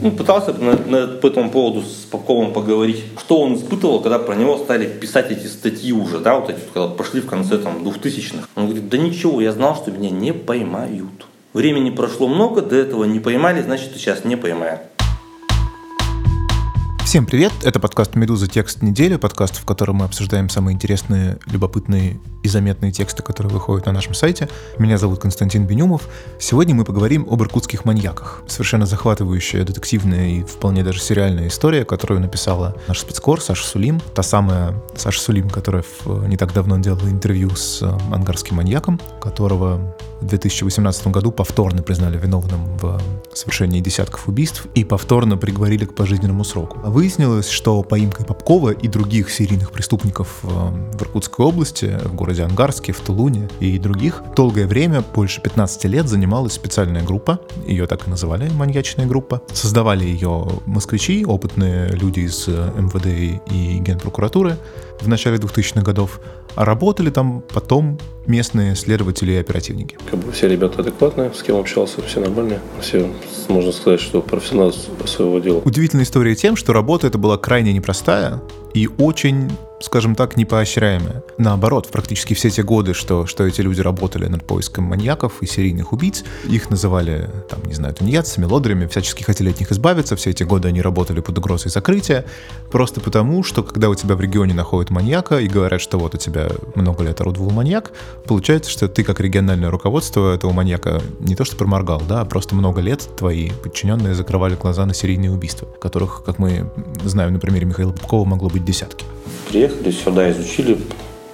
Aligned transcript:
ну, 0.00 0.10
пытался 0.10 0.52
на, 0.52 0.76
на, 0.76 1.06
по 1.06 1.26
этому 1.26 1.50
поводу 1.50 1.82
с 1.82 2.04
Попковым 2.10 2.52
поговорить, 2.52 3.02
что 3.18 3.40
он 3.40 3.54
испытывал, 3.54 4.00
когда 4.00 4.18
про 4.18 4.34
него 4.34 4.58
стали 4.58 4.86
писать 4.86 5.30
эти 5.30 5.46
статьи 5.46 5.92
уже, 5.92 6.18
да, 6.18 6.38
вот 6.38 6.50
эти, 6.50 6.60
когда 6.72 6.88
пошли 6.88 7.20
в 7.20 7.26
конце 7.26 7.58
там 7.58 7.82
2000-х. 7.84 8.46
Он 8.54 8.66
говорит, 8.66 8.88
да 8.88 8.98
ничего, 8.98 9.40
я 9.40 9.52
знал, 9.52 9.76
что 9.76 9.90
меня 9.90 10.10
не 10.10 10.32
поймают. 10.32 11.26
Времени 11.52 11.90
прошло 11.90 12.28
много, 12.28 12.62
до 12.62 12.76
этого 12.76 13.04
не 13.04 13.20
поймали, 13.20 13.62
значит, 13.62 13.90
сейчас 13.94 14.24
не 14.24 14.36
поймают. 14.36 14.82
Всем 17.08 17.24
привет! 17.24 17.54
Это 17.64 17.80
подкаст 17.80 18.16
«Медуза. 18.16 18.48
Текст 18.48 18.82
недели», 18.82 19.16
подкаст, 19.16 19.56
в 19.56 19.64
котором 19.64 19.96
мы 19.96 20.04
обсуждаем 20.04 20.50
самые 20.50 20.74
интересные, 20.74 21.38
любопытные 21.46 22.20
и 22.42 22.48
заметные 22.48 22.92
тексты, 22.92 23.22
которые 23.22 23.50
выходят 23.50 23.86
на 23.86 23.92
нашем 23.92 24.12
сайте. 24.12 24.46
Меня 24.78 24.98
зовут 24.98 25.18
Константин 25.18 25.66
Бенюмов. 25.66 26.06
Сегодня 26.38 26.74
мы 26.74 26.84
поговорим 26.84 27.26
об 27.30 27.42
иркутских 27.42 27.86
маньяках. 27.86 28.42
Совершенно 28.46 28.84
захватывающая, 28.84 29.64
детективная 29.64 30.28
и 30.28 30.42
вполне 30.44 30.84
даже 30.84 31.00
сериальная 31.00 31.48
история, 31.48 31.86
которую 31.86 32.20
написала 32.20 32.76
наш 32.88 33.00
спецкор 33.00 33.40
Саша 33.40 33.64
Сулим. 33.64 34.00
Та 34.14 34.22
самая 34.22 34.74
Саша 34.94 35.18
Сулим, 35.18 35.48
которая 35.48 35.84
не 36.26 36.36
так 36.36 36.52
давно 36.52 36.76
делала 36.78 37.08
интервью 37.08 37.56
с 37.56 37.80
э, 37.80 37.90
ангарским 38.12 38.56
маньяком, 38.56 39.00
которого 39.18 39.96
в 40.20 40.26
2018 40.26 41.06
году 41.08 41.30
повторно 41.30 41.82
признали 41.82 42.18
виновным 42.18 42.76
в 42.76 43.00
совершении 43.32 43.80
десятков 43.80 44.28
убийств 44.28 44.66
и 44.74 44.84
повторно 44.84 45.36
приговорили 45.36 45.84
к 45.84 45.94
пожизненному 45.94 46.44
сроку. 46.44 46.80
Выяснилось, 46.98 47.48
что 47.48 47.84
поимкой 47.84 48.26
Попкова 48.26 48.70
и 48.70 48.88
других 48.88 49.30
серийных 49.30 49.70
преступников 49.70 50.40
э, 50.42 50.48
в 50.48 51.00
Иркутской 51.00 51.46
области, 51.46 51.96
в 52.02 52.16
городе 52.16 52.42
Ангарске, 52.42 52.92
в 52.92 52.98
Тулуне 52.98 53.48
и 53.60 53.78
других, 53.78 54.20
долгое 54.34 54.66
время, 54.66 55.04
больше 55.14 55.40
15 55.40 55.84
лет, 55.84 56.08
занималась 56.08 56.54
специальная 56.54 57.04
группа, 57.04 57.38
ее 57.68 57.86
так 57.86 58.08
и 58.08 58.10
называли, 58.10 58.50
маньячная 58.50 59.06
группа. 59.06 59.42
Создавали 59.52 60.06
ее 60.06 60.48
москвичи, 60.66 61.24
опытные 61.24 61.92
люди 61.92 62.18
из 62.18 62.48
э, 62.48 62.72
МВД 62.76 63.44
и 63.48 63.78
Генпрокуратуры 63.78 64.56
в 65.00 65.08
начале 65.08 65.36
2000-х 65.36 65.82
годов, 65.82 66.20
а 66.54 66.64
работали 66.64 67.10
там 67.10 67.42
потом 67.52 67.98
местные 68.26 68.74
следователи 68.74 69.32
и 69.32 69.36
оперативники. 69.36 69.96
Как 70.10 70.18
бы 70.18 70.32
все 70.32 70.48
ребята 70.48 70.80
адекватные, 70.80 71.32
с 71.32 71.42
кем 71.42 71.56
общался, 71.56 72.02
все 72.02 72.20
нормальные. 72.20 72.60
Все, 72.80 73.10
можно 73.48 73.72
сказать, 73.72 74.00
что 74.00 74.20
профессионалы 74.20 74.72
своего 75.06 75.38
дела. 75.38 75.62
Удивительная 75.64 76.04
история 76.04 76.34
тем, 76.34 76.56
что 76.56 76.72
работа 76.72 77.06
эта 77.06 77.18
была 77.18 77.38
крайне 77.38 77.72
непростая 77.72 78.42
и 78.74 78.88
очень 78.98 79.50
скажем 79.80 80.14
так, 80.14 80.36
непоощряемая. 80.36 81.22
Наоборот, 81.36 81.88
практически 81.90 82.34
все 82.34 82.50
те 82.50 82.62
годы, 82.62 82.94
что, 82.94 83.26
что 83.26 83.44
эти 83.46 83.60
люди 83.60 83.80
работали 83.80 84.26
над 84.26 84.44
поиском 84.44 84.84
маньяков 84.84 85.42
и 85.42 85.46
серийных 85.46 85.92
убийц, 85.92 86.24
их 86.48 86.70
называли, 86.70 87.30
там, 87.48 87.60
не 87.64 87.74
знаю, 87.74 87.94
тунеядцами, 87.94 88.44
лодырями, 88.44 88.86
всячески 88.86 89.22
хотели 89.22 89.50
от 89.50 89.60
них 89.60 89.70
избавиться, 89.70 90.16
все 90.16 90.30
эти 90.30 90.42
годы 90.42 90.68
они 90.68 90.82
работали 90.82 91.20
под 91.20 91.38
угрозой 91.38 91.70
закрытия, 91.70 92.24
просто 92.70 93.00
потому, 93.00 93.42
что 93.42 93.62
когда 93.62 93.88
у 93.88 93.94
тебя 93.94 94.14
в 94.14 94.20
регионе 94.20 94.54
находят 94.54 94.90
маньяка 94.90 95.38
и 95.38 95.48
говорят, 95.48 95.80
что 95.80 95.98
вот 95.98 96.14
у 96.14 96.18
тебя 96.18 96.48
много 96.74 97.04
лет 97.04 97.20
орудовал 97.20 97.50
маньяк, 97.50 97.92
получается, 98.26 98.70
что 98.70 98.88
ты 98.88 99.04
как 99.04 99.20
региональное 99.20 99.70
руководство 99.70 100.34
этого 100.34 100.52
маньяка 100.52 101.00
не 101.20 101.36
то 101.36 101.44
что 101.44 101.56
проморгал, 101.56 102.02
да, 102.08 102.22
а 102.22 102.24
просто 102.24 102.54
много 102.54 102.80
лет 102.80 103.08
твои 103.16 103.50
подчиненные 103.50 104.14
закрывали 104.14 104.56
глаза 104.56 104.86
на 104.86 104.94
серийные 104.94 105.30
убийства, 105.30 105.68
которых, 105.80 106.22
как 106.24 106.38
мы 106.38 106.70
знаем 107.04 107.32
на 107.32 107.38
примере 107.38 107.66
Михаила 107.66 107.92
Попкова, 107.92 108.24
могло 108.24 108.48
быть 108.48 108.64
десятки. 108.64 109.04
Приехали 109.48 109.90
сюда, 109.90 110.30
изучили, 110.30 110.78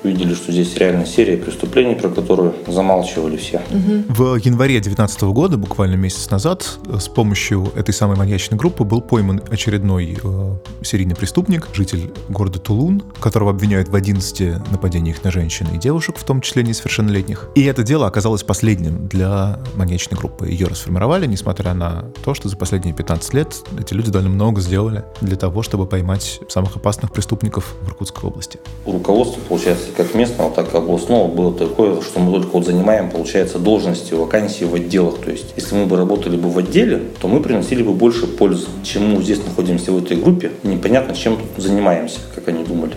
увидели, 0.05 0.35
что 0.35 0.53
здесь 0.53 0.77
реально 0.77 1.07
серия 1.07 1.37
преступлений, 1.37 1.95
про 1.95 2.09
которую 2.09 2.55
замалчивали 2.67 3.37
все. 3.37 3.63
В 3.71 4.37
январе 4.37 4.75
2019 4.75 5.23
года, 5.23 5.57
буквально 5.57 5.95
месяц 5.95 6.31
назад, 6.31 6.79
с 6.99 7.09
помощью 7.09 7.73
этой 7.75 7.93
самой 7.93 8.17
маньячной 8.17 8.59
группы 8.59 8.85
был 8.85 9.01
пойман 9.01 9.43
очередной 9.51 10.19
э, 10.23 10.57
серийный 10.83 11.17
преступник, 11.17 11.69
житель 11.73 12.13
города 12.29 12.59
Тулун, 12.59 13.03
которого 13.21 13.51
обвиняют 13.51 13.89
в 13.89 13.95
11 13.95 14.71
нападениях 14.71 15.25
на 15.25 15.31
женщин 15.31 15.67
и 15.75 15.79
девушек, 15.79 16.17
в 16.19 16.25
том 16.25 16.41
числе 16.41 16.63
несовершеннолетних. 16.63 17.49
И 17.55 17.65
это 17.65 17.83
дело 17.83 18.07
оказалось 18.07 18.43
последним 18.43 19.09
для 19.09 19.59
маньячной 19.75 20.19
группы. 20.19 20.49
Ее 20.49 20.67
расформировали, 20.67 21.27
несмотря 21.27 21.75
на 21.75 22.05
то, 22.25 22.35
что 22.35 22.49
за 22.49 22.57
последние 22.57 22.95
15 22.95 23.35
лет 23.35 23.57
эти 23.79 23.95
люди 23.95 24.11
довольно 24.11 24.35
много 24.35 24.61
сделали 24.61 25.05
для 25.21 25.37
того, 25.37 25.63
чтобы 25.63 25.87
поймать 25.87 26.41
самых 26.49 26.77
опасных 26.77 27.13
преступников 27.13 27.75
в 27.81 27.89
Иркутской 27.89 28.29
области. 28.29 28.59
Руководство, 28.85 29.41
получается, 29.49 29.94
как 29.97 30.15
местного, 30.15 30.51
так 30.51 30.75
и 30.75 30.77
областного 30.77 31.29
было 31.29 31.53
такое, 31.53 32.01
что 32.01 32.21
мы 32.21 32.33
только 32.33 32.53
вот 32.53 32.67
занимаем, 32.67 33.11
получается, 33.11 33.59
должности, 33.59 34.15
вакансии 34.15 34.65
в 34.65 34.75
отделах. 34.75 35.19
То 35.21 35.31
есть, 35.31 35.53
если 35.57 35.75
мы 35.77 35.87
бы 35.87 35.97
работали 35.97 36.37
бы 36.37 36.51
в 36.51 36.59
отделе, 36.59 37.03
то 37.21 37.29
мы 37.29 37.41
приносили 37.41 37.83
бы 37.83 37.93
больше 37.93 38.27
пользы, 38.27 38.67
чем 38.83 39.15
мы 39.15 39.23
здесь 39.23 39.45
находимся 39.45 39.93
в 39.93 40.03
этой 40.03 40.17
группе. 40.17 40.53
Непонятно, 40.63 41.15
чем 41.15 41.39
занимаемся, 41.57 42.19
как 42.35 42.49
они 42.49 42.65
думали. 42.65 42.95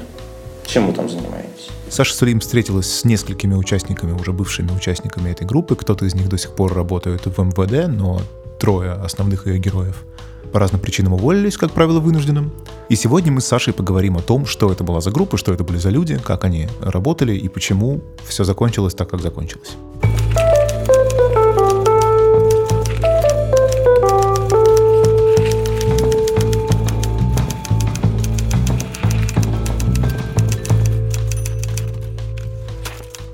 Чем 0.66 0.88
вы 0.88 0.94
там 0.94 1.10
занимаетесь? 1.10 1.70
Саша 1.90 2.14
Сулим 2.14 2.42
встретилась 2.42 2.92
с 2.92 3.06
несколькими 3.06 3.54
участниками, 3.54 4.12
уже 4.12 4.34
бывшими 4.34 4.72
участниками 4.72 5.32
этой 5.32 5.48
группы. 5.48 5.76
Кто-то 5.76 6.06
из 6.06 6.16
них 6.16 6.28
до 6.28 6.38
сих 6.38 6.54
пор 6.54 6.74
работает 6.74 7.26
в 7.26 7.40
МВД, 7.40 7.88
но 7.88 8.22
трое 8.60 8.92
основных 8.92 9.48
ее 9.48 9.60
героев 9.60 10.04
по 10.52 10.60
разным 10.60 10.82
причинам 10.82 11.14
уволились, 11.14 11.58
как 11.58 11.72
правило, 11.72 12.00
вынужденным. 12.00 12.52
И 12.90 12.96
сегодня 12.96 13.32
мы 13.32 13.42
с 13.42 13.46
Сашей 13.46 13.74
поговорим 13.74 14.18
о 14.18 14.22
том, 14.22 14.46
что 14.46 14.72
это 14.72 14.84
была 14.84 15.02
за 15.02 15.12
группа, 15.12 15.38
что 15.38 15.54
это 15.54 15.64
были 15.64 15.78
за 15.78 15.90
люди, 15.90 16.20
как 16.24 16.46
они 16.46 16.68
работали 16.82 17.36
и 17.36 17.50
почему 17.50 18.02
все 18.28 18.44
закончилось 18.44 18.94
так, 18.94 19.10
как 19.10 19.22
закончилось. 19.22 19.76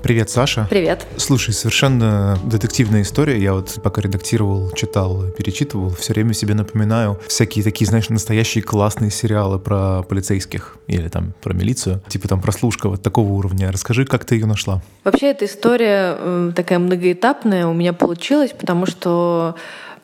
Привет, 0.04 0.28
Саша. 0.28 0.66
Привет. 0.68 1.06
Слушай, 1.16 1.54
совершенно 1.54 2.38
детективная 2.44 3.00
история. 3.00 3.42
Я 3.42 3.54
вот 3.54 3.78
пока 3.82 4.02
редактировал, 4.02 4.70
читал, 4.72 5.30
перечитывал, 5.30 5.94
все 5.94 6.12
время 6.12 6.34
себе 6.34 6.52
напоминаю 6.52 7.18
всякие 7.26 7.64
такие, 7.64 7.86
знаешь, 7.86 8.10
настоящие 8.10 8.62
классные 8.62 9.10
сериалы 9.10 9.58
про 9.58 10.02
полицейских 10.02 10.76
или 10.88 11.08
там 11.08 11.32
про 11.40 11.54
милицию, 11.54 12.02
типа 12.06 12.28
там 12.28 12.42
прослушка 12.42 12.90
вот 12.90 13.02
такого 13.02 13.32
уровня. 13.32 13.72
Расскажи, 13.72 14.04
как 14.04 14.26
ты 14.26 14.34
ее 14.34 14.44
нашла? 14.44 14.82
Вообще 15.04 15.30
эта 15.30 15.46
история 15.46 16.52
такая 16.52 16.78
многоэтапная 16.80 17.66
у 17.66 17.72
меня 17.72 17.94
получилась, 17.94 18.50
потому 18.50 18.84
что 18.84 19.54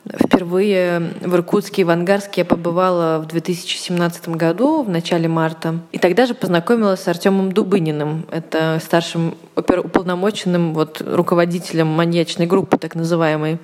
Впервые 0.05 1.13
в 1.21 1.35
Иркутске 1.35 1.81
и 1.81 1.85
в 1.85 1.89
Ангарске 1.91 2.41
я 2.41 2.45
побывала 2.45 3.19
в 3.19 3.27
2017 3.27 4.29
году, 4.29 4.83
в 4.83 4.89
начале 4.89 5.27
марта. 5.27 5.79
И 5.91 5.99
тогда 5.99 6.25
же 6.25 6.33
познакомилась 6.33 7.01
с 7.01 7.07
Артемом 7.07 7.51
Дубыниным. 7.51 8.25
Это 8.31 8.79
старшим 8.83 9.35
уполномоченным 9.55 10.73
вот, 10.73 11.01
руководителем 11.05 11.87
маньячной 11.87 12.47
группы, 12.47 12.77
так 12.77 12.95
называемой. 12.95 13.59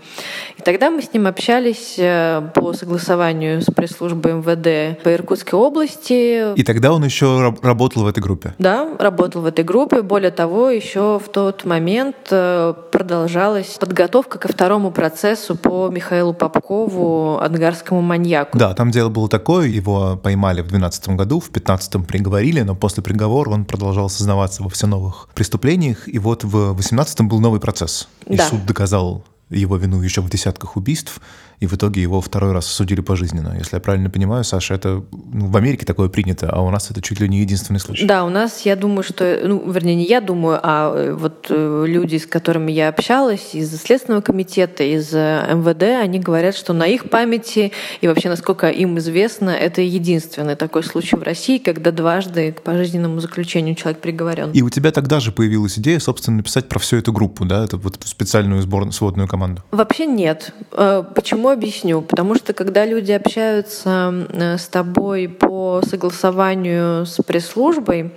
И 0.57 0.61
тогда 0.61 0.91
мы 0.91 1.01
с 1.01 1.13
ним 1.13 1.27
общались 1.27 1.95
э, 1.97 2.41
по 2.53 2.73
согласованию 2.73 3.61
с 3.61 3.65
пресс-службой 3.65 4.33
МВД 4.33 5.01
по 5.03 5.13
Иркутской 5.13 5.57
области. 5.57 6.53
И 6.55 6.63
тогда 6.63 6.93
он 6.93 7.03
еще 7.03 7.53
работал 7.61 8.03
в 8.03 8.07
этой 8.07 8.21
группе? 8.21 8.53
Да, 8.59 8.87
работал 8.99 9.41
в 9.41 9.45
этой 9.45 9.63
группе. 9.63 10.01
Более 10.01 10.31
того, 10.31 10.69
еще 10.69 11.19
в 11.23 11.29
тот 11.29 11.65
момент 11.65 12.15
э, 12.29 12.73
продолжалась 12.91 13.77
подготовка 13.79 14.37
ко 14.37 14.47
второму 14.47 14.91
процессу 14.91 15.55
по 15.55 15.87
Михаилу 15.89 16.26
Михаилу 16.27 16.33
Попкову, 16.33 17.39
ангарскому 17.39 18.01
маньяку. 18.01 18.57
Да, 18.57 18.73
там 18.73 18.91
дело 18.91 19.09
было 19.09 19.29
такое, 19.29 19.67
его 19.67 20.17
поймали 20.17 20.61
в 20.61 20.67
2012 20.67 21.09
году, 21.09 21.39
в 21.39 21.51
2015 21.51 22.07
приговорили, 22.07 22.61
но 22.61 22.75
после 22.75 23.03
приговора 23.03 23.51
он 23.51 23.65
продолжал 23.65 24.09
сознаваться 24.09 24.63
во 24.63 24.69
все 24.69 24.87
новых 24.87 25.29
преступлениях, 25.33 26.07
и 26.07 26.19
вот 26.19 26.43
в 26.43 26.73
2018 26.73 27.21
был 27.21 27.39
новый 27.39 27.59
процесс. 27.59 28.07
И 28.25 28.37
да. 28.37 28.45
суд 28.45 28.65
доказал 28.65 29.23
его 29.49 29.77
вину 29.77 30.01
еще 30.01 30.21
в 30.21 30.29
десятках 30.29 30.75
убийств, 30.75 31.21
и 31.59 31.65
в 31.65 31.73
итоге 31.73 32.01
его 32.01 32.21
второй 32.21 32.51
раз 32.51 32.67
судили 32.67 33.01
пожизненно. 33.01 33.55
Если 33.57 33.75
я 33.75 33.79
правильно 33.79 34.09
понимаю, 34.09 34.43
Саша, 34.43 34.75
это 34.75 35.03
ну, 35.11 35.47
в 35.47 35.57
Америке 35.57 35.85
такое 35.85 36.07
принято, 36.07 36.49
а 36.51 36.61
у 36.61 36.69
нас 36.69 36.91
это 36.91 37.01
чуть 37.01 37.19
ли 37.19 37.27
не 37.27 37.39
единственный 37.39 37.79
случай. 37.79 38.05
Да, 38.05 38.25
у 38.25 38.29
нас, 38.29 38.61
я 38.61 38.75
думаю, 38.75 39.03
что, 39.03 39.39
ну, 39.43 39.71
вернее, 39.71 39.95
не 39.95 40.05
я 40.05 40.21
думаю, 40.21 40.59
а 40.61 40.93
э, 40.95 41.13
вот 41.13 41.47
э, 41.49 41.85
люди, 41.87 42.17
с 42.17 42.27
которыми 42.27 42.71
я 42.71 42.89
общалась 42.89 43.55
из 43.55 43.75
Следственного 43.75 44.21
комитета, 44.21 44.83
из 44.83 45.11
э, 45.13 45.47
МВД, 45.51 45.83
они 46.03 46.19
говорят, 46.19 46.55
что 46.55 46.73
на 46.73 46.85
их 46.85 47.09
памяти 47.09 47.71
и 48.01 48.07
вообще, 48.07 48.29
насколько 48.29 48.69
им 48.69 48.99
известно, 48.99 49.49
это 49.49 49.81
единственный 49.81 50.55
такой 50.55 50.83
случай 50.83 51.15
в 51.15 51.23
России, 51.23 51.57
когда 51.57 51.91
дважды 51.91 52.51
к 52.51 52.61
пожизненному 52.61 53.19
заключению 53.19 53.73
человек 53.75 53.99
приговорен. 53.99 54.51
И 54.51 54.61
у 54.61 54.69
тебя 54.69 54.91
тогда 54.91 55.19
же 55.19 55.31
появилась 55.31 55.79
идея, 55.79 55.99
собственно, 55.99 56.37
написать 56.37 56.69
про 56.69 56.77
всю 56.77 56.97
эту 56.97 57.11
группу, 57.11 57.45
да, 57.45 57.63
это 57.63 57.77
вот 57.77 57.97
специальную 58.05 58.61
сборную, 58.61 58.91
сводную 58.91 59.27
команду? 59.27 59.63
Вообще 59.71 60.05
нет. 60.05 60.53
Э, 60.71 61.03
почему 61.47 61.49
объясню? 61.49 62.01
Потому 62.01 62.35
что 62.35 62.53
когда 62.53 62.85
люди 62.85 63.11
общаются 63.11 64.13
э, 64.29 64.57
с 64.57 64.67
тобой 64.67 65.27
по 65.27 65.81
согласованию 65.87 67.05
с 67.05 67.21
пресс-службой, 67.23 68.11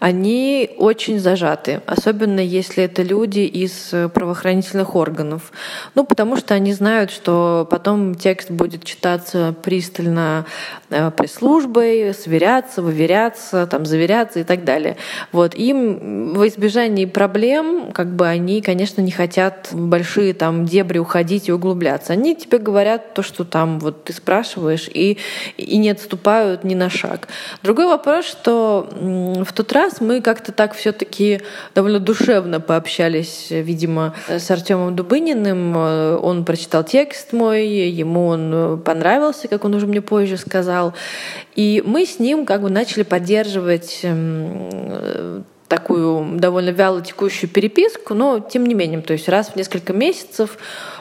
они 0.00 0.70
очень 0.78 1.18
зажаты, 1.18 1.80
особенно 1.86 2.40
если 2.40 2.84
это 2.84 3.02
люди 3.02 3.40
из 3.40 3.90
правоохранительных 4.12 4.94
органов. 4.96 5.52
Ну, 5.94 6.04
потому 6.04 6.36
что 6.36 6.54
они 6.54 6.72
знают, 6.72 7.10
что 7.10 7.66
потом 7.70 8.14
текст 8.14 8.50
будет 8.50 8.84
читаться 8.84 9.54
пристально 9.62 10.46
э, 10.90 11.10
пресс-службой, 11.10 12.14
сверяться, 12.14 12.82
выверяться, 12.82 13.66
там, 13.66 13.86
заверяться 13.86 14.40
и 14.40 14.44
так 14.44 14.64
далее. 14.64 14.96
Вот. 15.32 15.54
Им 15.54 16.34
во 16.34 16.48
избежании 16.48 17.06
проблем, 17.06 17.92
как 17.92 18.14
бы 18.14 18.26
они, 18.26 18.60
конечно, 18.60 19.00
не 19.00 19.10
хотят 19.10 19.68
в 19.70 19.86
большие 19.86 20.34
там 20.34 20.64
дебри 20.64 20.98
уходить 20.98 21.48
и 21.48 21.52
углубляться. 21.52 22.12
Они 22.12 22.34
тебе 22.36 22.58
говорят 22.58 22.73
то, 23.14 23.22
что 23.22 23.44
там 23.44 23.78
вот 23.78 24.04
ты 24.04 24.12
спрашиваешь, 24.12 24.88
и, 24.92 25.18
и 25.56 25.76
не 25.76 25.90
отступают 25.90 26.64
ни 26.64 26.74
на 26.74 26.90
шаг. 26.90 27.28
Другой 27.62 27.86
вопрос, 27.86 28.24
что 28.24 28.88
в 28.92 29.52
тот 29.52 29.72
раз 29.72 30.00
мы 30.00 30.20
как-то 30.20 30.52
так 30.52 30.74
все-таки 30.74 31.40
довольно 31.74 32.00
душевно 32.00 32.60
пообщались, 32.60 33.46
видимо, 33.50 34.14
с 34.28 34.50
Артемом 34.50 34.96
Дубыниным. 34.96 35.76
Он 35.76 36.44
прочитал 36.44 36.84
текст 36.84 37.32
мой, 37.32 37.66
ему 37.66 38.26
он 38.26 38.80
понравился, 38.84 39.48
как 39.48 39.64
он 39.64 39.74
уже 39.74 39.86
мне 39.86 40.00
позже 40.00 40.36
сказал. 40.36 40.94
И 41.54 41.82
мы 41.86 42.06
с 42.06 42.18
ним 42.18 42.46
как 42.46 42.62
бы 42.62 42.70
начали 42.70 43.02
поддерживать 43.02 44.00
эм, 44.02 45.44
такую 45.68 46.38
довольно 46.38 46.70
вяло 46.70 47.00
текущую 47.02 47.50
переписку, 47.50 48.14
но 48.14 48.40
тем 48.40 48.66
не 48.66 48.74
менее, 48.74 49.00
то 49.00 49.12
есть 49.12 49.28
раз 49.28 49.48
в 49.48 49.56
несколько 49.56 49.92
месяцев 49.92 50.58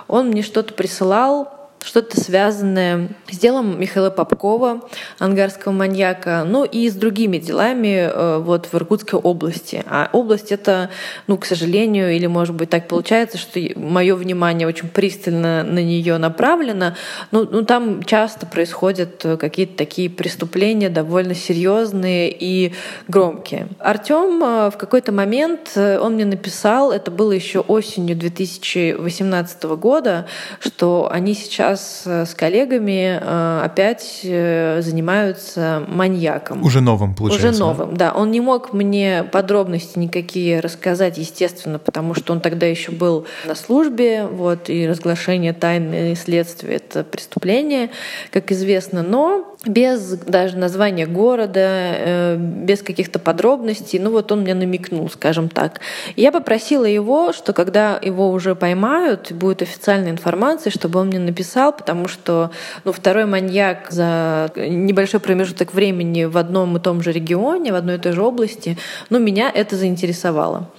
он 0.08 0.30
мне 0.30 0.42
что-то 0.42 0.74
присылал, 0.74 1.63
что-то 1.84 2.20
связанное 2.20 3.10
с 3.30 3.38
делом 3.38 3.80
Михаила 3.80 4.10
Попкова, 4.10 4.82
ангарского 5.20 5.72
маньяка, 5.72 6.46
ну 6.48 6.64
и 6.64 6.90
с 6.90 6.94
другими 6.94 7.38
делами 7.38 8.10
э, 8.10 8.38
вот 8.40 8.68
в 8.72 8.74
Иркутской 8.76 9.20
области. 9.20 9.84
А 9.88 10.10
область 10.14 10.52
это, 10.52 10.90
ну, 11.28 11.38
к 11.38 11.46
сожалению, 11.46 12.16
или 12.16 12.26
может 12.26 12.56
быть 12.56 12.70
так 12.70 12.88
получается, 12.88 13.38
что 13.38 13.60
мое 13.76 14.16
внимание 14.16 14.68
очень 14.68 14.88
пристально 14.88 15.64
на 15.64 15.80
нее 15.84 16.18
направлено, 16.18 16.96
ну, 17.32 17.48
ну 17.50 17.64
там 17.66 18.04
часто 18.04 18.46
происходят 18.46 19.26
какие-то 19.40 19.76
такие 19.78 20.10
преступления 20.10 20.90
довольно 20.90 21.36
серьезные 21.36 22.32
и 22.32 22.74
громкие. 23.08 23.68
Артем 23.80 24.42
э, 24.44 24.72
в 24.72 24.78
какой-то 24.78 25.12
момент 25.12 25.72
э, 25.76 26.00
он 26.00 26.14
мне 26.14 26.26
написал, 26.26 26.92
это 26.92 27.12
было 27.12 27.32
еще 27.32 27.60
осенью 27.60 28.16
2018 28.16 29.64
года, 29.64 30.28
что 30.60 31.10
они 31.12 31.34
сейчас 31.34 31.73
сейчас 31.76 32.04
э, 32.06 32.26
с 32.26 32.34
коллегами 32.34 33.20
э, 33.22 33.62
опять 33.64 34.22
э, 34.24 34.82
занимаются 34.82 35.84
маньяком. 35.88 36.64
Уже 36.64 36.82
новым, 36.82 37.16
получается. 37.16 37.50
Уже 37.50 37.60
новым, 37.60 37.98
да. 37.98 38.12
Он 38.14 38.32
не 38.32 38.42
мог 38.42 38.74
мне 38.74 39.24
подробности 39.32 39.98
никакие 40.00 40.60
рассказать, 40.60 41.18
естественно, 41.18 41.80
потому 41.80 42.16
что 42.16 42.34
он 42.34 42.40
тогда 42.40 42.66
еще 42.66 42.92
был 42.92 43.26
на 43.46 43.56
службе, 43.56 44.26
вот, 44.26 44.70
и 44.70 44.88
разглашение 44.88 45.54
тайны 45.54 46.16
следствия— 46.16 46.76
это 46.78 47.04
преступление, 47.04 47.90
как 48.32 48.52
известно. 48.52 49.04
Но 49.04 49.53
без 49.66 50.18
даже 50.18 50.58
названия 50.58 51.06
города, 51.06 52.38
без 52.38 52.82
каких-то 52.82 53.20
подробностей, 53.20 54.00
ну 54.00 54.12
вот 54.12 54.32
он 54.32 54.42
мне 54.42 54.54
намекнул, 54.54 55.10
скажем 55.10 55.50
так. 55.50 55.80
Я 56.16 56.32
попросила 56.32 56.86
его, 56.86 57.34
что 57.34 57.54
когда 57.54 58.00
его 58.02 58.32
уже 58.32 58.56
поймают, 58.56 59.32
будет 59.32 59.62
официальная 59.62 60.12
информация, 60.12 60.72
чтобы 60.72 61.00
он 61.00 61.08
мне 61.08 61.20
написал, 61.20 61.34
написал, 61.44 61.74
потому 61.74 62.08
что 62.08 62.52
ну, 62.86 62.92
второй 62.92 63.26
маньяк 63.26 63.92
за 63.92 64.52
небольшой 64.56 65.20
промежуток 65.20 65.74
времени 65.74 66.26
в 66.26 66.38
одном 66.38 66.78
и 66.78 66.80
том 66.80 67.02
же 67.02 67.12
регионе, 67.12 67.72
в 67.72 67.76
одной 67.76 67.96
и 67.96 68.00
той 68.00 68.14
же 68.14 68.22
области, 68.22 68.78
ну, 69.10 69.20
меня 69.20 69.52
это 69.54 69.76
заинтересовало. 69.76 70.70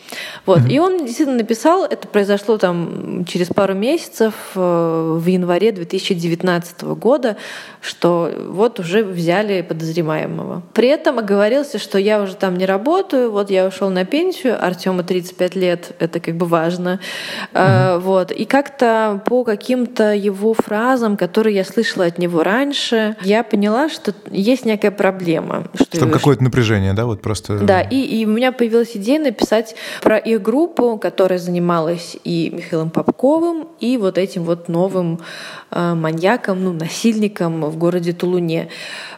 Вот. 0.46 0.60
Mm-hmm. 0.60 0.72
И 0.72 0.78
он 0.78 1.04
действительно 1.04 1.38
написал, 1.38 1.84
это 1.84 2.08
произошло 2.08 2.58
там 2.58 3.24
через 3.26 3.48
пару 3.48 3.74
месяцев, 3.74 4.34
э, 4.54 5.18
в 5.20 5.26
январе 5.26 5.72
2019 5.72 6.82
года, 6.82 7.36
что 7.80 8.30
вот 8.48 8.73
уже 8.80 9.04
взяли 9.04 9.62
подозреваемого. 9.62 10.62
При 10.72 10.88
этом 10.88 11.18
оговорился, 11.18 11.78
что 11.78 11.98
я 11.98 12.22
уже 12.22 12.34
там 12.34 12.56
не 12.56 12.66
работаю, 12.66 13.30
вот 13.30 13.50
я 13.50 13.66
ушел 13.66 13.90
на 13.90 14.04
пенсию, 14.04 14.62
Артему 14.64 15.02
35 15.02 15.54
лет, 15.54 15.92
это 15.98 16.20
как 16.20 16.36
бы 16.36 16.46
важно. 16.46 17.00
Mm-hmm. 17.52 17.98
Вот. 18.00 18.32
И 18.32 18.44
как-то 18.44 19.22
по 19.26 19.44
каким-то 19.44 20.14
его 20.14 20.54
фразам, 20.54 21.16
которые 21.16 21.56
я 21.56 21.64
слышала 21.64 22.06
от 22.06 22.18
него 22.18 22.42
раньше, 22.42 23.16
я 23.22 23.42
поняла, 23.42 23.88
что 23.88 24.14
есть 24.30 24.64
некая 24.64 24.90
проблема. 24.90 25.64
Что 25.74 26.00
Там 26.00 26.10
какое-то 26.10 26.42
напряжение, 26.42 26.92
да, 26.92 27.06
вот 27.06 27.22
просто... 27.22 27.58
Да, 27.58 27.80
и, 27.80 27.96
и 27.96 28.26
у 28.26 28.28
меня 28.28 28.52
появилась 28.52 28.96
идея 28.96 29.20
написать 29.20 29.74
про 30.02 30.18
их 30.18 30.42
группу, 30.42 30.98
которая 30.98 31.38
занималась 31.38 32.16
и 32.24 32.50
Михаилом 32.54 32.90
Попковым, 32.90 33.68
и 33.80 33.96
вот 33.96 34.18
этим 34.18 34.44
вот 34.44 34.68
новым 34.68 35.14
э, 35.14 35.63
маньяком, 35.74 36.62
ну, 36.64 36.72
насильником 36.72 37.62
в 37.62 37.76
городе 37.76 38.12
Тулуне. 38.12 38.68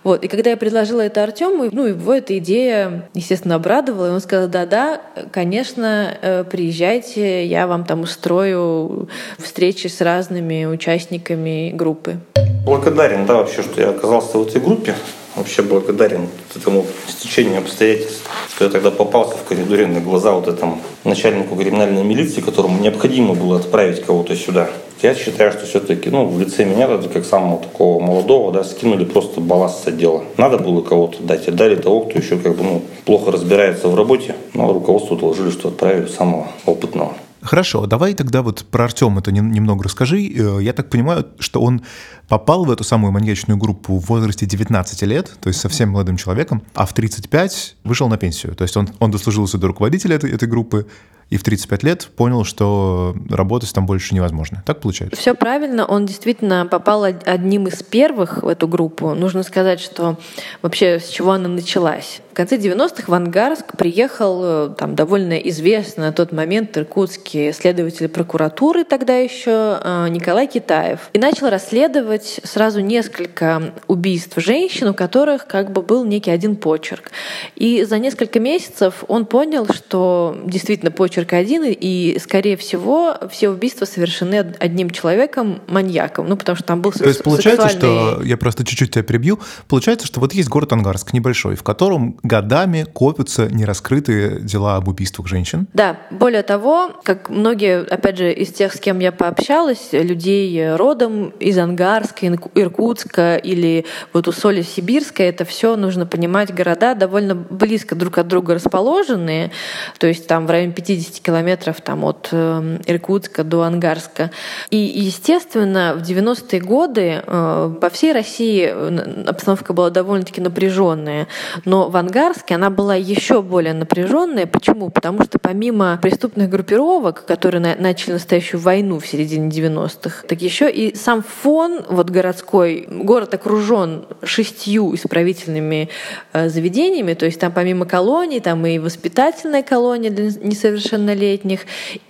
Вот. 0.04 0.24
И 0.24 0.28
когда 0.28 0.50
я 0.50 0.56
предложила 0.56 1.00
это 1.00 1.22
Артему, 1.22 1.68
ну, 1.70 1.86
его 1.86 2.14
эта 2.14 2.38
идея, 2.38 3.08
естественно, 3.14 3.56
обрадовала, 3.56 4.06
и 4.06 4.10
он 4.10 4.20
сказал, 4.20 4.48
да-да, 4.48 5.00
конечно, 5.32 6.16
э, 6.20 6.44
приезжайте, 6.44 7.44
я 7.44 7.66
вам 7.66 7.84
там 7.84 8.02
устрою 8.02 9.08
встречи 9.38 9.88
с 9.88 10.00
разными 10.00 10.64
участниками 10.64 11.72
группы. 11.74 12.16
Благодарен, 12.64 13.26
да, 13.26 13.34
вообще, 13.34 13.62
что 13.62 13.80
я 13.80 13.90
оказался 13.90 14.38
в 14.38 14.46
этой 14.46 14.60
группе. 14.60 14.94
Вообще 15.36 15.62
благодарен 15.62 16.28
этому 16.54 16.86
стечению 17.08 17.58
обстоятельств, 17.58 18.26
что 18.54 18.64
я 18.64 18.70
тогда 18.70 18.90
попался 18.90 19.36
в 19.36 19.44
коридоре 19.44 19.86
на 19.86 20.00
глаза 20.00 20.32
вот 20.32 20.48
этому 20.48 20.80
начальнику 21.04 21.56
криминальной 21.56 22.02
милиции, 22.02 22.40
которому 22.40 22.80
необходимо 22.80 23.34
было 23.34 23.58
отправить 23.58 24.02
кого-то 24.02 24.34
сюда. 24.34 24.70
Я 25.02 25.14
считаю, 25.14 25.52
что 25.52 25.66
все-таки, 25.66 26.08
ну, 26.08 26.26
в 26.26 26.40
лице 26.40 26.64
меня, 26.64 26.88
даже 26.88 27.08
как 27.08 27.24
самого 27.24 27.62
такого 27.62 28.00
молодого, 28.00 28.52
да, 28.52 28.64
скинули 28.64 29.04
просто 29.04 29.40
балласт 29.40 29.84
с 29.84 29.86
отдела. 29.88 30.24
Надо 30.38 30.58
было 30.58 30.80
кого-то 30.80 31.22
дать, 31.22 31.48
отдали 31.48 31.76
того, 31.76 32.02
кто 32.02 32.18
еще 32.18 32.38
как 32.38 32.56
бы, 32.56 32.62
ну, 32.62 32.82
плохо 33.04 33.30
разбирается 33.30 33.88
в 33.88 33.94
работе, 33.94 34.34
но 34.54 34.72
руководству 34.72 35.16
доложили, 35.16 35.50
что 35.50 35.68
отправили 35.68 36.06
самого 36.06 36.48
опытного. 36.64 37.12
Хорошо, 37.46 37.86
давай 37.86 38.14
тогда 38.14 38.42
вот 38.42 38.64
про 38.70 38.84
Артема 38.84 39.20
это 39.20 39.30
немного 39.30 39.84
расскажи. 39.84 40.26
Э, 40.26 40.58
я 40.60 40.72
так 40.72 40.90
понимаю, 40.90 41.26
что 41.38 41.60
он 41.60 41.82
попал 42.28 42.64
в 42.64 42.70
эту 42.72 42.82
самую 42.82 43.12
маньячную 43.12 43.56
группу 43.56 43.98
в 43.98 44.06
возрасте 44.06 44.46
19 44.46 45.02
лет, 45.02 45.30
то 45.40 45.48
есть 45.48 45.60
совсем 45.60 45.90
молодым 45.90 46.16
человеком, 46.16 46.62
а 46.74 46.86
в 46.86 46.92
35 46.92 47.76
вышел 47.84 48.08
на 48.08 48.16
пенсию. 48.16 48.56
То 48.56 48.62
есть 48.62 48.76
он, 48.76 48.88
он 48.98 49.12
дослужился 49.12 49.58
до 49.58 49.68
руководителя 49.68 50.16
этой, 50.16 50.32
этой 50.32 50.48
группы, 50.48 50.86
и 51.28 51.36
в 51.36 51.42
35 51.42 51.82
лет 51.82 52.08
понял, 52.16 52.44
что 52.44 53.14
работать 53.28 53.72
там 53.74 53.86
больше 53.86 54.14
невозможно. 54.14 54.62
Так 54.64 54.80
получается? 54.80 55.20
Все 55.20 55.34
правильно. 55.34 55.84
Он 55.84 56.06
действительно 56.06 56.66
попал 56.66 57.04
одним 57.04 57.66
из 57.66 57.82
первых 57.82 58.42
в 58.42 58.48
эту 58.48 58.68
группу. 58.68 59.14
Нужно 59.14 59.42
сказать, 59.42 59.80
что 59.80 60.18
вообще 60.62 61.00
с 61.00 61.08
чего 61.08 61.32
она 61.32 61.48
началась. 61.48 62.20
В 62.36 62.38
конце 62.38 62.58
90-х 62.58 63.04
в 63.06 63.14
Ангарск 63.14 63.78
приехал 63.78 64.40
э, 64.44 64.74
там 64.76 64.94
довольно 64.94 65.38
известный 65.38 66.04
на 66.04 66.12
тот 66.12 66.32
момент 66.32 66.76
иркутский 66.76 67.50
следователь 67.54 68.08
прокуратуры 68.08 68.84
тогда 68.84 69.16
еще 69.16 69.80
э, 69.82 70.08
Николай 70.10 70.46
Китаев. 70.46 71.08
И 71.14 71.18
начал 71.18 71.48
расследовать 71.48 72.40
сразу 72.44 72.80
несколько 72.80 73.72
убийств 73.86 74.34
женщин, 74.36 74.88
у 74.88 74.92
которых 74.92 75.46
как 75.46 75.72
бы 75.72 75.80
был 75.80 76.04
некий 76.04 76.30
один 76.30 76.56
почерк. 76.56 77.10
И 77.54 77.84
за 77.84 77.98
несколько 77.98 78.38
месяцев 78.38 79.04
он 79.08 79.24
понял, 79.24 79.66
что 79.72 80.36
действительно 80.44 80.90
почерк 80.90 81.06
почерк 81.06 81.32
один, 81.32 81.62
и, 81.64 82.18
скорее 82.20 82.58
всего, 82.58 83.16
все 83.30 83.48
убийства 83.48 83.86
совершены 83.86 84.54
одним 84.58 84.90
человеком, 84.90 85.62
маньяком. 85.68 86.28
Ну, 86.28 86.36
потому 86.36 86.56
что 86.56 86.66
там 86.66 86.82
был 86.82 86.92
То 86.92 87.04
есть 87.06 87.22
получается, 87.22 87.68
сексуальный... 87.68 88.16
что, 88.16 88.22
я 88.22 88.36
просто 88.36 88.64
чуть-чуть 88.66 88.90
тебя 88.90 89.04
прибью, 89.04 89.38
получается, 89.68 90.06
что 90.06 90.20
вот 90.20 90.34
есть 90.34 90.50
город 90.50 90.74
Ангарск 90.74 91.14
небольшой, 91.14 91.54
в 91.54 91.62
котором 91.62 92.18
годами 92.26 92.86
копятся 92.92 93.48
нераскрытые 93.48 94.40
дела 94.40 94.76
об 94.76 94.88
убийствах 94.88 95.28
женщин. 95.28 95.66
Да, 95.72 95.96
более 96.10 96.42
того, 96.42 96.92
как 97.02 97.30
многие, 97.30 97.82
опять 97.82 98.18
же, 98.18 98.32
из 98.32 98.52
тех, 98.52 98.74
с 98.74 98.80
кем 98.80 98.98
я 98.98 99.12
пообщалась, 99.12 99.88
людей 99.92 100.74
родом 100.74 101.30
из 101.40 101.58
Ангарска, 101.58 102.26
Иркутска 102.54 103.36
или 103.36 103.84
вот 104.12 104.28
у 104.28 104.32
Соли 104.32 104.62
Сибирска, 104.62 105.22
это 105.22 105.44
все 105.44 105.76
нужно 105.76 106.06
понимать, 106.06 106.54
города 106.54 106.94
довольно 106.94 107.34
близко 107.34 107.94
друг 107.94 108.18
от 108.18 108.28
друга 108.28 108.54
расположенные, 108.54 109.50
то 109.98 110.06
есть 110.06 110.26
там 110.26 110.46
в 110.46 110.50
районе 110.50 110.72
50 110.72 110.96
50 110.96 111.22
километров 111.22 111.80
там, 111.80 112.04
от 112.04 112.28
э, 112.32 112.78
Иркутска 112.86 113.44
до 113.44 113.62
Ангарска. 113.62 114.30
И, 114.70 114.76
естественно, 114.76 115.94
в 115.96 116.02
90-е 116.02 116.60
годы 116.60 117.22
э, 117.24 117.74
по 117.80 117.90
всей 117.90 118.12
России 118.12 118.70
э, 118.72 119.24
обстановка 119.26 119.72
была 119.72 119.90
довольно-таки 119.90 120.40
напряженная. 120.40 121.28
Но 121.64 121.88
в 121.88 121.96
Ангарске 121.96 122.15
Ангарске, 122.16 122.54
она 122.54 122.70
была 122.70 122.94
еще 122.94 123.42
более 123.42 123.74
напряженная. 123.74 124.46
Почему? 124.46 124.88
Потому 124.88 125.22
что 125.24 125.38
помимо 125.38 125.98
преступных 126.00 126.48
группировок, 126.48 127.26
которые 127.26 127.60
на 127.60 127.76
начали 127.76 128.12
настоящую 128.12 128.60
войну 128.60 128.98
в 128.98 129.06
середине 129.06 129.50
90-х, 129.50 130.26
так 130.26 130.40
еще 130.40 130.70
и 130.70 130.96
сам 130.96 131.22
фон 131.22 131.82
вот 131.88 132.08
городской, 132.08 132.86
город 132.90 133.34
окружен 133.34 134.06
шестью 134.22 134.94
исправительными 134.94 135.90
э, 136.32 136.48
заведениями, 136.48 137.12
то 137.12 137.26
есть 137.26 137.38
там 137.38 137.52
помимо 137.52 137.84
колоний, 137.84 138.40
там 138.40 138.64
и 138.66 138.78
воспитательная 138.78 139.62
колония 139.62 140.10
для 140.10 140.24
несовершеннолетних, 140.24 141.60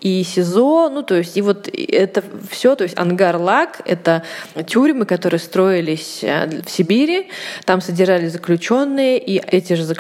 и 0.01 0.23
СИЗО, 0.23 0.91
ну 0.91 1.03
то 1.03 1.17
есть 1.17 1.37
и 1.37 1.43
вот 1.43 1.69
это 1.69 2.23
все, 2.49 2.77
то 2.77 2.85
есть 2.85 2.97
Ангар-Лак— 2.97 3.81
это 3.85 4.23
тюрьмы, 4.67 5.05
которые 5.05 5.41
строились 5.41 6.21
э, 6.23 6.63
в 6.65 6.71
Сибири, 6.71 7.29
там 7.65 7.81
содержались 7.81 8.33
заключенные, 8.33 9.19
и 9.19 9.39
эти 9.39 9.73
же 9.73 9.83
заключенные 9.83 9.96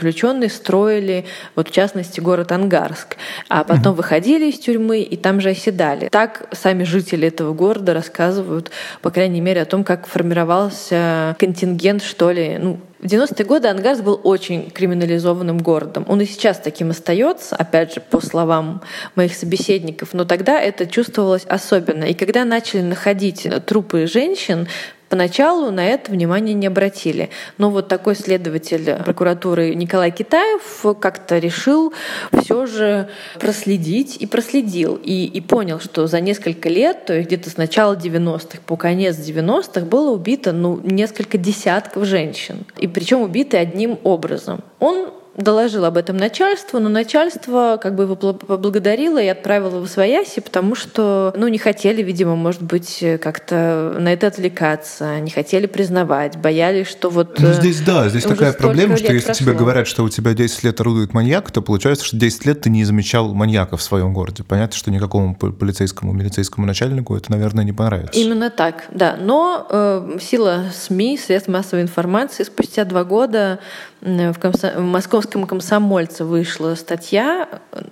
строили, 0.48 1.24
вот 1.54 1.68
в 1.68 1.72
частности, 1.72 2.20
город 2.20 2.52
Ангарск, 2.52 3.16
а 3.48 3.64
потом 3.64 3.92
угу. 3.92 3.98
выходили 3.98 4.46
из 4.46 4.58
тюрьмы 4.58 5.00
и 5.00 5.16
там 5.16 5.40
же 5.40 5.50
оседали. 5.50 6.08
Так 6.08 6.48
сами 6.52 6.84
жители 6.84 7.28
этого 7.28 7.52
города 7.52 7.94
рассказывают, 7.94 8.70
по 9.02 9.10
крайней 9.10 9.40
мере, 9.40 9.62
о 9.62 9.64
том, 9.64 9.84
как 9.84 10.06
формировался 10.06 11.36
контингент, 11.38 12.02
что 12.02 12.30
ли, 12.30 12.58
ну, 12.58 12.80
в 12.98 13.06
90-е 13.08 13.44
годы 13.44 13.68
Ангарск 13.68 14.02
был 14.02 14.18
очень 14.24 14.70
криминализованным 14.70 15.58
городом. 15.58 16.06
Он 16.08 16.20
и 16.22 16.24
сейчас 16.24 16.58
таким 16.58 16.90
остается, 16.90 17.54
опять 17.54 17.94
же, 17.94 18.00
по 18.00 18.20
словам 18.20 18.82
моих 19.14 19.34
собеседников, 19.34 20.14
но 20.14 20.24
тогда 20.24 20.60
это 20.60 20.86
чувствовалось 20.86 21.44
особенно. 21.44 22.04
И 22.04 22.14
когда 22.14 22.44
начали 22.44 22.80
находить 22.80 23.46
трупы 23.66 24.06
женщин, 24.06 24.66
Поначалу 25.08 25.70
на 25.70 25.86
это 25.86 26.10
внимание 26.10 26.54
не 26.54 26.66
обратили. 26.66 27.30
Но 27.58 27.70
вот 27.70 27.88
такой 27.88 28.16
следователь 28.16 28.96
прокуратуры 29.04 29.74
Николай 29.74 30.10
Китаев 30.10 30.84
как-то 31.00 31.38
решил 31.38 31.92
все 32.32 32.66
же 32.66 33.08
проследить 33.38 34.16
и 34.20 34.26
проследил. 34.26 34.98
И, 35.02 35.24
и 35.24 35.40
понял, 35.40 35.80
что 35.80 36.06
за 36.06 36.20
несколько 36.20 36.68
лет, 36.68 37.06
то 37.06 37.14
есть 37.14 37.28
где-то 37.28 37.50
с 37.50 37.56
начала 37.56 37.94
90-х 37.94 38.58
по 38.66 38.76
конец 38.76 39.16
90-х 39.16 39.82
было 39.86 40.10
убито 40.10 40.52
ну, 40.52 40.80
несколько 40.82 41.38
десятков 41.38 42.04
женщин. 42.04 42.64
И 42.78 42.88
причем 42.88 43.22
убиты 43.22 43.56
одним 43.56 43.98
образом. 44.02 44.62
Он 44.80 45.10
доложил 45.36 45.84
об 45.84 45.96
этом 45.96 46.16
начальству, 46.16 46.80
но 46.80 46.88
начальство 46.88 47.78
как 47.80 47.94
бы 47.94 48.04
его 48.04 48.16
поблагодарило 48.16 49.18
и 49.18 49.26
отправило 49.26 49.80
в 49.80 49.86
свояси, 49.88 50.40
потому 50.40 50.74
что, 50.74 51.32
ну, 51.36 51.48
не 51.48 51.58
хотели, 51.58 52.02
видимо, 52.02 52.36
может 52.36 52.62
быть, 52.62 53.04
как-то 53.20 53.96
на 53.98 54.12
это 54.12 54.28
отвлекаться, 54.28 55.20
не 55.20 55.30
хотели 55.30 55.66
признавать, 55.66 56.36
боялись, 56.36 56.86
что 56.86 57.10
вот... 57.10 57.38
Ну, 57.38 57.52
здесь, 57.52 57.80
да, 57.80 58.08
здесь 58.08 58.24
такая 58.24 58.52
проблема, 58.52 58.96
что 58.96 59.12
если 59.12 59.26
прошло. 59.26 59.44
тебе 59.44 59.54
говорят, 59.54 59.86
что 59.86 60.04
у 60.04 60.08
тебя 60.08 60.32
10 60.34 60.64
лет 60.64 60.80
орудует 60.80 61.12
маньяк, 61.12 61.50
то 61.50 61.60
получается, 61.60 62.04
что 62.04 62.16
10 62.16 62.46
лет 62.46 62.60
ты 62.62 62.70
не 62.70 62.84
замечал 62.84 63.34
маньяка 63.34 63.76
в 63.76 63.82
своем 63.82 64.14
городе. 64.14 64.42
Понятно, 64.42 64.76
что 64.76 64.90
никакому 64.90 65.34
полицейскому, 65.34 66.12
милицейскому 66.12 66.66
начальнику 66.66 67.14
это, 67.14 67.30
наверное, 67.30 67.64
не 67.64 67.72
понравится. 67.72 68.18
Именно 68.18 68.50
так, 68.50 68.86
да. 68.90 69.16
Но 69.20 69.66
э, 69.68 70.18
сила 70.20 70.64
СМИ, 70.74 71.18
средств 71.18 71.48
массовой 71.48 71.82
информации 71.82 72.44
спустя 72.44 72.84
два 72.84 73.04
года 73.04 73.58
в, 74.00 74.34
комсо... 74.34 74.74
в 74.76 74.82
московском 74.82 75.25
комсомольце 75.26 76.24
вышла 76.24 76.74
статья, 76.74 77.48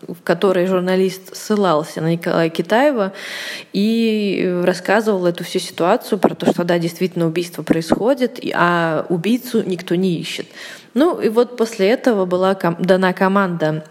в 0.09 0.23
которой 0.23 0.67
журналист 0.67 1.37
ссылался 1.37 2.01
на 2.01 2.13
Николая 2.13 2.49
Китаева 2.49 3.13
и 3.73 4.61
рассказывал 4.65 5.27
эту 5.27 5.45
всю 5.45 5.59
ситуацию 5.59 6.19
про 6.19 6.35
то, 6.35 6.47
что 6.47 6.65
да, 6.65 6.79
действительно 6.79 7.27
убийство 7.27 7.63
происходит, 7.63 8.41
а 8.55 9.07
убийцу 9.09 9.63
никто 9.65 9.95
не 9.95 10.19
ищет. 10.19 10.47
Ну 10.95 11.21
и 11.21 11.29
вот 11.29 11.57
после 11.57 11.91
этого 11.91 12.25
была 12.25 12.55
дана 12.55 13.13
команда 13.13 13.85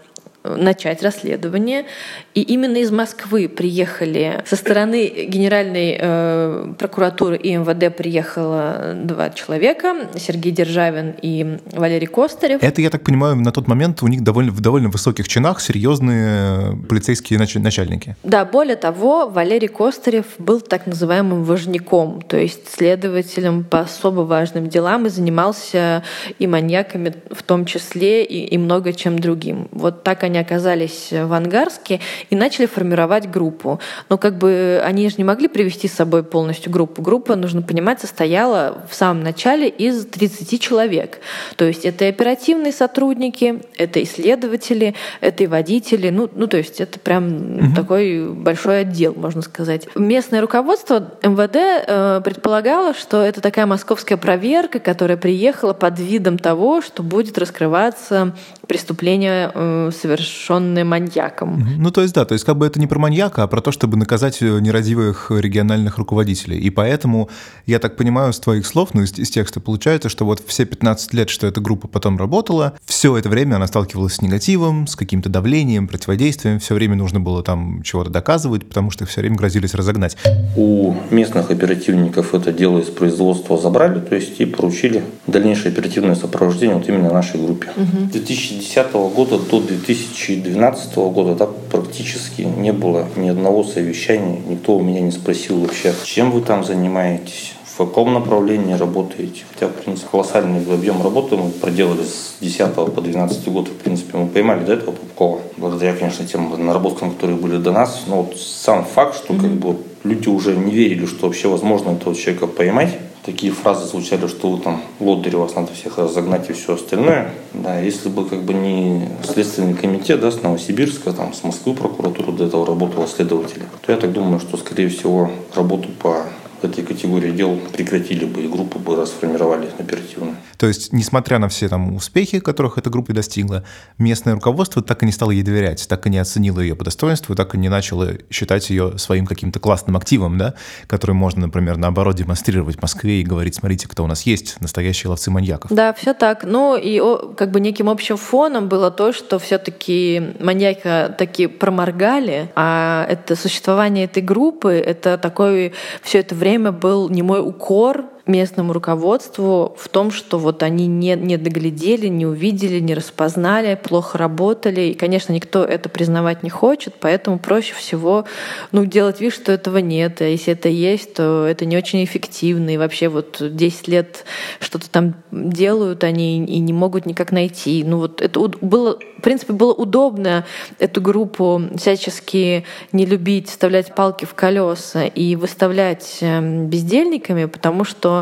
начать 0.44 1.02
расследование. 1.02 1.86
И 2.34 2.42
именно 2.42 2.76
из 2.76 2.90
Москвы 2.90 3.48
приехали, 3.48 4.42
со 4.46 4.56
стороны 4.56 5.26
Генеральной 5.26 5.96
э, 5.98 6.74
прокуратуры 6.78 7.36
и 7.36 7.56
МВД 7.56 7.96
приехало 7.96 8.92
два 8.94 9.30
человека, 9.30 10.08
Сергей 10.16 10.52
Державин 10.52 11.14
и 11.22 11.58
Валерий 11.72 12.06
Костарев. 12.06 12.62
Это, 12.62 12.82
я 12.82 12.90
так 12.90 13.02
понимаю, 13.02 13.36
на 13.36 13.52
тот 13.52 13.68
момент 13.68 14.02
у 14.02 14.06
них 14.06 14.22
довольно, 14.22 14.52
в 14.52 14.60
довольно 14.60 14.90
высоких 14.90 15.28
чинах 15.28 15.60
серьезные 15.60 16.78
полицейские 16.88 17.38
начальники. 17.38 18.16
Да, 18.22 18.44
более 18.44 18.76
того, 18.76 19.28
Валерий 19.28 19.68
Костарев 19.68 20.26
был 20.38 20.60
так 20.60 20.86
называемым 20.86 21.44
важником, 21.44 22.20
то 22.20 22.36
есть 22.36 22.68
следователем 22.74 23.64
по 23.64 23.80
особо 23.80 24.20
важным 24.22 24.68
делам 24.68 25.06
и 25.06 25.08
занимался 25.08 26.02
и 26.38 26.46
маньяками 26.46 27.14
в 27.30 27.42
том 27.42 27.64
числе, 27.64 28.24
и, 28.24 28.46
и 28.46 28.58
много 28.58 28.92
чем 28.92 29.18
другим. 29.18 29.68
Вот 29.72 30.02
так 30.02 30.22
они 30.22 30.33
они 30.34 30.40
оказались 30.40 31.08
в 31.12 31.32
Ангарске 31.32 32.00
и 32.28 32.34
начали 32.34 32.66
формировать 32.66 33.30
группу. 33.30 33.78
Но 34.08 34.18
как 34.18 34.36
бы 34.36 34.82
они 34.84 35.08
же 35.08 35.16
не 35.18 35.24
могли 35.24 35.46
привести 35.46 35.86
с 35.86 35.92
собой 35.92 36.24
полностью 36.24 36.72
группу. 36.72 37.02
Группа, 37.02 37.36
нужно 37.36 37.62
понимать, 37.62 38.00
состояла 38.00 38.82
в 38.90 38.94
самом 38.94 39.22
начале 39.22 39.68
из 39.68 40.06
30 40.06 40.60
человек. 40.60 41.20
То 41.56 41.64
есть 41.64 41.84
это 41.84 42.06
и 42.06 42.08
оперативные 42.08 42.72
сотрудники, 42.72 43.60
это 43.78 44.02
исследователи, 44.02 44.94
это 45.20 45.44
и 45.44 45.46
водители. 45.46 46.10
Ну, 46.10 46.28
ну 46.34 46.48
то 46.48 46.56
есть 46.56 46.80
это 46.80 46.98
прям 46.98 47.58
угу. 47.58 47.76
такой 47.76 48.28
большой 48.28 48.80
отдел, 48.80 49.14
можно 49.14 49.42
сказать. 49.42 49.86
Местное 49.94 50.40
руководство 50.40 51.12
МВД 51.22 51.56
э, 51.56 52.20
предполагало, 52.24 52.94
что 52.94 53.22
это 53.22 53.40
такая 53.40 53.66
московская 53.66 54.16
проверка, 54.16 54.80
которая 54.80 55.16
приехала 55.16 55.74
под 55.74 56.00
видом 56.00 56.38
того, 56.38 56.82
что 56.82 57.04
будет 57.04 57.38
раскрываться 57.38 58.34
преступление 58.66 59.52
э, 59.54 59.90
совершенно 59.92 60.23
совершенное 60.24 60.84
маньяком. 60.84 61.66
Ну, 61.78 61.90
то 61.90 62.02
есть, 62.02 62.14
да, 62.14 62.24
то 62.24 62.32
есть 62.32 62.44
как 62.44 62.56
бы 62.56 62.66
это 62.66 62.80
не 62.80 62.86
про 62.86 62.98
маньяка, 62.98 63.42
а 63.42 63.46
про 63.46 63.60
то, 63.60 63.72
чтобы 63.72 63.96
наказать 63.96 64.42
э, 64.42 64.58
нерадивых 64.60 65.30
региональных 65.30 65.98
руководителей. 65.98 66.58
И 66.58 66.70
поэтому, 66.70 67.28
я 67.66 67.78
так 67.78 67.96
понимаю, 67.96 68.32
с 68.32 68.40
твоих 68.40 68.66
слов, 68.66 68.90
ну, 68.94 69.02
из, 69.02 69.12
из 69.18 69.30
текста 69.30 69.60
получается, 69.60 70.08
что 70.08 70.24
вот 70.24 70.42
все 70.46 70.64
15 70.64 71.14
лет, 71.14 71.30
что 71.30 71.46
эта 71.46 71.60
группа 71.60 71.88
потом 71.88 72.18
работала, 72.18 72.74
все 72.84 73.16
это 73.16 73.28
время 73.28 73.56
она 73.56 73.66
сталкивалась 73.66 74.14
с 74.14 74.22
негативом, 74.22 74.86
с 74.86 74.96
каким-то 74.96 75.28
давлением, 75.28 75.88
противодействием, 75.88 76.58
все 76.58 76.74
время 76.74 76.96
нужно 76.96 77.20
было 77.20 77.42
там 77.42 77.82
чего-то 77.82 78.10
доказывать, 78.10 78.66
потому 78.66 78.90
что 78.90 79.06
все 79.06 79.20
время 79.20 79.36
грозились 79.36 79.74
разогнать. 79.74 80.16
У 80.56 80.94
местных 81.10 81.50
оперативников 81.50 82.34
это 82.34 82.52
дело 82.52 82.78
из 82.78 82.86
производства 82.86 83.58
забрали, 83.58 84.00
то 84.00 84.14
есть 84.14 84.40
и 84.40 84.46
поручили 84.46 85.02
дальнейшее 85.26 85.72
оперативное 85.72 86.14
сопровождение 86.14 86.76
вот 86.76 86.88
именно 86.88 87.12
нашей 87.12 87.40
группе. 87.40 87.68
Угу. 87.76 88.08
С 88.08 88.12
2010 88.12 88.92
года 88.92 89.38
до 89.38 89.60
2000 89.60 90.13
2012 90.14 90.96
года 90.96 91.34
да, 91.34 91.48
практически 91.70 92.42
не 92.42 92.72
было 92.72 93.06
ни 93.16 93.28
одного 93.28 93.64
совещания, 93.64 94.40
никто 94.48 94.76
у 94.76 94.82
меня 94.82 95.00
не 95.00 95.10
спросил 95.10 95.60
вообще, 95.60 95.92
чем 96.04 96.30
вы 96.30 96.40
там 96.40 96.64
занимаетесь, 96.64 97.54
в 97.74 97.76
каком 97.76 98.14
направлении 98.14 98.74
работаете. 98.74 99.42
Хотя, 99.52 99.66
в 99.66 99.72
принципе, 99.72 100.08
колоссальный 100.08 100.62
объем 100.72 101.02
работы 101.02 101.36
мы 101.36 101.50
проделали 101.50 102.04
с 102.04 102.36
10 102.40 102.72
по 102.72 103.00
12 103.00 103.48
год. 103.48 103.68
В 103.68 103.72
принципе, 103.72 104.16
мы 104.16 104.28
поймали 104.28 104.64
до 104.64 104.74
этого 104.74 104.92
Попкова. 104.92 105.40
Благодаря, 105.56 105.92
конечно, 105.94 106.24
тем 106.24 106.54
наработкам, 106.64 107.10
которые 107.10 107.36
были 107.36 107.56
до 107.56 107.72
нас. 107.72 108.04
Но 108.06 108.22
вот 108.22 108.38
сам 108.38 108.84
факт, 108.84 109.16
что 109.16 109.34
mm-hmm. 109.34 109.40
как 109.40 109.50
бы 109.50 109.76
люди 110.04 110.28
уже 110.28 110.54
не 110.54 110.72
верили, 110.72 111.06
что 111.06 111.26
вообще 111.26 111.48
возможно 111.48 111.90
этого 111.90 112.14
человека 112.14 112.46
поймать, 112.46 112.96
такие 113.24 113.52
фразы 113.52 113.86
звучали, 113.86 114.26
что 114.26 114.56
там 114.58 114.82
лодыри, 115.00 115.36
вас 115.36 115.54
надо 115.54 115.72
всех 115.72 115.98
разогнать 115.98 116.48
и 116.50 116.52
все 116.52 116.74
остальное. 116.74 117.32
Да, 117.52 117.78
если 117.78 118.08
бы 118.08 118.28
как 118.28 118.42
бы 118.42 118.54
не 118.54 119.08
Следственный 119.24 119.74
комитет 119.74 120.20
да, 120.20 120.30
с 120.30 120.42
Новосибирска, 120.42 121.12
там, 121.12 121.32
с 121.32 121.42
Москвы 121.42 121.74
прокуратура 121.74 122.32
до 122.32 122.44
этого 122.44 122.66
работала 122.66 123.06
следователи, 123.06 123.64
то 123.82 123.92
я 123.92 123.98
так 123.98 124.12
думаю, 124.12 124.40
что, 124.40 124.56
скорее 124.56 124.88
всего, 124.88 125.30
работу 125.54 125.88
по 126.00 126.24
этой 126.62 126.84
категории 126.84 127.30
дел 127.30 127.58
прекратили 127.72 128.24
бы 128.24 128.42
и 128.42 128.48
группу 128.48 128.78
бы 128.78 128.96
расформировали 128.96 129.68
оперативно. 129.78 130.36
То 130.64 130.68
есть, 130.68 130.94
несмотря 130.94 131.38
на 131.38 131.50
все 131.50 131.68
там 131.68 131.94
успехи, 131.94 132.40
которых 132.40 132.78
эта 132.78 132.88
группа 132.88 133.12
достигла, 133.12 133.64
местное 133.98 134.32
руководство 134.32 134.80
так 134.80 135.02
и 135.02 135.06
не 135.06 135.12
стало 135.12 135.30
ей 135.30 135.42
доверять, 135.42 135.86
так 135.86 136.06
и 136.06 136.08
не 136.08 136.16
оценило 136.16 136.58
ее 136.58 136.74
по 136.74 136.84
достоинству, 136.84 137.34
так 137.34 137.54
и 137.54 137.58
не 137.58 137.68
начало 137.68 138.12
считать 138.30 138.70
ее 138.70 138.96
своим 138.96 139.26
каким-то 139.26 139.60
классным 139.60 139.94
активом, 139.94 140.38
да, 140.38 140.54
который 140.86 141.12
можно, 141.12 141.42
например, 141.42 141.76
наоборот 141.76 142.16
демонстрировать 142.16 142.78
в 142.78 142.80
Москве 142.80 143.20
и 143.20 143.24
говорить, 143.24 143.56
смотрите, 143.56 143.88
кто 143.88 144.04
у 144.04 144.06
нас 144.06 144.22
есть, 144.22 144.58
настоящие 144.62 145.10
ловцы 145.10 145.30
маньяков. 145.30 145.70
Да, 145.70 145.92
все 145.92 146.14
так. 146.14 146.44
Ну 146.44 146.78
и 146.82 146.98
как 147.36 147.50
бы 147.50 147.60
неким 147.60 147.90
общим 147.90 148.16
фоном 148.16 148.70
было 148.70 148.90
то, 148.90 149.12
что 149.12 149.38
все-таки 149.38 150.34
маньяка 150.40 151.14
таки 151.18 151.46
проморгали, 151.46 152.50
а 152.54 153.04
это 153.06 153.36
существование 153.36 154.06
этой 154.06 154.22
группы, 154.22 154.72
это 154.72 155.18
такой 155.18 155.74
все 156.00 156.20
это 156.20 156.34
время 156.34 156.72
был 156.72 157.10
не 157.10 157.20
мой 157.20 157.46
укор 157.46 158.06
местному 158.26 158.72
руководству 158.72 159.76
в 159.78 159.88
том, 159.88 160.10
что 160.10 160.38
вот 160.38 160.62
они 160.62 160.86
не, 160.86 161.14
не 161.14 161.36
доглядели, 161.36 162.06
не 162.06 162.24
увидели, 162.24 162.80
не 162.80 162.94
распознали, 162.94 163.78
плохо 163.82 164.16
работали. 164.16 164.82
И, 164.82 164.94
конечно, 164.94 165.32
никто 165.32 165.62
это 165.62 165.88
признавать 165.88 166.42
не 166.42 166.50
хочет, 166.50 166.94
поэтому 166.98 167.38
проще 167.38 167.74
всего 167.74 168.24
ну, 168.72 168.86
делать 168.86 169.20
вид, 169.20 169.34
что 169.34 169.52
этого 169.52 169.78
нет. 169.78 170.22
А 170.22 170.24
если 170.24 170.54
это 170.54 170.68
есть, 170.68 171.14
то 171.14 171.46
это 171.46 171.66
не 171.66 171.76
очень 171.76 172.02
эффективно. 172.02 172.70
И 172.70 172.78
вообще 172.78 173.08
вот 173.08 173.36
10 173.40 173.88
лет 173.88 174.24
что-то 174.58 174.88
там 174.88 175.14
делают 175.30 176.02
они 176.02 176.44
и 176.44 176.58
не 176.60 176.72
могут 176.72 177.04
никак 177.04 177.30
найти. 177.30 177.84
Ну 177.84 177.98
вот 177.98 178.22
это 178.22 178.40
было, 178.40 178.98
в 179.18 179.22
принципе, 179.22 179.52
было 179.52 179.74
удобно 179.74 180.46
эту 180.78 181.02
группу 181.02 181.62
всячески 181.76 182.64
не 182.92 183.04
любить, 183.04 183.50
вставлять 183.50 183.94
палки 183.94 184.24
в 184.24 184.34
колеса 184.34 185.04
и 185.04 185.36
выставлять 185.36 186.18
эм, 186.22 186.68
бездельниками, 186.68 187.44
потому 187.44 187.84
что 187.84 188.13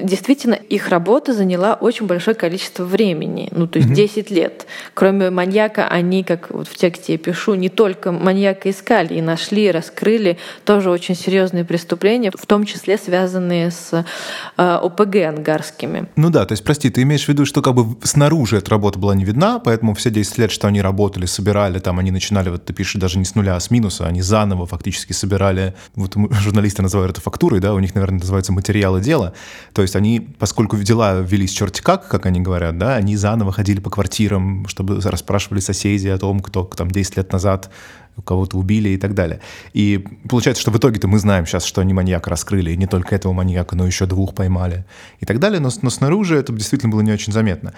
действительно 0.00 0.54
их 0.54 0.88
работа 0.88 1.32
заняла 1.32 1.74
очень 1.74 2.06
большое 2.06 2.34
количество 2.34 2.84
времени, 2.84 3.48
ну 3.52 3.66
то 3.66 3.78
есть 3.78 3.90
mm-hmm. 3.90 3.94
10 3.94 4.30
лет. 4.30 4.66
Кроме 4.94 5.30
маньяка, 5.30 5.88
они, 5.88 6.24
как 6.24 6.50
вот 6.50 6.68
в 6.68 6.76
тексте 6.76 7.12
я 7.12 7.18
пишу, 7.18 7.54
не 7.54 7.68
только 7.68 8.12
маньяка 8.12 8.70
искали 8.70 9.14
и 9.14 9.22
нашли, 9.22 9.70
раскрыли 9.70 10.38
тоже 10.64 10.90
очень 10.90 11.14
серьезные 11.14 11.64
преступления, 11.64 12.32
в 12.36 12.46
том 12.46 12.64
числе 12.64 12.98
связанные 12.98 13.70
с 13.70 14.04
э, 14.56 14.62
ОПГ 14.62 15.16
ангарскими. 15.28 16.08
Ну 16.16 16.30
да, 16.30 16.44
то 16.46 16.52
есть, 16.52 16.64
прости, 16.64 16.90
ты 16.90 17.02
имеешь 17.02 17.24
в 17.24 17.28
виду, 17.28 17.44
что 17.44 17.62
как 17.62 17.74
бы 17.74 17.96
снаружи 18.02 18.56
эта 18.56 18.70
работа 18.70 18.98
была 18.98 19.14
не 19.14 19.24
видна, 19.24 19.58
поэтому 19.58 19.94
все 19.94 20.10
10 20.10 20.38
лет, 20.38 20.50
что 20.50 20.68
они 20.68 20.82
работали, 20.82 21.26
собирали, 21.26 21.78
там 21.78 21.98
они 21.98 22.10
начинали, 22.10 22.50
вот 22.50 22.64
ты 22.64 22.72
пишешь, 22.72 23.00
даже 23.00 23.18
не 23.18 23.24
с 23.24 23.34
нуля, 23.34 23.56
а 23.56 23.60
с 23.60 23.70
минуса, 23.70 24.06
они 24.06 24.22
заново 24.22 24.66
фактически 24.66 25.12
собирали, 25.12 25.74
вот 25.94 26.14
журналисты 26.30 26.82
называют 26.82 27.12
это 27.12 27.20
фактурой, 27.20 27.60
да, 27.60 27.74
у 27.74 27.78
них, 27.78 27.94
наверное, 27.94 28.20
называется 28.20 28.52
материалы 28.52 29.00
дела, 29.00 29.34
то 29.72 29.82
есть 29.82 29.96
они, 29.96 30.20
поскольку 30.38 30.76
дела 30.76 31.20
велись 31.20 31.52
черти 31.52 31.80
как, 31.80 32.08
как 32.08 32.26
они 32.26 32.40
говорят, 32.40 32.78
да, 32.78 32.96
они 32.96 33.16
заново 33.16 33.52
ходили 33.52 33.80
по 33.80 33.90
квартирам, 33.90 34.66
чтобы 34.68 35.00
расспрашивали 35.00 35.60
соседей 35.60 36.08
о 36.08 36.18
том, 36.18 36.40
кто 36.40 36.64
там 36.64 36.90
10 36.90 37.16
лет 37.16 37.32
назад 37.32 37.70
кого-то 38.24 38.56
убили 38.56 38.90
и 38.90 38.96
так 38.96 39.14
далее. 39.14 39.40
И 39.72 40.04
получается, 40.28 40.60
что 40.60 40.70
в 40.70 40.78
итоге-то 40.78 41.08
мы 41.08 41.18
знаем 41.18 41.46
сейчас, 41.46 41.64
что 41.64 41.80
они 41.80 41.92
маньяка 41.92 42.30
раскрыли, 42.30 42.72
и 42.72 42.76
не 42.76 42.86
только 42.86 43.14
этого 43.14 43.32
маньяка, 43.32 43.76
но 43.76 43.86
еще 43.86 44.06
двух 44.06 44.34
поймали 44.34 44.84
и 45.20 45.26
так 45.26 45.38
далее, 45.38 45.60
но, 45.60 45.70
но 45.82 45.90
снаружи 45.90 46.36
это 46.36 46.52
действительно 46.52 46.92
было 46.92 47.00
не 47.00 47.12
очень 47.12 47.32
заметно. 47.32 47.74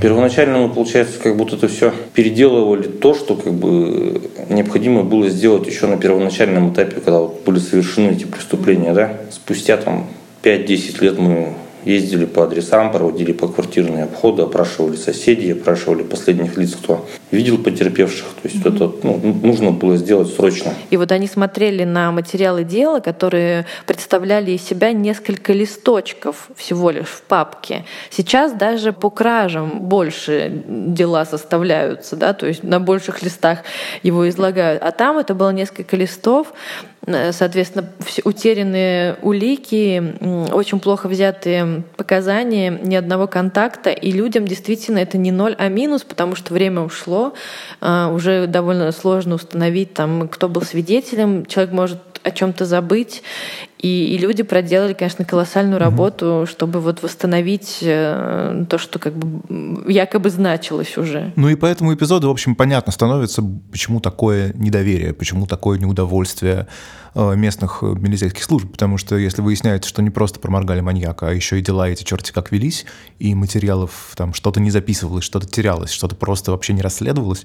Первоначально 0.00 0.58
мы, 0.58 0.68
получается, 0.68 1.18
как 1.20 1.36
будто 1.36 1.56
это 1.56 1.68
все 1.68 1.92
переделывали 2.14 2.88
то, 2.88 3.14
что 3.14 3.36
как 3.36 3.54
бы 3.54 4.30
необходимо 4.48 5.02
было 5.02 5.28
сделать 5.28 5.66
еще 5.66 5.86
на 5.86 5.96
первоначальном 5.96 6.72
этапе, 6.72 7.00
когда 7.00 7.20
вот 7.20 7.42
были 7.44 7.58
совершены 7.58 8.10
эти 8.12 8.24
преступления, 8.24 8.92
да. 8.92 9.20
Спустя 9.30 9.76
там 9.76 10.08
5-10 10.44 11.02
лет 11.02 11.18
мы 11.18 11.54
ездили 11.84 12.24
по 12.24 12.44
адресам, 12.44 12.92
проводили 12.92 13.32
по 13.32 13.48
квартирные 13.48 14.04
обходы, 14.04 14.42
опрашивали 14.42 14.96
соседей, 14.96 15.52
опрашивали 15.52 16.02
последних 16.02 16.56
лиц, 16.56 16.74
кто 16.74 17.06
видел 17.30 17.58
потерпевших. 17.58 18.26
То 18.42 18.48
есть 18.48 18.64
mm-hmm. 18.64 18.74
это 18.74 19.06
ну, 19.06 19.40
нужно 19.42 19.70
было 19.70 19.96
сделать 19.96 20.32
срочно. 20.32 20.72
И 20.90 20.96
вот 20.96 21.12
они 21.12 21.26
смотрели 21.26 21.84
на 21.84 22.10
материалы 22.12 22.64
дела, 22.64 23.00
которые 23.00 23.66
представляли 23.86 24.52
из 24.52 24.62
себя 24.62 24.92
несколько 24.92 25.52
листочков 25.52 26.48
всего 26.56 26.90
лишь 26.90 27.06
в 27.06 27.22
папке. 27.22 27.84
Сейчас 28.10 28.52
даже 28.52 28.92
по 28.92 29.10
кражам 29.10 29.80
больше 29.80 30.62
дела 30.66 31.24
составляются, 31.24 32.16
да, 32.16 32.32
то 32.32 32.46
есть 32.46 32.62
на 32.62 32.80
больших 32.80 33.22
листах 33.22 33.60
его 34.02 34.28
излагают. 34.28 34.82
А 34.82 34.90
там 34.90 35.18
это 35.18 35.34
было 35.34 35.50
несколько 35.50 35.96
листов, 35.96 36.52
соответственно, 37.06 37.90
утерянные 38.24 39.16
улики, 39.22 40.16
очень 40.52 40.80
плохо 40.80 41.08
взятые 41.08 41.82
показания, 41.96 42.70
ни 42.70 42.94
одного 42.94 43.26
контакта, 43.26 43.90
и 43.90 44.10
людям 44.10 44.46
действительно 44.46 44.98
это 44.98 45.18
не 45.18 45.30
ноль, 45.30 45.54
а 45.58 45.68
минус, 45.68 46.02
потому 46.02 46.34
что 46.34 46.54
время 46.54 46.80
ушло, 46.82 47.34
а, 47.80 48.10
уже 48.12 48.46
довольно 48.46 48.90
сложно 48.92 49.34
установить, 49.34 49.94
там, 49.94 50.28
кто 50.28 50.48
был 50.48 50.62
свидетелем, 50.62 51.46
человек 51.46 51.72
может 51.72 51.98
о 52.22 52.30
чем-то 52.30 52.64
забыть, 52.64 53.22
и, 53.78 54.14
и 54.14 54.18
люди 54.18 54.42
проделали, 54.42 54.94
конечно, 54.94 55.24
колоссальную 55.24 55.78
работу, 55.78 56.24
mm-hmm. 56.24 56.46
чтобы 56.46 56.80
вот 56.80 57.02
восстановить 57.02 57.78
э, 57.82 58.64
то, 58.68 58.78
что 58.78 58.98
как 58.98 59.14
бы 59.14 59.92
якобы 59.92 60.30
значилось 60.30 60.96
уже. 60.96 61.32
Ну 61.36 61.48
и 61.48 61.54
по 61.54 61.66
этому 61.66 61.92
эпизоду, 61.92 62.28
в 62.28 62.30
общем, 62.30 62.54
понятно 62.54 62.92
становится, 62.92 63.42
почему 63.70 64.00
такое 64.00 64.52
недоверие, 64.54 65.12
почему 65.12 65.46
такое 65.46 65.78
неудовольствие 65.78 66.66
э, 67.14 67.36
местных 67.36 67.82
милицейских 67.82 68.42
служб, 68.44 68.70
потому 68.72 68.96
что 68.96 69.16
если 69.16 69.42
выясняется, 69.42 69.88
что 69.88 70.02
не 70.02 70.10
просто 70.10 70.40
проморгали 70.40 70.80
маньяка, 70.80 71.28
а 71.28 71.34
еще 71.34 71.58
и 71.58 71.62
дела 71.62 71.88
эти 71.88 72.04
черти 72.04 72.32
как 72.32 72.52
велись, 72.52 72.86
и 73.18 73.34
материалов 73.34 74.12
там 74.16 74.32
что-то 74.32 74.60
не 74.60 74.70
записывалось, 74.70 75.24
что-то 75.24 75.46
терялось, 75.46 75.90
что-то 75.90 76.16
просто 76.16 76.52
вообще 76.52 76.72
не 76.72 76.80
расследовалось, 76.80 77.44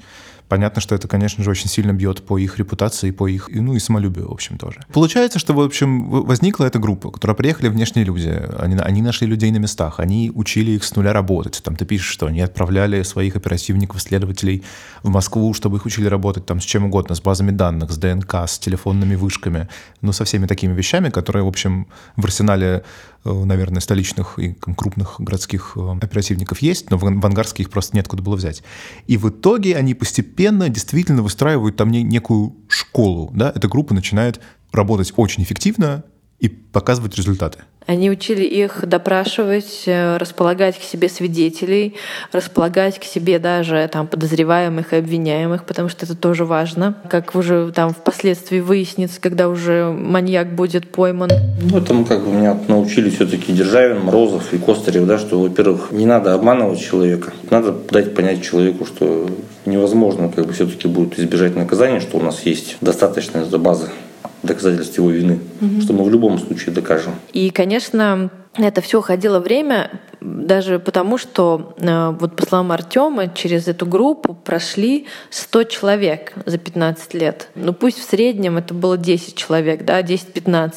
понятно, 0.50 0.82
что 0.82 0.96
это, 0.96 1.08
конечно 1.08 1.44
же, 1.44 1.52
очень 1.52 1.70
сильно 1.70 1.94
бьет 1.94 2.26
по 2.26 2.38
их 2.38 2.58
репутации, 2.58 3.12
по 3.12 3.28
их, 3.28 3.50
ну 3.50 3.76
и 3.76 3.80
самолюбию, 3.80 4.28
в 4.28 4.34
общем, 4.34 4.58
тоже. 4.58 4.82
Получается, 4.92 5.40
что, 5.40 5.54
в 5.54 5.62
общем, 5.62 6.26
возникла 6.30 6.66
эта 6.66 6.80
группа, 6.80 7.12
которая 7.12 7.36
приехали 7.36 7.68
внешние 7.68 8.06
люди, 8.06 8.30
они, 8.58 8.76
они 8.76 9.02
нашли 9.02 9.28
людей 9.28 9.52
на 9.52 9.58
местах, 9.58 10.00
они 10.00 10.32
учили 10.34 10.72
их 10.72 10.84
с 10.84 10.96
нуля 10.96 11.12
работать. 11.12 11.62
Там 11.64 11.76
ты 11.76 11.86
пишешь, 11.86 12.12
что 12.12 12.28
они 12.28 12.42
отправляли 12.42 13.04
своих 13.04 13.36
оперативников, 13.36 14.02
следователей 14.02 14.64
в 15.04 15.10
Москву, 15.10 15.54
чтобы 15.54 15.78
их 15.78 15.86
учили 15.86 16.08
работать 16.08 16.46
там 16.46 16.62
с 16.62 16.64
чем 16.64 16.86
угодно, 16.86 17.16
с 17.16 17.22
базами 17.22 17.52
данных, 17.52 17.92
с 17.92 17.98
ДНК, 17.98 18.36
с 18.48 18.60
телефонными 18.60 19.16
вышками, 19.16 19.68
ну, 20.02 20.14
со 20.14 20.24
всеми 20.24 20.48
такими 20.48 20.74
вещами, 20.74 21.10
которые, 21.10 21.44
в 21.44 21.48
общем, 21.48 21.88
в 22.16 22.24
арсенале 22.26 22.84
Э, 23.26 23.34
наверное, 23.34 23.82
столичных 23.82 24.40
и 24.40 24.54
крупных 24.54 25.20
городских 25.20 25.74
э, 25.76 25.98
оперативников 26.02 26.62
есть, 26.62 26.90
но 26.90 26.98
в 26.98 27.06
Ангарске 27.06 27.64
их 27.64 27.70
просто 27.70 27.98
неоткуда 27.98 28.24
было 28.24 28.36
взять. 28.38 28.64
И 29.08 29.18
в 29.18 29.30
итоге 29.30 29.76
они 29.76 29.94
постепенно 29.94 30.70
действительно 30.70 31.22
выстраивают 31.22 31.76
там 31.76 31.92
некую 31.92 32.56
школу. 32.70 33.30
Да? 33.34 33.52
Эта 33.54 33.68
группа 33.68 33.94
начинает 33.94 34.40
работать 34.72 35.12
очень 35.18 35.44
эффективно 35.44 36.06
и 36.40 36.48
показывать 36.48 37.16
результаты. 37.16 37.60
Они 37.90 38.12
учили 38.12 38.44
их 38.44 38.86
допрашивать, 38.86 39.86
э, 39.88 40.18
располагать 40.18 40.78
к 40.78 40.84
себе 40.84 41.10
свидетелей, 41.10 41.96
располагать 42.32 43.00
к 43.00 43.04
себе 43.04 43.40
даже 43.40 43.90
там, 43.92 44.06
подозреваемых 44.06 44.94
и 44.94 44.98
обвиняемых, 44.98 45.66
потому 45.66 45.90
что 45.90 46.06
это 46.06 46.16
тоже 46.16 46.46
важно. 46.46 46.94
Как 47.10 47.34
уже 47.34 47.72
там 47.72 47.90
впоследствии 47.96 48.60
выяснится, 48.60 49.20
когда 49.20 49.50
уже 49.50 49.92
маньяк 49.92 50.54
будет 50.54 50.88
пойман. 50.92 51.32
Ну, 51.64 51.80
этому 51.80 52.06
как 52.06 52.24
бы 52.24 52.32
меня 52.32 52.60
научили 52.68 53.10
все-таки 53.10 53.54
Державин, 53.54 54.02
Морозов 54.02 54.54
и 54.54 54.60
Костарев, 54.60 55.08
да, 55.08 55.18
что, 55.18 55.42
во-первых, 55.42 55.92
не 55.92 56.06
надо 56.06 56.36
обманывать 56.36 56.80
человека, 56.80 57.34
надо 57.50 57.72
дать 57.72 58.14
понять 58.14 58.44
человеку, 58.44 58.86
что 58.86 59.28
невозможно 59.66 60.30
как 60.30 60.46
бы 60.46 60.54
все-таки 60.54 60.88
будет 60.88 61.18
избежать 61.18 61.56
наказания, 61.56 62.02
что 62.02 62.18
у 62.18 62.22
нас 62.22 62.46
есть 62.46 62.78
достаточная 62.82 63.46
база 63.46 63.90
доказательств 64.44 64.98
его 64.98 65.10
вины, 65.10 65.40
угу. 65.62 65.82
что 65.82 65.94
мы 65.94 66.04
в 66.04 66.10
любом 66.10 66.40
случае 66.40 66.74
докажем. 66.74 67.14
И, 67.34 67.50
конечно, 67.50 68.30
это 68.58 68.82
все 68.82 69.00
уходило 69.00 69.40
время, 69.40 69.92
даже 70.22 70.80
потому, 70.80 71.18
что 71.18 71.74
э, 71.78 72.10
вот 72.20 72.36
по 72.36 72.46
словам 72.46 72.72
Артема, 72.72 73.30
через 73.30 73.68
эту 73.68 73.86
группу 73.86 74.34
прошли 74.34 75.08
100 75.30 75.64
человек 75.66 76.34
за 76.46 76.58
15 76.58 77.14
лет. 77.14 77.50
Ну 77.56 77.74
пусть 77.74 78.00
в 78.00 78.04
среднем 78.04 78.58
это 78.58 78.74
было 78.74 78.98
10 78.98 79.36
человек, 79.36 79.86
да, 79.86 80.02
10-15. 80.02 80.74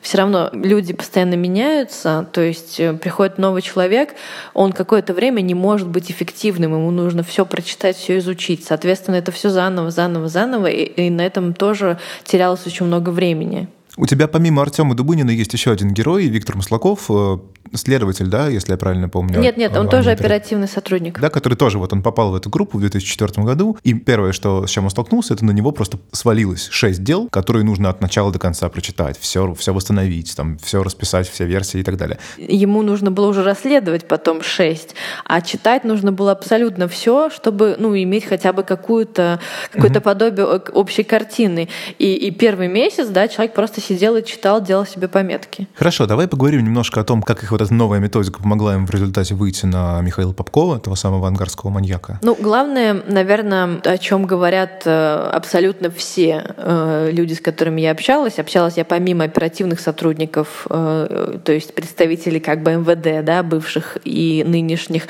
Все 0.00 0.18
равно 0.18 0.50
люди 0.52 0.92
постоянно 0.92 1.34
меняются, 1.34 2.28
то 2.32 2.40
есть 2.40 2.80
э, 2.80 2.92
приходит 2.94 3.38
новый 3.38 3.62
человек, 3.62 4.14
он 4.52 4.72
какое-то 4.72 5.14
время 5.14 5.40
не 5.40 5.54
может 5.54 5.88
быть 5.88 6.10
эффективным, 6.10 6.74
ему 6.74 6.90
нужно 6.90 7.22
все 7.22 7.46
прочитать, 7.46 7.96
все 7.96 8.18
изучить. 8.18 8.64
Соответственно, 8.64 9.16
это 9.16 9.32
все 9.32 9.48
заново, 9.48 9.90
заново, 9.90 10.28
заново, 10.28 10.66
и, 10.66 10.82
и 10.82 11.10
на 11.10 11.24
этом 11.24 11.54
тоже 11.54 11.98
терялось 12.24 12.66
очень 12.66 12.86
много 12.86 13.10
времени. 13.10 13.68
У 13.96 14.06
тебя 14.06 14.28
помимо 14.28 14.62
Артема 14.62 14.94
Дубынина 14.94 15.30
есть 15.30 15.52
еще 15.54 15.72
один 15.72 15.92
герой, 15.92 16.26
Виктор 16.26 16.56
Маслаков, 16.56 17.06
э, 17.08 17.38
следователь, 17.74 18.26
да, 18.26 18.48
если 18.48 18.72
я 18.72 18.78
правильно 18.78 19.08
помню. 19.08 19.40
Нет, 19.40 19.56
нет, 19.56 19.76
он 19.76 19.86
а, 19.86 19.90
тоже 19.90 20.10
оперативный 20.10 20.68
сотрудник. 20.68 21.20
Да, 21.20 21.30
который 21.30 21.54
тоже, 21.54 21.78
вот 21.78 21.92
он 21.92 22.02
попал 22.02 22.32
в 22.32 22.34
эту 22.34 22.50
группу 22.50 22.78
в 22.78 22.80
2004 22.80 23.44
году, 23.44 23.76
и 23.82 23.94
первое, 23.94 24.32
что, 24.32 24.66
с 24.66 24.70
чем 24.70 24.84
он 24.84 24.90
столкнулся, 24.90 25.34
это 25.34 25.44
на 25.44 25.50
него 25.50 25.72
просто 25.72 25.98
свалилось 26.12 26.68
шесть 26.70 27.02
дел, 27.02 27.28
которые 27.28 27.64
нужно 27.64 27.90
от 27.90 28.00
начала 28.00 28.32
до 28.32 28.38
конца 28.38 28.68
прочитать, 28.68 29.18
все, 29.18 29.54
все 29.54 29.72
восстановить, 29.72 30.34
там, 30.36 30.58
все 30.58 30.82
расписать, 30.82 31.28
все 31.28 31.44
версии 31.44 31.80
и 31.80 31.82
так 31.82 31.96
далее. 31.96 32.18
Ему 32.36 32.82
нужно 32.82 33.10
было 33.10 33.28
уже 33.28 33.42
расследовать 33.42 34.08
потом 34.08 34.42
шесть, 34.42 34.94
а 35.24 35.40
читать 35.40 35.84
нужно 35.84 36.12
было 36.12 36.32
абсолютно 36.32 36.88
все, 36.88 37.30
чтобы, 37.30 37.76
ну, 37.78 37.96
иметь 37.96 38.24
хотя 38.24 38.52
бы 38.52 38.62
какую-то, 38.62 39.40
какое-то 39.72 39.98
угу. 39.98 40.04
подобие 40.04 40.46
общей 40.46 41.02
картины. 41.02 41.68
И, 41.98 42.14
и 42.14 42.30
первый 42.30 42.68
месяц, 42.68 43.08
да, 43.08 43.28
человек 43.28 43.54
просто 43.54 43.80
сидел 43.80 44.16
и 44.16 44.24
читал, 44.24 44.62
делал 44.62 44.86
себе 44.86 45.08
пометки. 45.08 45.68
Хорошо, 45.74 46.06
давай 46.06 46.28
поговорим 46.28 46.64
немножко 46.64 47.00
о 47.00 47.04
том, 47.04 47.22
как 47.22 47.42
их 47.42 47.52
вот 47.56 47.62
эта 47.62 47.72
новая 47.72 48.00
методика 48.00 48.42
помогла 48.42 48.74
им 48.74 48.86
в 48.86 48.90
результате 48.90 49.34
выйти 49.34 49.64
на 49.64 50.02
Михаила 50.02 50.32
Попкова, 50.32 50.76
этого 50.76 50.94
самого 50.94 51.26
ангарского 51.26 51.70
маньяка? 51.70 52.18
Ну, 52.22 52.36
главное, 52.38 53.02
наверное, 53.06 53.80
о 53.82 53.96
чем 53.96 54.26
говорят 54.26 54.82
э, 54.84 55.30
абсолютно 55.32 55.90
все 55.90 56.44
э, 56.54 57.08
люди, 57.12 57.32
с 57.32 57.40
которыми 57.40 57.80
я 57.80 57.92
общалась. 57.92 58.38
Общалась 58.38 58.76
я 58.76 58.84
помимо 58.84 59.24
оперативных 59.24 59.80
сотрудников, 59.80 60.66
э, 60.68 61.38
то 61.42 61.52
есть 61.52 61.74
представителей 61.74 62.40
как 62.40 62.62
бы 62.62 62.72
МВД, 62.72 63.24
да, 63.24 63.42
бывших 63.42 63.96
и 64.04 64.44
нынешних. 64.46 65.04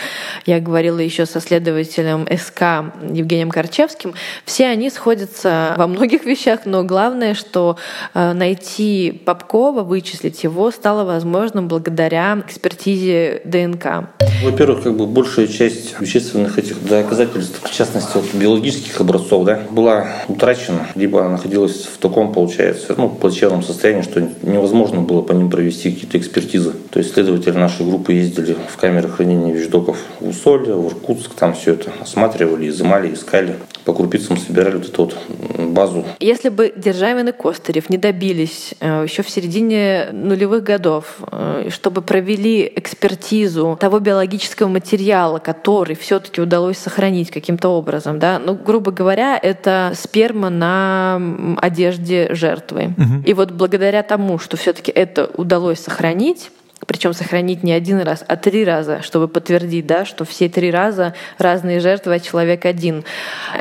Я 0.45 0.61
говорила 0.61 1.01
еще 1.01 1.27
со 1.27 1.41
следователем 1.41 2.29
СК 2.31 2.95
Евгением 3.11 3.51
Корчевским. 3.51 4.15
Все 4.45 4.69
они 4.69 4.91
сходятся 4.91 5.75
во 5.77 5.89
многих 5.89 6.25
вещах, 6.25 6.61
но 6.65 6.85
главное, 6.85 7.35
что 7.35 7.77
найти 8.15 9.11
Попкова, 9.27 9.83
вычислить 9.83 10.45
его 10.45 10.71
стало 10.71 11.05
возможным 11.05 11.67
благодаря 11.67 12.36
экспертизе 12.40 13.42
ДНК. 13.44 14.09
Во-первых, 14.42 14.83
как 14.83 14.96
бы 14.96 15.07
большая 15.07 15.46
часть 15.46 15.99
вещественных 16.01 16.59
этих 16.59 16.87
доказательств, 16.87 17.61
в 17.62 17.72
частности, 17.72 18.11
вот 18.14 18.27
биологических 18.35 19.01
образцов, 19.01 19.44
да, 19.44 19.61
была 19.70 20.09
утрачена, 20.29 20.88
либо 20.94 21.27
находилась 21.29 21.87
в 21.87 21.99
таком, 21.99 22.33
получается, 22.33 22.94
ну, 22.96 23.09
плачевном 23.09 23.62
состоянии, 23.62 24.03
что 24.03 24.29
невозможно 24.42 25.01
было 25.01 25.22
по 25.22 25.33
ним 25.33 25.51
провести 25.51 25.90
какие-то 25.90 26.18
экспертизы. 26.18 26.72
То 26.90 26.99
есть 26.99 27.14
следователи 27.14 27.53
нашей 27.53 27.87
группы 27.87 28.12
ездили 28.12 28.57
в 28.68 28.77
камеры 28.77 29.09
хранения 29.09 29.55
вещдоков 29.55 29.99
в 30.20 30.29
Усолье, 30.29 30.75
в 30.75 30.87
Иркутск, 30.88 31.35
там 31.35 31.55
все 31.55 31.75
это 31.75 31.90
осматривали, 32.01 32.68
изымали, 32.68 33.14
искали. 33.14 33.57
По 33.87 33.94
крупицам 33.94 34.37
собирали 34.37 34.79
вот 34.79 34.88
эту 34.88 35.05
вот 35.05 35.16
базу. 35.59 36.05
Если 36.18 36.49
бы 36.49 36.72
Державин 36.77 37.29
и 37.29 37.33
Костырев 37.33 37.88
не 37.88 37.99
добились 37.99 38.75
э, 38.81 39.05
еще 39.05 39.22
в 39.22 39.31
середине 39.31 40.09
нулевых 40.11 40.64
годов, 40.64 41.18
э, 41.31 41.68
чтобы 41.70 42.03
провели 42.03 42.70
экспертизу 42.75 43.79
того 43.81 44.01
биологического 44.01 44.66
материала, 44.66 45.38
который 45.38 45.94
все-таки 45.94 46.40
удалось 46.40 46.79
сохранить 46.79 47.31
каким-то 47.31 47.68
образом, 47.68 48.18
да, 48.18 48.40
ну, 48.44 48.57
грубо 48.57 48.90
говоря, 48.90 49.38
это 49.40 49.92
сперма 49.94 50.51
на 50.51 51.57
одежде 51.62 52.35
жертвы. 52.35 52.92
Угу. 52.99 53.22
И 53.25 53.35
вот 53.35 53.53
благодаря 53.53 54.03
тому, 54.03 54.40
что 54.40 54.57
все-таки 54.57 54.90
это 54.90 55.31
удалось 55.37 55.79
сохранить, 55.79 56.51
причем 56.87 57.12
сохранить 57.12 57.62
не 57.62 57.72
один 57.72 58.01
раз, 58.01 58.25
а 58.27 58.37
три 58.37 58.64
раза, 58.64 59.03
чтобы 59.03 59.29
подтвердить, 59.29 59.87
да, 59.87 60.05
что 60.05 60.25
все 60.25 60.49
три 60.49 60.70
раза 60.70 61.14
разные 61.38 61.81
жертвы, 61.81 62.14
а 62.14 62.20
человек 62.20 62.64
один. 62.64 63.05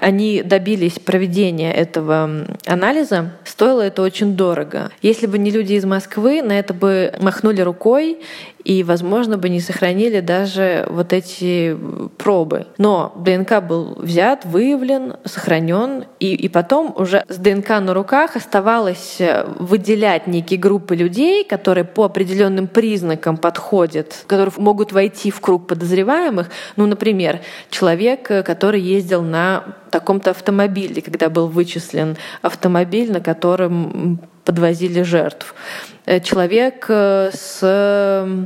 Они 0.01 0.41
добились 0.43 0.99
проведения 0.99 1.73
этого 1.73 2.45
анализа, 2.65 3.31
стоило 3.43 3.81
это 3.81 4.01
очень 4.01 4.35
дорого. 4.35 4.91
Если 5.01 5.27
бы 5.27 5.37
не 5.37 5.51
люди 5.51 5.73
из 5.73 5.85
Москвы, 5.85 6.41
на 6.41 6.57
это 6.57 6.73
бы 6.73 7.13
махнули 7.19 7.61
рукой 7.61 8.19
и, 8.65 8.83
возможно, 8.83 9.37
бы 9.37 9.47
не 9.47 9.61
сохранили 9.61 10.19
даже 10.19 10.87
вот 10.89 11.13
эти 11.13 11.77
пробы. 12.17 12.65
Но 12.79 13.13
ДНК 13.15 13.63
был 13.63 13.95
взят, 13.97 14.43
выявлен, 14.43 15.17
сохранен, 15.23 16.05
и, 16.19 16.33
и 16.33 16.49
потом 16.49 16.93
уже 16.97 17.23
с 17.29 17.37
ДНК 17.37 17.69
на 17.79 17.93
руках 17.93 18.35
оставалось 18.35 19.17
э, 19.19 19.45
выделять 19.59 20.25
некие 20.25 20.59
группы 20.59 20.95
людей, 20.95 21.43
которые 21.43 21.83
по 21.85 22.05
определенным 22.05 22.67
признакам 22.67 23.37
подходят, 23.37 24.23
которые 24.25 24.51
могут 24.57 24.91
войти 24.91 25.29
в 25.29 25.39
круг 25.41 25.67
подозреваемых. 25.67 26.49
Ну, 26.75 26.87
например, 26.87 27.41
человек, 27.69 28.31
э, 28.31 28.41
который 28.41 28.81
ездил 28.81 29.21
на 29.21 29.75
таком-то 29.91 30.31
автомобиле, 30.31 31.03
когда 31.03 31.29
был 31.29 31.47
вычислен 31.47 32.17
автомобиль, 32.41 33.11
на 33.11 33.21
котором 33.21 34.19
подвозили 34.43 35.03
жертв. 35.03 35.53
Э, 36.05 36.19
человек 36.19 36.85
э, 36.89 37.31
с, 37.33 37.61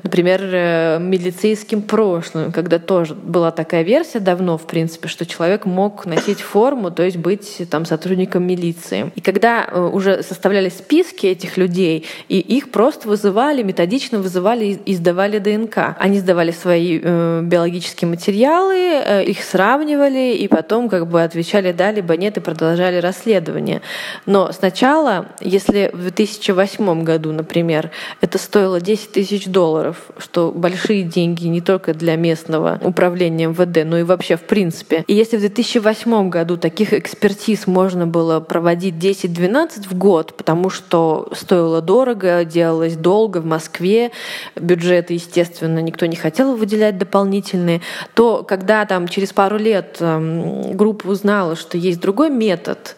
например, 0.03 0.41
э, 0.43 0.99
милицейским 0.99 1.81
прошлым, 1.81 2.51
когда 2.51 2.79
тоже 2.79 3.15
была 3.15 3.51
такая 3.51 3.83
версия 3.83 4.19
давно, 4.19 4.57
в 4.57 4.65
принципе, 4.65 5.07
что 5.07 5.25
человек 5.25 5.65
мог 5.65 6.05
носить 6.05 6.39
форму, 6.39 6.91
то 6.91 7.03
есть 7.03 7.17
быть 7.17 7.61
там 7.69 7.85
сотрудником 7.85 8.43
милиции. 8.47 9.11
И 9.15 9.21
когда 9.21 9.67
уже 9.93 10.23
составлялись 10.23 10.77
списки 10.77 11.27
этих 11.27 11.57
людей, 11.57 12.05
и 12.29 12.39
их 12.39 12.71
просто 12.71 13.07
вызывали, 13.07 13.63
методично 13.63 14.19
вызывали 14.19 14.79
и 14.85 14.95
сдавали 14.95 15.39
ДНК. 15.39 15.95
Они 15.99 16.19
сдавали 16.19 16.51
свои 16.51 16.99
биологические 16.99 18.09
материалы, 18.09 19.23
их 19.25 19.43
сравнивали, 19.43 20.35
и 20.35 20.47
потом 20.47 20.89
как 20.89 21.07
бы 21.07 21.23
отвечали 21.23 21.71
да, 21.71 21.91
либо 21.91 22.15
нет, 22.15 22.37
и 22.37 22.39
продолжали 22.39 22.97
расследование. 22.97 23.81
Но 24.25 24.51
сначала, 24.51 25.27
если 25.41 25.89
в 25.93 26.01
2008 26.01 27.03
году, 27.03 27.31
например, 27.31 27.48
например, 27.49 27.89
это 28.21 28.37
стоило 28.37 28.79
10 28.79 29.11
тысяч 29.11 29.47
долларов, 29.47 29.97
что 30.19 30.51
большие 30.51 31.01
деньги 31.01 31.47
не 31.47 31.61
только 31.61 31.95
для 31.95 32.15
местного 32.15 32.79
управления 32.83 33.47
МВД, 33.47 33.89
но 33.89 33.97
и 33.97 34.03
вообще 34.03 34.35
в 34.35 34.41
принципе. 34.41 35.03
И 35.07 35.15
если 35.15 35.37
в 35.37 35.39
2008 35.39 36.29
году 36.29 36.57
таких 36.57 36.93
экспертиз 36.93 37.65
можно 37.65 38.05
было 38.05 38.39
проводить 38.39 38.93
10-12 39.03 39.89
в 39.89 39.97
год, 39.97 40.37
потому 40.37 40.69
что 40.69 41.27
стоило 41.33 41.81
дорого, 41.81 42.45
делалось 42.45 42.95
долго 42.95 43.39
в 43.39 43.45
Москве, 43.45 44.11
бюджеты, 44.55 45.15
естественно, 45.15 45.79
никто 45.79 46.05
не 46.05 46.15
хотел 46.15 46.55
выделять 46.55 46.99
дополнительные, 46.99 47.81
то 48.13 48.43
когда 48.47 48.85
там 48.85 49.07
через 49.07 49.33
пару 49.33 49.57
лет 49.57 49.97
эм, 50.01 50.77
группа 50.77 51.07
узнала, 51.07 51.55
что 51.55 51.79
есть 51.79 51.99
другой 51.99 52.29
метод, 52.29 52.95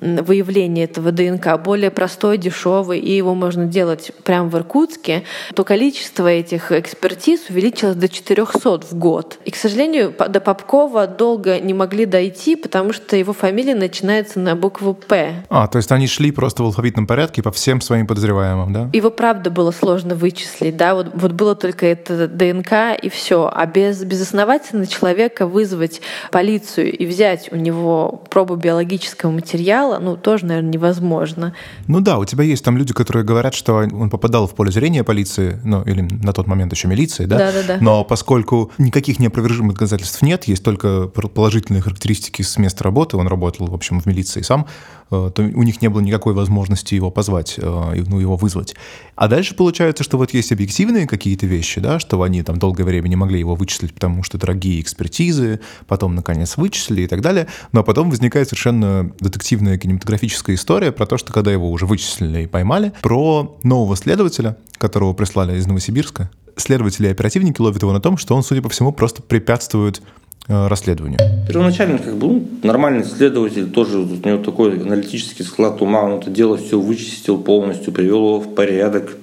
выявления 0.00 0.84
этого 0.84 1.12
ДНК 1.12 1.60
более 1.62 1.90
простой, 1.90 2.38
дешевый, 2.38 2.98
и 2.98 3.12
его 3.12 3.34
можно 3.34 3.66
делать 3.66 4.12
прямо 4.24 4.48
в 4.48 4.56
Иркутске, 4.56 5.24
то 5.54 5.64
количество 5.64 6.26
этих 6.26 6.72
экспертиз 6.72 7.50
увеличилось 7.50 7.96
до 7.96 8.08
400 8.08 8.80
в 8.80 8.94
год. 8.94 9.38
И, 9.44 9.50
к 9.50 9.56
сожалению, 9.56 10.14
до 10.28 10.40
Попкова 10.40 11.06
долго 11.06 11.60
не 11.60 11.74
могли 11.74 12.06
дойти, 12.06 12.56
потому 12.56 12.92
что 12.92 13.16
его 13.16 13.32
фамилия 13.32 13.74
начинается 13.74 14.40
на 14.40 14.56
букву 14.56 14.94
«П». 14.94 15.44
А, 15.48 15.66
то 15.66 15.78
есть 15.78 15.92
они 15.92 16.06
шли 16.06 16.30
просто 16.30 16.62
в 16.62 16.66
алфавитном 16.66 17.06
порядке 17.06 17.42
по 17.42 17.52
всем 17.52 17.80
своим 17.80 18.06
подозреваемым, 18.06 18.72
да? 18.72 18.90
Его, 18.92 19.10
правда, 19.10 19.50
было 19.50 19.70
сложно 19.70 20.14
вычислить, 20.14 20.76
да, 20.76 20.94
вот, 20.94 21.08
вот 21.14 21.32
было 21.32 21.54
только 21.54 21.86
это 21.86 22.28
ДНК 22.28 22.98
и 23.00 23.08
все. 23.08 23.50
А 23.52 23.66
без 23.66 24.04
безосновательно 24.04 24.86
человека 24.86 25.46
вызвать 25.46 26.00
полицию 26.30 26.96
и 26.96 27.06
взять 27.06 27.50
у 27.52 27.56
него 27.56 28.22
пробу 28.30 28.56
биологического 28.56 29.30
материала, 29.30 29.81
материала, 29.82 29.98
ну, 29.98 30.16
тоже, 30.16 30.46
наверное, 30.46 30.72
невозможно. 30.72 31.54
Ну 31.86 32.00
да, 32.00 32.18
у 32.18 32.24
тебя 32.24 32.44
есть 32.44 32.64
там 32.64 32.76
люди, 32.76 32.92
которые 32.92 33.24
говорят, 33.24 33.54
что 33.54 33.74
он 33.74 34.10
попадал 34.10 34.46
в 34.46 34.54
поле 34.54 34.70
зрения 34.70 35.04
полиции, 35.04 35.60
ну, 35.64 35.82
или 35.82 36.00
на 36.00 36.32
тот 36.32 36.46
момент 36.46 36.72
еще 36.72 36.88
милиции, 36.88 37.26
да? 37.26 37.38
Да-да-да. 37.38 37.78
Но 37.80 38.04
поскольку 38.04 38.70
никаких 38.78 39.18
неопровержимых 39.18 39.74
доказательств 39.74 40.22
нет, 40.22 40.44
есть 40.44 40.64
только 40.64 41.08
положительные 41.08 41.82
характеристики 41.82 42.42
с 42.42 42.56
места 42.58 42.84
работы, 42.84 43.16
он 43.16 43.28
работал, 43.28 43.66
в 43.66 43.74
общем, 43.74 44.00
в 44.00 44.06
милиции 44.06 44.42
сам, 44.42 44.66
то 45.12 45.42
у 45.42 45.62
них 45.62 45.82
не 45.82 45.88
было 45.88 46.00
никакой 46.00 46.32
возможности 46.32 46.94
его 46.94 47.10
позвать, 47.10 47.56
э, 47.58 48.04
ну, 48.06 48.18
его 48.18 48.36
вызвать. 48.36 48.74
А 49.14 49.28
дальше 49.28 49.54
получается, 49.54 50.04
что 50.04 50.16
вот 50.16 50.32
есть 50.32 50.52
объективные 50.52 51.06
какие-то 51.06 51.46
вещи, 51.46 51.80
да, 51.80 51.98
что 51.98 52.22
они 52.22 52.42
там 52.42 52.58
долгое 52.58 52.84
время 52.84 53.08
не 53.08 53.16
могли 53.16 53.38
его 53.38 53.54
вычислить, 53.54 53.92
потому 53.92 54.22
что 54.22 54.38
дорогие 54.38 54.80
экспертизы, 54.80 55.60
потом, 55.86 56.14
наконец, 56.14 56.56
вычислили 56.56 57.02
и 57.02 57.06
так 57.06 57.20
далее. 57.20 57.46
Но 57.72 57.84
потом 57.84 58.08
возникает 58.08 58.48
совершенно 58.48 59.12
детективная 59.20 59.76
кинематографическая 59.76 60.56
история 60.56 60.92
про 60.92 61.06
то, 61.06 61.18
что 61.18 61.32
когда 61.32 61.52
его 61.52 61.70
уже 61.70 61.84
вычислили 61.84 62.44
и 62.44 62.46
поймали, 62.46 62.92
про 63.02 63.58
нового 63.62 63.96
следователя, 63.96 64.56
которого 64.78 65.12
прислали 65.12 65.58
из 65.58 65.66
Новосибирска, 65.66 66.30
следователи 66.56 67.08
и 67.08 67.10
оперативники 67.10 67.60
ловят 67.60 67.82
его 67.82 67.92
на 67.92 68.00
том, 68.00 68.16
что 68.16 68.34
он, 68.34 68.42
судя 68.42 68.62
по 68.62 68.70
всему, 68.70 68.92
просто 68.92 69.22
препятствует 69.22 70.00
Э, 70.00 70.21
расследованию? 70.48 71.18
Первоначально, 71.46 71.98
как 71.98 72.16
бы, 72.16 72.26
ну, 72.26 72.48
нормальный 72.62 73.04
следователь, 73.04 73.70
тоже 73.70 73.98
у 73.98 74.04
него 74.04 74.42
такой 74.42 74.80
аналитический 74.80 75.44
склад 75.44 75.82
ума, 75.82 76.02
он 76.02 76.20
это 76.20 76.30
дело 76.30 76.56
все 76.56 76.78
вычистил 76.78 77.38
полностью, 77.38 77.92
привел 77.92 78.18
его 78.18 78.40
в 78.40 78.54
порядок, 78.54 79.16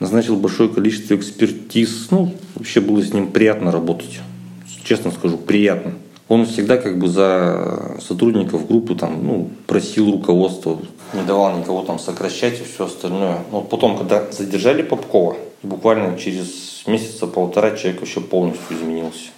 назначил 0.00 0.36
большое 0.36 0.68
количество 0.68 1.14
экспертиз. 1.14 2.08
Ну, 2.10 2.34
вообще 2.54 2.80
было 2.80 3.02
с 3.02 3.12
ним 3.12 3.30
приятно 3.30 3.70
работать. 3.70 4.20
Честно 4.84 5.10
скажу, 5.10 5.38
приятно. 5.38 5.94
Он 6.28 6.46
всегда 6.46 6.76
как 6.76 6.98
бы 6.98 7.08
за 7.08 7.96
сотрудников 8.00 8.66
группы 8.66 8.94
там, 8.94 9.24
ну, 9.24 9.50
просил 9.66 10.10
руководство, 10.10 10.78
не 11.12 11.22
давал 11.22 11.58
никого 11.58 11.82
там 11.82 11.98
сокращать 11.98 12.60
и 12.60 12.64
все 12.64 12.86
остальное. 12.86 13.38
Но 13.50 13.60
потом, 13.60 13.98
когда 13.98 14.30
задержали 14.30 14.82
Попкова, 14.82 15.36
буквально 15.62 16.18
через 16.18 16.86
месяца 16.86 17.26
полтора 17.26 17.72
человек 17.72 18.00
вообще 18.00 18.20
полностью 18.20 18.76
изменился. 18.76 19.30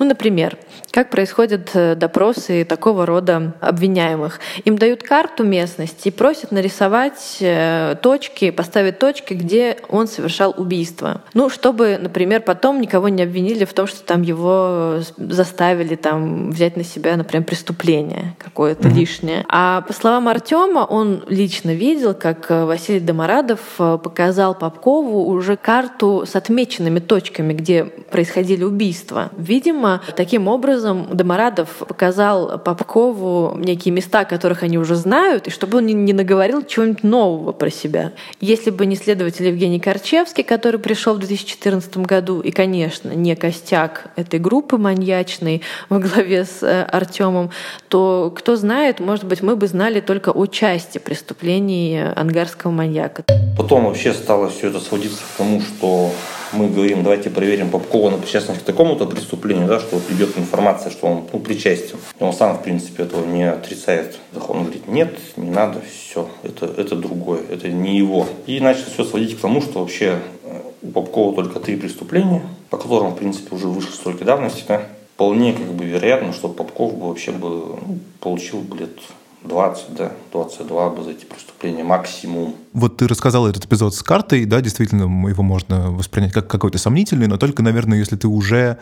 Ну, 0.00 0.06
например, 0.06 0.56
как 0.90 1.10
происходят 1.10 1.70
э, 1.74 1.94
допросы 1.94 2.64
такого 2.64 3.06
рода 3.06 3.54
обвиняемых? 3.60 4.40
Им 4.64 4.76
дают 4.76 5.02
карту 5.02 5.44
местности 5.44 6.08
и 6.08 6.10
просят 6.10 6.50
нарисовать 6.50 7.36
э, 7.40 7.94
точки, 8.02 8.50
поставить 8.50 8.98
точки, 8.98 9.34
где 9.34 9.76
он 9.88 10.08
совершал 10.08 10.52
убийство. 10.56 11.22
Ну, 11.32 11.48
чтобы, 11.48 11.98
например, 12.00 12.40
потом 12.40 12.80
никого 12.80 13.08
не 13.08 13.22
обвинили 13.22 13.64
в 13.64 13.72
том, 13.72 13.86
что 13.86 14.02
там 14.02 14.22
его 14.22 14.96
заставили 15.16 15.94
там 15.94 16.50
взять 16.50 16.76
на 16.76 16.82
себя, 16.82 17.16
например, 17.16 17.46
преступление 17.46 18.34
какое-то 18.38 18.88
mm-hmm. 18.88 18.94
лишнее. 18.94 19.44
А 19.48 19.82
по 19.82 19.92
словам 19.92 20.26
Артема, 20.26 20.80
он 20.80 21.22
лично 21.28 21.72
видел, 21.72 22.14
как 22.14 22.50
э, 22.50 22.64
Василий 22.64 23.00
Домарадов 23.00 23.60
показал 23.76 24.56
Попкову 24.56 25.26
уже 25.26 25.56
карту 25.56 26.24
с 26.26 26.34
отмеченными 26.34 26.98
точками, 26.98 27.52
где 27.52 27.84
происходили 27.84 28.64
убийства. 28.64 29.30
Видимо, 29.36 30.02
таким 30.16 30.48
образом 30.48 30.79
Домарадов 30.80 31.68
показал 31.86 32.58
Попкову 32.58 33.56
некие 33.58 33.92
места, 33.92 34.24
которых 34.24 34.62
они 34.62 34.78
уже 34.78 34.94
знают, 34.94 35.46
и 35.46 35.50
чтобы 35.50 35.78
он 35.78 35.86
не 35.86 36.12
наговорил 36.12 36.62
чего-нибудь 36.62 37.02
нового 37.02 37.52
про 37.52 37.70
себя. 37.70 38.12
Если 38.40 38.70
бы 38.70 38.86
не 38.86 38.96
следователь 38.96 39.46
Евгений 39.46 39.80
Корчевский, 39.80 40.44
который 40.44 40.80
пришел 40.80 41.14
в 41.14 41.18
2014 41.18 41.98
году, 41.98 42.40
и, 42.40 42.50
конечно, 42.50 43.10
не 43.10 43.36
костяк 43.36 44.10
этой 44.16 44.40
группы 44.40 44.78
маньячной 44.78 45.62
во 45.88 45.98
главе 45.98 46.44
с 46.44 46.62
э, 46.62 46.82
Артемом, 46.82 47.50
то, 47.88 48.32
кто 48.34 48.56
знает, 48.56 49.00
может 49.00 49.24
быть, 49.24 49.42
мы 49.42 49.56
бы 49.56 49.66
знали 49.66 50.00
только 50.00 50.30
о 50.30 50.46
части 50.46 50.98
преступлений 50.98 52.02
ангарского 52.14 52.70
маньяка. 52.70 53.24
Потом 53.56 53.86
вообще 53.86 54.12
стало 54.12 54.48
все 54.50 54.68
это 54.68 54.80
сводиться 54.80 55.18
к 55.18 55.38
тому, 55.38 55.60
что 55.60 56.12
мы 56.52 56.68
говорим, 56.68 57.02
давайте 57.02 57.30
проверим 57.30 57.70
Попкова 57.70 58.10
на 58.10 58.18
причастность 58.18 58.60
к 58.60 58.64
такому-то 58.64 59.06
преступлению, 59.06 59.68
да, 59.68 59.80
что 59.80 59.96
вот 59.96 60.10
идет 60.10 60.36
информация, 60.36 60.90
что 60.90 61.06
он 61.06 61.24
ну, 61.32 61.38
причастен. 61.40 61.98
И 62.18 62.22
он 62.22 62.32
сам, 62.32 62.56
в 62.56 62.62
принципе, 62.62 63.04
этого 63.04 63.24
не 63.24 63.44
отрицает. 63.44 64.18
Он 64.48 64.64
говорит, 64.64 64.88
нет, 64.88 65.16
не 65.36 65.50
надо, 65.50 65.80
все, 65.80 66.28
это, 66.42 66.66
это 66.66 66.96
другое, 66.96 67.40
это 67.50 67.68
не 67.68 67.96
его. 67.96 68.26
И 68.46 68.60
начал 68.60 68.84
все 68.92 69.04
сводить 69.04 69.36
к 69.38 69.40
тому, 69.40 69.60
что 69.60 69.80
вообще 69.80 70.18
э, 70.44 70.60
у 70.82 70.88
Попкова 70.88 71.34
только 71.34 71.60
три 71.60 71.76
преступления, 71.76 72.42
по 72.68 72.76
которым, 72.76 73.12
в 73.12 73.16
принципе, 73.16 73.54
уже 73.54 73.68
выше 73.68 73.92
сроки 73.92 74.24
давности, 74.24 74.64
да, 74.66 74.82
вполне 75.14 75.52
как 75.52 75.66
бы 75.66 75.84
вероятно, 75.84 76.32
что 76.32 76.48
Попков 76.48 76.96
бы 76.96 77.08
вообще 77.08 77.32
бы 77.32 77.48
ну, 77.48 77.98
получил 78.20 78.60
бы 78.60 78.78
лет 78.78 78.98
20, 79.42 79.94
да, 79.94 80.12
22 80.32 80.90
бы 80.90 81.02
за 81.04 81.10
эти 81.10 81.24
преступления 81.24 81.84
максимум. 81.84 82.54
Вот 82.72 82.98
ты 82.98 83.08
рассказал 83.08 83.48
этот 83.48 83.64
эпизод 83.64 83.94
с 83.94 84.02
картой, 84.02 84.44
да, 84.44 84.60
действительно, 84.60 85.02
его 85.28 85.42
можно 85.42 85.90
воспринять 85.90 86.32
как 86.32 86.46
какой-то 86.46 86.78
сомнительный, 86.78 87.26
но 87.26 87.36
только, 87.36 87.62
наверное, 87.62 87.98
если 87.98 88.16
ты 88.16 88.28
уже 88.28 88.78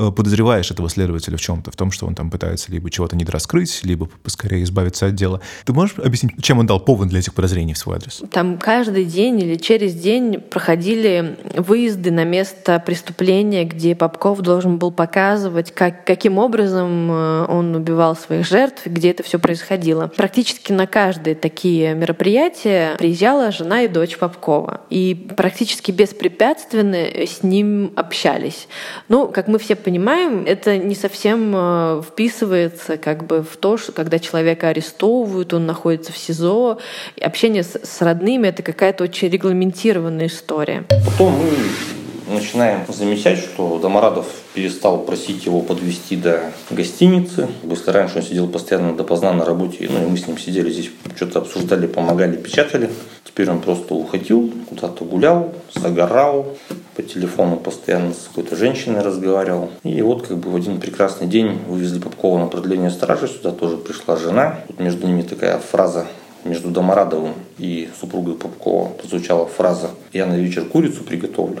Э, 0.00 0.12
подозреваешь 0.12 0.70
этого 0.70 0.88
следователя 0.88 1.36
в 1.36 1.40
чем-то, 1.40 1.72
в 1.72 1.76
том, 1.76 1.90
что 1.90 2.06
он 2.06 2.14
там 2.14 2.30
пытается 2.30 2.70
либо 2.70 2.88
чего-то 2.88 3.16
недораскрыть, 3.16 3.80
либо 3.82 4.08
поскорее 4.22 4.62
избавиться 4.62 5.06
от 5.06 5.16
дела. 5.16 5.40
Ты 5.64 5.72
можешь 5.72 5.98
объяснить, 5.98 6.40
чем 6.40 6.60
он 6.60 6.66
дал 6.66 6.78
повод 6.78 7.08
для 7.08 7.18
этих 7.18 7.34
подозрений 7.34 7.74
в 7.74 7.78
свой 7.78 7.96
адрес? 7.96 8.22
Там 8.30 8.58
каждый 8.58 9.04
день 9.04 9.40
или 9.40 9.56
через 9.56 9.94
день 9.94 10.40
проходили 10.40 11.36
выезды 11.56 12.12
на 12.12 12.22
место 12.22 12.80
преступления, 12.84 13.64
где 13.64 13.96
Попков 13.96 14.40
должен 14.40 14.78
был 14.78 14.92
показывать, 14.92 15.72
как, 15.72 16.04
каким 16.04 16.38
образом 16.38 17.10
э, 17.10 17.46
он 17.48 17.74
убивал 17.74 18.14
своих 18.14 18.46
жертв, 18.46 18.86
где 18.86 19.10
это 19.10 19.24
все 19.24 19.40
происходило. 19.40 20.12
Практически 20.16 20.70
на 20.70 20.86
каждые 20.86 21.34
такие 21.34 21.94
мероприятия 21.94 22.94
приезжала 23.28 23.52
жена 23.52 23.82
и 23.82 23.88
дочь 23.88 24.16
Попкова. 24.16 24.80
И 24.90 25.14
практически 25.36 25.90
беспрепятственно 25.90 26.96
с 26.96 27.42
ним 27.42 27.92
общались. 27.94 28.68
Ну, 29.08 29.28
как 29.28 29.48
мы 29.48 29.58
все 29.58 29.76
понимаем, 29.76 30.44
это 30.46 30.78
не 30.78 30.94
совсем 30.94 31.52
э, 31.54 32.02
вписывается 32.02 32.96
как 32.96 33.26
бы 33.26 33.42
в 33.42 33.56
то, 33.56 33.76
что 33.76 33.92
когда 33.92 34.18
человека 34.18 34.68
арестовывают, 34.68 35.52
он 35.52 35.66
находится 35.66 36.12
в 36.12 36.16
СИЗО. 36.16 36.78
И 37.16 37.22
общение 37.22 37.62
с, 37.62 37.78
с 37.82 38.00
родными— 38.00 38.46
это 38.48 38.62
какая-то 38.62 39.04
очень 39.04 39.28
регламентированная 39.28 40.26
история. 40.26 40.84
Потом 40.88 41.32
мы 41.32 41.97
начинаем 42.28 42.80
замечать, 42.88 43.38
что 43.38 43.78
Домарадов 43.78 44.26
перестал 44.54 44.98
просить 44.98 45.46
его 45.46 45.60
подвести 45.60 46.16
до 46.16 46.52
гостиницы. 46.70 47.48
Если 47.62 47.90
раньше 47.90 48.18
он 48.18 48.22
сидел 48.22 48.48
постоянно 48.48 48.96
допоздна 48.96 49.32
на 49.32 49.44
работе, 49.44 49.88
ну 49.90 50.04
и 50.04 50.06
мы 50.06 50.16
с 50.16 50.26
ним 50.26 50.38
сидели 50.38 50.70
здесь, 50.70 50.90
что-то 51.16 51.40
обсуждали, 51.40 51.86
помогали, 51.86 52.36
печатали. 52.36 52.90
Теперь 53.24 53.50
он 53.50 53.60
просто 53.60 53.94
уходил, 53.94 54.52
куда-то 54.68 55.04
гулял, 55.04 55.54
загорал, 55.74 56.56
по 56.96 57.02
телефону 57.02 57.56
постоянно 57.56 58.12
с 58.12 58.28
какой-то 58.28 58.56
женщиной 58.56 59.02
разговаривал. 59.02 59.70
И 59.84 60.02
вот 60.02 60.26
как 60.26 60.38
бы 60.38 60.50
в 60.50 60.56
один 60.56 60.80
прекрасный 60.80 61.28
день 61.28 61.58
вывезли 61.68 62.00
Попкова 62.00 62.38
на 62.38 62.46
продление 62.46 62.90
стражи, 62.90 63.28
сюда 63.28 63.52
тоже 63.52 63.76
пришла 63.76 64.16
жена. 64.16 64.60
Тут 64.66 64.80
между 64.80 65.06
ними 65.06 65.22
такая 65.22 65.58
фраза 65.58 66.06
между 66.44 66.70
Домарадовым 66.70 67.34
и 67.58 67.88
супругой 68.00 68.34
Попкова 68.34 68.88
прозвучала 68.88 69.46
фраза 69.46 69.90
«Я 70.12 70.26
на 70.26 70.34
вечер 70.34 70.64
курицу 70.64 71.04
приготовлю» 71.04 71.58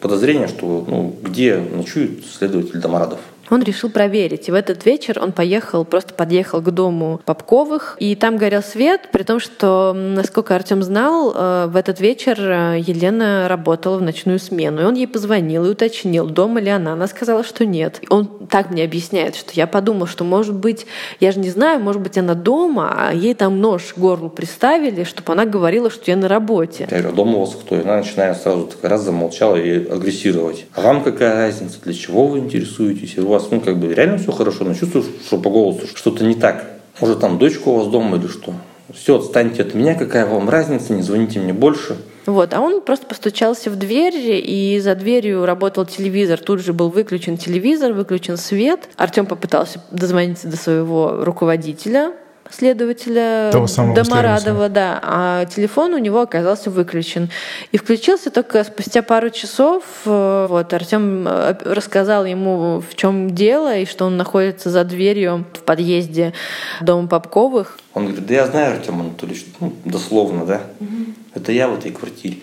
подозрение, 0.00 0.48
что 0.48 0.84
ну, 0.86 1.16
где 1.22 1.56
ночует 1.56 2.24
следователь 2.26 2.80
Домарадов 2.80 3.20
он 3.50 3.62
решил 3.62 3.90
проверить. 3.90 4.48
И 4.48 4.52
в 4.52 4.54
этот 4.54 4.84
вечер 4.86 5.18
он 5.20 5.32
поехал, 5.32 5.84
просто 5.84 6.14
подъехал 6.14 6.60
к 6.60 6.70
дому 6.70 7.20
Попковых, 7.24 7.96
и 7.98 8.14
там 8.14 8.36
горел 8.36 8.62
свет, 8.62 9.08
при 9.12 9.22
том, 9.22 9.40
что, 9.40 9.92
насколько 9.94 10.54
Артем 10.54 10.82
знал, 10.82 11.32
э, 11.34 11.66
в 11.68 11.76
этот 11.76 12.00
вечер 12.00 12.38
э, 12.40 12.80
Елена 12.80 13.46
работала 13.48 13.98
в 13.98 14.02
ночную 14.02 14.38
смену. 14.38 14.82
И 14.82 14.84
он 14.84 14.94
ей 14.94 15.06
позвонил 15.06 15.66
и 15.66 15.70
уточнил, 15.70 16.26
дома 16.26 16.60
ли 16.60 16.70
она. 16.70 16.92
Она 16.94 17.06
сказала, 17.06 17.44
что 17.44 17.66
нет. 17.66 18.00
Он 18.08 18.26
так 18.48 18.70
мне 18.70 18.84
объясняет, 18.84 19.36
что 19.36 19.52
я 19.54 19.66
подумал, 19.66 20.06
что, 20.06 20.24
может 20.24 20.54
быть, 20.54 20.86
я 21.20 21.32
же 21.32 21.40
не 21.40 21.50
знаю, 21.50 21.80
может 21.80 22.02
быть, 22.02 22.18
она 22.18 22.34
дома, 22.34 22.94
а 22.96 23.12
ей 23.12 23.34
там 23.34 23.60
нож 23.60 23.92
к 23.94 23.98
горлу 23.98 24.30
приставили, 24.30 25.04
чтобы 25.04 25.32
она 25.32 25.44
говорила, 25.44 25.90
что 25.90 26.10
я 26.10 26.16
на 26.16 26.28
работе. 26.28 26.86
Я 26.90 27.00
говорю, 27.00 27.16
дома 27.16 27.38
у 27.38 27.40
вас 27.40 27.54
кто? 27.54 27.76
И 27.76 27.80
она 27.80 27.98
начинает 27.98 28.36
сразу 28.38 28.66
так 28.66 28.90
раз 28.90 29.02
замолчала 29.02 29.56
и 29.56 29.88
агрессировать. 29.88 30.66
А 30.74 30.80
вам 30.80 31.02
какая 31.02 31.34
разница? 31.34 31.80
Для 31.82 31.94
чего 31.94 32.26
вы 32.26 32.38
интересуетесь? 32.38 33.16
И 33.16 33.20
вас 33.32 33.48
ну, 33.50 33.60
как 33.60 33.78
бы 33.78 33.92
реально 33.92 34.18
все 34.18 34.32
хорошо, 34.32 34.64
но 34.64 34.74
чувствую, 34.74 35.04
что 35.24 35.38
по 35.38 35.50
голосу 35.50 35.86
что-то 35.94 36.24
не 36.24 36.34
так. 36.34 36.64
Может, 37.00 37.20
там 37.20 37.38
дочка 37.38 37.68
у 37.68 37.78
вас 37.78 37.88
дома 37.88 38.16
или 38.16 38.26
что? 38.26 38.54
Все, 38.92 39.18
отстаньте 39.18 39.62
от 39.62 39.74
меня, 39.74 39.94
какая 39.94 40.26
вам 40.26 40.48
разница, 40.48 40.92
не 40.92 41.02
звоните 41.02 41.40
мне 41.40 41.52
больше. 41.52 41.96
Вот, 42.26 42.54
а 42.54 42.60
он 42.60 42.82
просто 42.82 43.06
постучался 43.06 43.70
в 43.70 43.76
дверь, 43.76 44.14
и 44.16 44.78
за 44.80 44.94
дверью 44.94 45.44
работал 45.44 45.86
телевизор. 45.86 46.38
Тут 46.38 46.60
же 46.60 46.72
был 46.72 46.90
выключен 46.90 47.36
телевизор, 47.36 47.92
выключен 47.92 48.36
свет. 48.36 48.88
Артем 48.96 49.26
попытался 49.26 49.80
дозвониться 49.90 50.46
до 50.46 50.56
своего 50.56 51.24
руководителя, 51.24 52.12
следователя 52.52 53.50
Того 53.52 53.66
Домарадова, 53.94 54.68
да, 54.68 55.00
а 55.02 55.44
телефон 55.46 55.94
у 55.94 55.98
него 55.98 56.20
оказался 56.20 56.70
выключен. 56.70 57.30
И 57.72 57.78
включился 57.78 58.30
только 58.30 58.62
спустя 58.64 59.02
пару 59.02 59.30
часов. 59.30 59.82
Э, 60.04 60.46
вот, 60.48 60.72
Артем 60.72 61.26
э, 61.26 61.56
рассказал 61.64 62.24
ему, 62.24 62.80
в 62.80 62.94
чем 62.94 63.34
дело, 63.34 63.76
и 63.76 63.84
что 63.84 64.04
он 64.04 64.16
находится 64.16 64.70
за 64.70 64.84
дверью 64.84 65.44
в 65.54 65.62
подъезде 65.62 66.32
дома 66.80 67.08
Попковых. 67.08 67.78
Он 67.94 68.06
говорит, 68.06 68.26
да 68.26 68.34
я 68.34 68.46
знаю, 68.46 68.76
Артем 68.76 69.00
Анатольевич, 69.00 69.46
ну, 69.60 69.72
дословно, 69.84 70.46
да, 70.46 70.60
угу. 70.80 71.12
это 71.34 71.52
я 71.52 71.68
в 71.68 71.78
этой 71.78 71.90
квартире. 71.90 72.38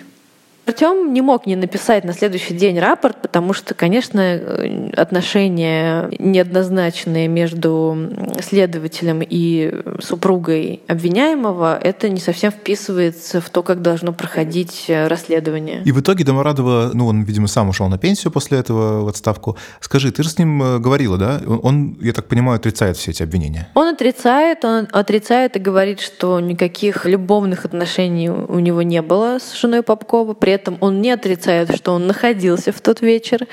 Артем 0.70 1.14
не 1.14 1.22
мог 1.22 1.48
не 1.48 1.56
написать 1.56 2.04
на 2.04 2.14
следующий 2.14 2.54
день 2.54 2.80
рапорт, 2.80 3.24
потому 3.24 3.54
что, 3.54 3.74
конечно, 3.74 4.40
отношения 4.96 6.10
неоднозначные 6.20 7.28
между 7.28 7.98
следователем 8.40 9.22
и 9.28 9.74
супругой 10.00 10.82
обвиняемого, 10.88 11.80
это 11.82 12.08
не 12.10 12.20
совсем 12.20 12.52
вписывается 12.52 13.42
в 13.42 13.50
то, 13.50 13.64
как 13.64 13.82
должно 13.82 14.14
проходить 14.14 14.86
расследование. 14.88 15.82
И 15.86 15.92
в 15.92 16.02
итоге 16.02 16.24
Доморадова, 16.24 16.92
ну, 16.94 17.08
он, 17.08 17.24
видимо, 17.24 17.48
сам 17.48 17.70
ушел 17.70 17.88
на 17.88 17.98
пенсию 17.98 18.32
после 18.32 18.60
этого 18.60 19.04
в 19.04 19.08
отставку. 19.08 19.58
Скажи, 19.80 20.12
ты 20.12 20.22
же 20.22 20.30
с 20.30 20.38
ним 20.38 20.62
э, 20.62 20.78
говорила, 20.78 21.18
да? 21.18 21.42
Он, 21.48 21.98
я 22.00 22.14
так 22.14 22.28
понимаю, 22.28 22.58
отрицает 22.58 22.96
все 22.96 23.10
эти 23.10 23.24
обвинения. 23.24 23.70
Он 23.74 23.88
отрицает, 23.88 24.64
он 24.64 24.88
отрицает 24.92 25.56
и 25.56 25.60
говорит, 25.60 26.00
что 26.00 26.40
никаких 26.40 27.06
любовных 27.06 27.66
отношений 27.66 28.30
у 28.30 28.60
него 28.60 28.84
не 28.84 29.02
было 29.02 29.40
с 29.40 29.60
женой 29.60 29.82
Попкова. 29.82 30.36
При 30.36 30.59
этом 30.60 30.78
он 30.82 31.02
не 31.02 31.12
отрицает, 31.12 31.76
что 31.76 31.94
он 31.94 32.08
находился 32.08 32.72
в 32.72 32.82
тот 32.82 33.02
вечер 33.02 33.48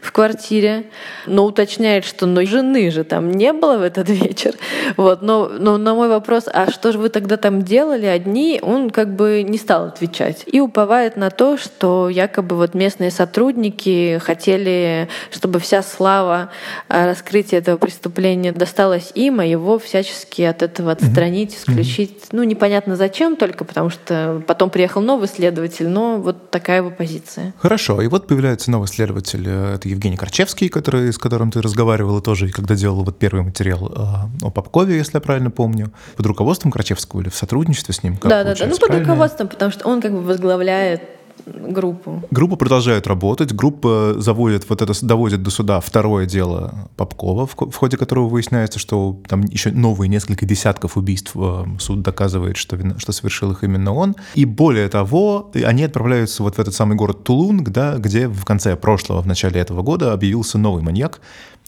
в 0.00 0.12
квартире, 0.12 0.84
но 1.26 1.44
уточняет, 1.44 2.04
что 2.04 2.26
но 2.26 2.44
жены 2.44 2.90
же 2.90 3.04
там 3.04 3.30
не 3.30 3.52
было 3.52 3.78
в 3.78 3.82
этот 3.82 4.08
вечер. 4.08 4.54
Вот. 4.96 5.22
Но, 5.22 5.48
но 5.48 5.78
на 5.78 5.94
мой 5.94 6.08
вопрос, 6.08 6.44
а 6.52 6.70
что 6.70 6.92
же 6.92 6.98
вы 6.98 7.08
тогда 7.08 7.36
там 7.36 7.62
делали 7.62 8.06
одни, 8.06 8.60
он 8.62 8.90
как 8.90 9.14
бы 9.14 9.42
не 9.42 9.58
стал 9.58 9.84
отвечать. 9.84 10.44
И 10.46 10.60
уповает 10.60 11.16
на 11.16 11.30
то, 11.30 11.56
что 11.56 12.08
якобы 12.08 12.56
вот 12.56 12.74
местные 12.74 13.10
сотрудники 13.10 14.18
хотели, 14.18 15.08
чтобы 15.30 15.58
вся 15.60 15.82
слава 15.82 16.50
раскрытия 16.88 17.58
этого 17.58 17.76
преступления 17.76 18.52
досталась 18.52 19.12
им, 19.14 19.40
а 19.40 19.44
его 19.44 19.78
всячески 19.78 20.42
от 20.42 20.62
этого 20.62 20.92
отстранить, 20.92 21.54
исключить. 21.54 22.28
Ну, 22.32 22.42
непонятно 22.42 22.96
зачем 22.96 23.36
только, 23.36 23.64
потому 23.64 23.90
что 23.90 24.42
потом 24.46 24.70
приехал 24.70 25.00
новый 25.00 25.28
следователь, 25.28 25.88
но 25.88 26.16
вот 26.16 26.47
вот 26.48 26.50
такая 26.50 26.78
его 26.78 26.90
позиция. 26.90 27.52
Хорошо, 27.58 28.00
и 28.00 28.08
вот 28.08 28.26
появляется 28.26 28.70
новый 28.70 28.88
следователь, 28.88 29.44
э, 29.46 29.74
это 29.74 29.88
Евгений 29.88 30.16
Корчевский, 30.16 30.68
который, 30.68 31.12
с 31.12 31.18
которым 31.18 31.50
ты 31.50 31.60
разговаривала 31.60 32.20
тоже, 32.20 32.48
когда 32.48 32.74
делала 32.74 33.04
вот 33.04 33.18
первый 33.18 33.42
материал 33.42 33.86
э, 33.88 34.46
о 34.46 34.50
Попкове, 34.50 34.96
если 34.96 35.16
я 35.16 35.20
правильно 35.20 35.50
помню, 35.50 35.90
под 36.16 36.26
руководством 36.26 36.72
Корчевского 36.72 37.20
или 37.20 37.28
в 37.28 37.34
сотрудничестве 37.34 37.94
с 37.94 38.02
ним? 38.02 38.18
да, 38.22 38.44
да, 38.44 38.54
да, 38.54 38.66
ну 38.66 38.76
под 38.78 38.98
руководством, 38.98 39.48
потому 39.48 39.70
что 39.70 39.86
он 39.86 40.00
как 40.00 40.12
бы 40.12 40.22
возглавляет 40.22 41.02
группу. 41.46 42.22
Группа 42.30 42.56
продолжает 42.56 43.06
работать, 43.06 43.52
группа 43.52 44.14
заводит 44.18 44.68
вот 44.68 44.82
это, 44.82 44.92
доводит 45.04 45.42
до 45.42 45.50
суда 45.50 45.80
второе 45.80 46.26
дело 46.26 46.88
Попкова, 46.96 47.46
в, 47.46 47.54
в 47.54 47.74
ходе 47.74 47.96
которого 47.96 48.28
выясняется, 48.28 48.78
что 48.78 49.20
там 49.28 49.42
еще 49.42 49.70
новые 49.70 50.08
несколько 50.08 50.46
десятков 50.46 50.96
убийств 50.96 51.32
э, 51.34 51.64
суд 51.78 52.02
доказывает, 52.02 52.56
что, 52.56 52.78
что 52.98 53.12
совершил 53.12 53.52
их 53.52 53.64
именно 53.64 53.92
он. 53.92 54.16
И 54.34 54.44
более 54.44 54.88
того, 54.88 55.50
они 55.54 55.84
отправляются 55.84 56.42
вот 56.42 56.56
в 56.56 56.60
этот 56.60 56.74
самый 56.74 56.96
город 56.96 57.24
Тулун, 57.24 57.64
да, 57.64 57.96
где 57.98 58.28
в 58.28 58.44
конце 58.44 58.76
прошлого, 58.76 59.22
в 59.22 59.26
начале 59.26 59.60
этого 59.60 59.82
года 59.82 60.12
объявился 60.12 60.58
новый 60.58 60.82
маньяк, 60.82 61.20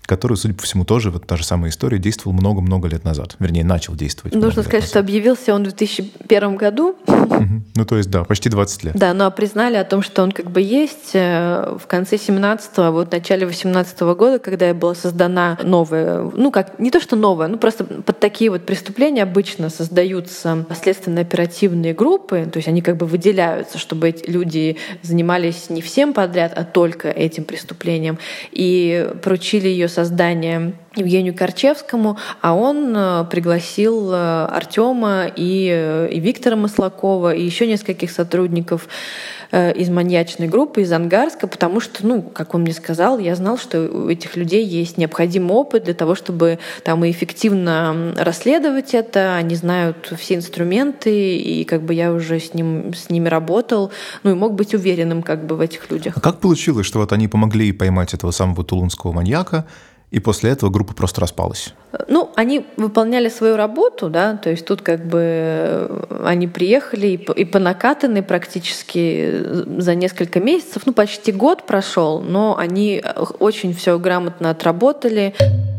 который, 0.07 0.37
судя 0.37 0.55
по 0.55 0.63
всему, 0.63 0.85
тоже, 0.85 1.11
вот 1.11 1.27
та 1.27 1.37
же 1.37 1.45
самая 1.45 1.71
история, 1.71 1.99
действовал 1.99 2.33
много-много 2.37 2.89
лет 2.89 3.05
назад. 3.05 3.37
Вернее, 3.39 3.65
начал 3.65 3.95
действовать. 3.95 4.35
Нужно 4.35 4.63
сказать, 4.63 4.85
что 4.85 4.99
объявился 4.99 5.55
он 5.55 5.63
в 5.63 5.75
2001 5.75 6.57
году. 6.57 6.97
Ну, 7.75 7.85
то 7.85 7.97
есть, 7.97 8.11
да, 8.11 8.25
почти 8.25 8.49
20 8.49 8.85
лет. 8.85 8.95
Да, 8.97 9.15
но 9.15 9.31
признали 9.31 9.77
о 9.77 9.85
том, 9.85 10.03
что 10.03 10.23
он 10.23 10.33
как 10.33 10.51
бы 10.51 10.61
есть 10.61 11.11
э, 11.15 11.77
в 11.81 11.87
конце 11.87 12.17
17-го, 12.17 12.93
вот 12.93 13.09
в 13.09 13.13
начале 13.13 13.47
18 13.47 13.99
-го 14.01 14.15
года, 14.15 14.39
когда 14.39 14.75
была 14.75 14.95
создана 14.95 15.59
новая, 15.63 16.23
ну, 16.35 16.51
как, 16.51 16.79
не 16.79 16.91
то, 16.91 17.01
что 17.01 17.17
новая, 17.17 17.49
ну, 17.49 17.59
просто 17.59 17.85
под 17.85 18.21
такие 18.21 18.51
вот 18.51 18.67
преступления 18.67 19.23
обычно 19.23 19.71
создаются 19.71 20.67
следственно-оперативные 20.83 21.95
группы, 21.95 22.49
то 22.51 22.59
есть 22.59 22.69
они 22.69 22.83
как 22.83 22.97
бы 22.97 23.07
выделяются, 23.07 23.79
чтобы 23.79 24.09
эти 24.09 24.29
люди 24.29 24.77
занимались 25.03 25.71
не 25.71 25.83
всем 25.83 26.13
подряд, 26.13 26.53
а 26.57 26.65
только 26.65 27.09
этим 27.09 27.45
преступлением. 27.45 28.19
И 28.53 29.09
поручили 29.23 29.69
ее 29.69 29.89
создание 29.91 30.73
Евгению 30.97 31.35
Корчевскому, 31.35 32.17
а 32.41 32.55
он 32.55 32.95
э, 32.97 33.25
пригласил 33.31 34.13
э, 34.13 34.47
Артема 34.47 35.27
и, 35.37 35.69
э, 35.71 36.09
и 36.11 36.19
Виктора 36.21 36.57
Маслакова, 36.57 37.35
и 37.35 37.45
еще 37.45 37.67
нескольких 37.67 38.11
сотрудников 38.11 38.89
из 39.53 39.89
маньячной 39.89 40.49
группы, 40.49 40.83
из 40.83 40.93
Ангарска, 40.93 41.47
потому 41.47 41.81
что, 41.81 42.07
ну, 42.07 42.23
как 42.23 42.55
он 42.55 42.63
мне 42.63 42.73
сказал, 42.73 43.19
я 43.19 43.35
знал, 43.35 43.59
что 43.59 43.81
у 43.81 44.09
этих 44.09 44.37
людей 44.37 44.65
есть 44.65 44.97
необходимый 44.97 45.53
опыт 45.53 45.85
для 45.85 45.95
того, 45.95 46.15
чтобы 46.15 46.59
там 46.85 47.05
и 47.05 47.11
эффективно 47.11 48.15
расследовать 48.17 48.95
это, 48.95 49.35
они 49.35 49.57
знают 49.57 50.13
все 50.19 50.37
инструменты, 50.37 51.37
и 51.37 51.65
как 51.65 51.83
бы 51.83 51.95
я 51.95 52.13
уже 52.13 52.39
с, 52.39 52.55
ним, 52.55 52.95
с 52.95 53.11
ними 53.11 53.29
работал, 53.29 53.91
ну 54.23 54.31
и 54.31 54.35
мог 54.35 54.55
быть 54.55 54.75
уверенным 54.75 55.23
как 55.23 55.47
бы 55.47 55.57
в 55.57 55.61
этих 55.61 55.91
людях. 55.91 56.15
А 56.17 56.21
как 56.21 56.39
получилось, 56.39 56.87
что 56.87 57.01
вот 57.01 57.13
они 57.13 57.29
помогли 57.29 57.73
поймать 57.73 58.15
этого 58.15 58.31
самого 58.31 58.65
тулунского 58.65 59.13
маньяка, 59.13 59.67
и 60.11 60.19
после 60.19 60.51
этого 60.51 60.71
группа 60.71 60.93
просто 60.93 61.21
распалась. 61.21 61.75
Ну, 62.09 62.31
они 62.35 62.67
выполняли 62.77 63.29
свою 63.29 63.57
работу, 63.57 64.09
да, 64.09 64.37
то 64.37 64.51
есть 64.51 64.65
тут 64.65 64.83
как 64.83 65.05
бы 65.07 65.21
э, 65.23 66.23
они 66.25 66.49
приехали 66.49 67.07
и 67.09 67.21
и 67.37 67.45
по 67.45 67.59
накатанной 67.59 68.23
практически 68.23 69.43
за 69.79 69.95
несколько 69.95 70.41
месяцев, 70.41 70.83
ну, 70.87 70.93
почти 70.93 71.31
год 71.33 71.65
прошел, 71.65 72.21
но 72.21 72.57
они 72.57 73.01
э, 73.03 73.21
очень 73.39 73.75
все 73.75 73.99
грамотно 73.99 74.51
отработали. 74.51 75.35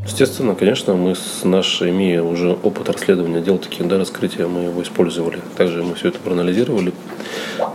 Естественно, 0.06 0.56
конечно, 0.56 0.94
мы 0.94 1.16
с 1.16 1.44
нашей, 1.44 1.92
имея 1.92 2.24
уже 2.24 2.52
опыт 2.52 2.90
расследования 2.90 3.42
дел 3.42 3.58
таких, 3.58 3.88
да, 3.88 3.98
раскрытия, 3.98 4.48
мы 4.48 4.64
его 4.64 4.82
использовали. 4.82 5.40
Также 5.58 5.84
мы 5.84 5.96
все 5.96 6.08
это 6.08 6.20
проанализировали, 6.20 6.94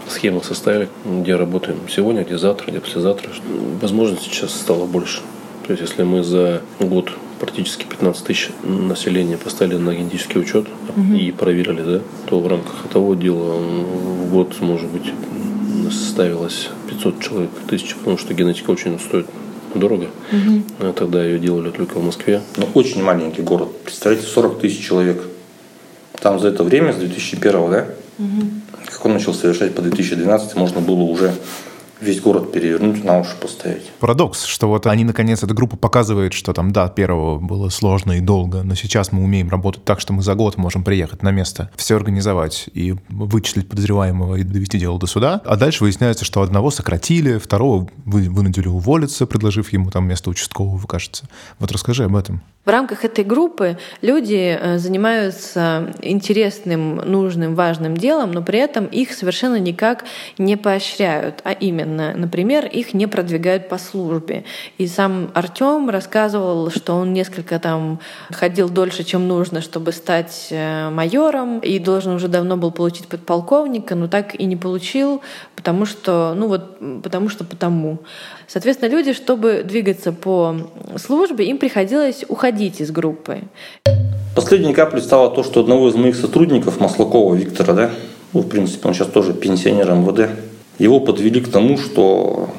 схемы 0.08 0.42
составили, 0.42 0.88
где 1.04 1.36
работаем 1.36 1.78
сегодня, 1.88 2.24
где 2.24 2.38
завтра, 2.38 2.70
где 2.70 2.80
послезавтра. 2.80 3.30
Возможностей 3.80 4.30
сейчас 4.30 4.52
стало 4.52 4.86
больше. 4.86 5.20
То 5.66 5.72
есть, 5.72 5.82
если 5.82 6.04
мы 6.04 6.22
за 6.22 6.62
год 6.78 7.10
практически 7.40 7.84
15 7.84 8.24
тысяч 8.24 8.50
населения 8.62 9.36
поставили 9.36 9.76
на 9.76 9.94
генетический 9.94 10.40
учет 10.40 10.66
угу. 10.96 11.14
и 11.14 11.32
проверили, 11.32 11.82
да, 11.82 12.00
то 12.26 12.40
в 12.40 12.46
рамках 12.46 12.86
того 12.92 13.14
дела 13.14 13.54
в 13.56 14.30
год, 14.30 14.54
может 14.60 14.88
быть, 14.88 15.12
составилось 15.90 16.70
500 16.88 17.20
человек, 17.20 17.50
тысяч, 17.68 17.96
потому 17.96 18.16
что 18.16 18.32
генетика 18.32 18.70
очень 18.70 18.98
стоит 19.00 19.26
дорого. 19.74 20.06
Угу. 20.32 20.62
А 20.80 20.92
тогда 20.92 21.24
ее 21.24 21.38
делали 21.38 21.70
только 21.70 21.98
в 21.98 22.04
Москве. 22.04 22.42
Ну, 22.56 22.68
очень 22.74 23.02
маленький 23.02 23.42
город. 23.42 23.68
Представляете, 23.84 24.26
40 24.26 24.60
тысяч 24.60 24.86
человек. 24.86 25.22
Там 26.20 26.38
за 26.38 26.48
это 26.48 26.62
время, 26.62 26.92
с 26.92 26.96
2001, 26.96 27.70
да, 27.70 27.86
угу. 28.18 28.42
как 28.86 29.04
он 29.04 29.12
начал 29.12 29.34
совершать 29.34 29.74
по 29.74 29.82
2012, 29.82 30.56
можно 30.56 30.80
было 30.80 31.02
уже 31.02 31.34
весь 32.00 32.20
город 32.20 32.52
перевернуть, 32.52 33.02
на 33.04 33.20
уши 33.20 33.36
поставить. 33.40 33.90
Парадокс, 34.00 34.44
что 34.44 34.68
вот 34.68 34.86
они, 34.86 35.04
наконец, 35.04 35.42
эта 35.42 35.54
группа 35.54 35.76
показывает, 35.76 36.32
что 36.32 36.52
там, 36.52 36.72
да, 36.72 36.88
первого 36.88 37.38
было 37.38 37.68
сложно 37.68 38.12
и 38.12 38.20
долго, 38.20 38.62
но 38.62 38.74
сейчас 38.74 39.12
мы 39.12 39.22
умеем 39.22 39.48
работать 39.48 39.84
так, 39.84 40.00
что 40.00 40.12
мы 40.12 40.22
за 40.22 40.34
год 40.34 40.56
можем 40.56 40.84
приехать 40.84 41.22
на 41.22 41.30
место, 41.30 41.70
все 41.76 41.96
организовать 41.96 42.68
и 42.72 42.94
вычислить 43.08 43.68
подозреваемого 43.68 44.36
и 44.36 44.42
довести 44.42 44.78
дело 44.78 44.98
до 44.98 45.06
суда. 45.06 45.40
А 45.44 45.56
дальше 45.56 45.84
выясняется, 45.84 46.24
что 46.24 46.42
одного 46.42 46.70
сократили, 46.70 47.38
второго 47.38 47.88
вынудили 48.04 48.68
уволиться, 48.68 49.26
предложив 49.26 49.72
ему 49.72 49.90
там 49.90 50.06
место 50.06 50.30
участкового, 50.30 50.86
кажется. 50.86 51.28
Вот 51.58 51.72
расскажи 51.72 52.04
об 52.04 52.16
этом. 52.16 52.42
В 52.66 52.68
рамках 52.68 53.04
этой 53.04 53.22
группы 53.22 53.78
люди 54.02 54.58
э, 54.60 54.78
занимаются 54.78 55.94
интересным, 56.02 56.96
нужным, 56.96 57.54
важным 57.54 57.96
делом, 57.96 58.32
но 58.32 58.42
при 58.42 58.58
этом 58.58 58.86
их 58.86 59.12
совершенно 59.12 59.54
никак 59.54 60.04
не 60.36 60.56
поощряют, 60.56 61.42
а 61.44 61.52
именно, 61.52 62.12
например, 62.16 62.66
их 62.66 62.92
не 62.92 63.06
продвигают 63.06 63.68
по 63.68 63.78
службе. 63.78 64.42
И 64.78 64.88
сам 64.88 65.30
Артем 65.32 65.90
рассказывал, 65.90 66.72
что 66.72 66.94
он 66.94 67.12
несколько 67.12 67.60
там 67.60 68.00
ходил 68.32 68.68
дольше, 68.68 69.04
чем 69.04 69.28
нужно, 69.28 69.60
чтобы 69.60 69.92
стать 69.92 70.48
э, 70.50 70.90
майором, 70.90 71.60
и 71.60 71.78
должен 71.78 72.14
уже 72.14 72.26
давно 72.26 72.56
был 72.56 72.72
получить 72.72 73.06
подполковника, 73.06 73.94
но 73.94 74.08
так 74.08 74.34
и 74.34 74.44
не 74.44 74.56
получил, 74.56 75.22
потому 75.54 75.86
что, 75.86 76.34
ну 76.36 76.48
вот, 76.48 76.78
потому 77.04 77.28
что 77.28 77.44
потому. 77.44 78.00
Соответственно, 78.48 78.90
люди, 78.90 79.12
чтобы 79.12 79.64
двигаться 79.64 80.12
по 80.12 80.56
службе, 80.96 81.46
им 81.46 81.58
приходилось 81.58 82.24
уходить 82.28 82.80
из 82.80 82.90
группы. 82.90 83.40
Последней 84.34 84.74
каплей 84.74 85.02
стало 85.02 85.30
то, 85.30 85.42
что 85.42 85.60
одного 85.60 85.88
из 85.88 85.94
моих 85.94 86.14
сотрудников, 86.14 86.78
Маслакова 86.78 87.34
Виктора, 87.34 87.74
да, 87.74 87.90
ну, 88.32 88.40
в 88.40 88.48
принципе, 88.48 88.88
он 88.88 88.94
сейчас 88.94 89.08
тоже 89.08 89.32
пенсионер 89.32 89.92
МВД, 89.92 90.30
его 90.78 91.00
подвели 91.00 91.40
к 91.40 91.48
тому, 91.48 91.78
что 91.78 92.50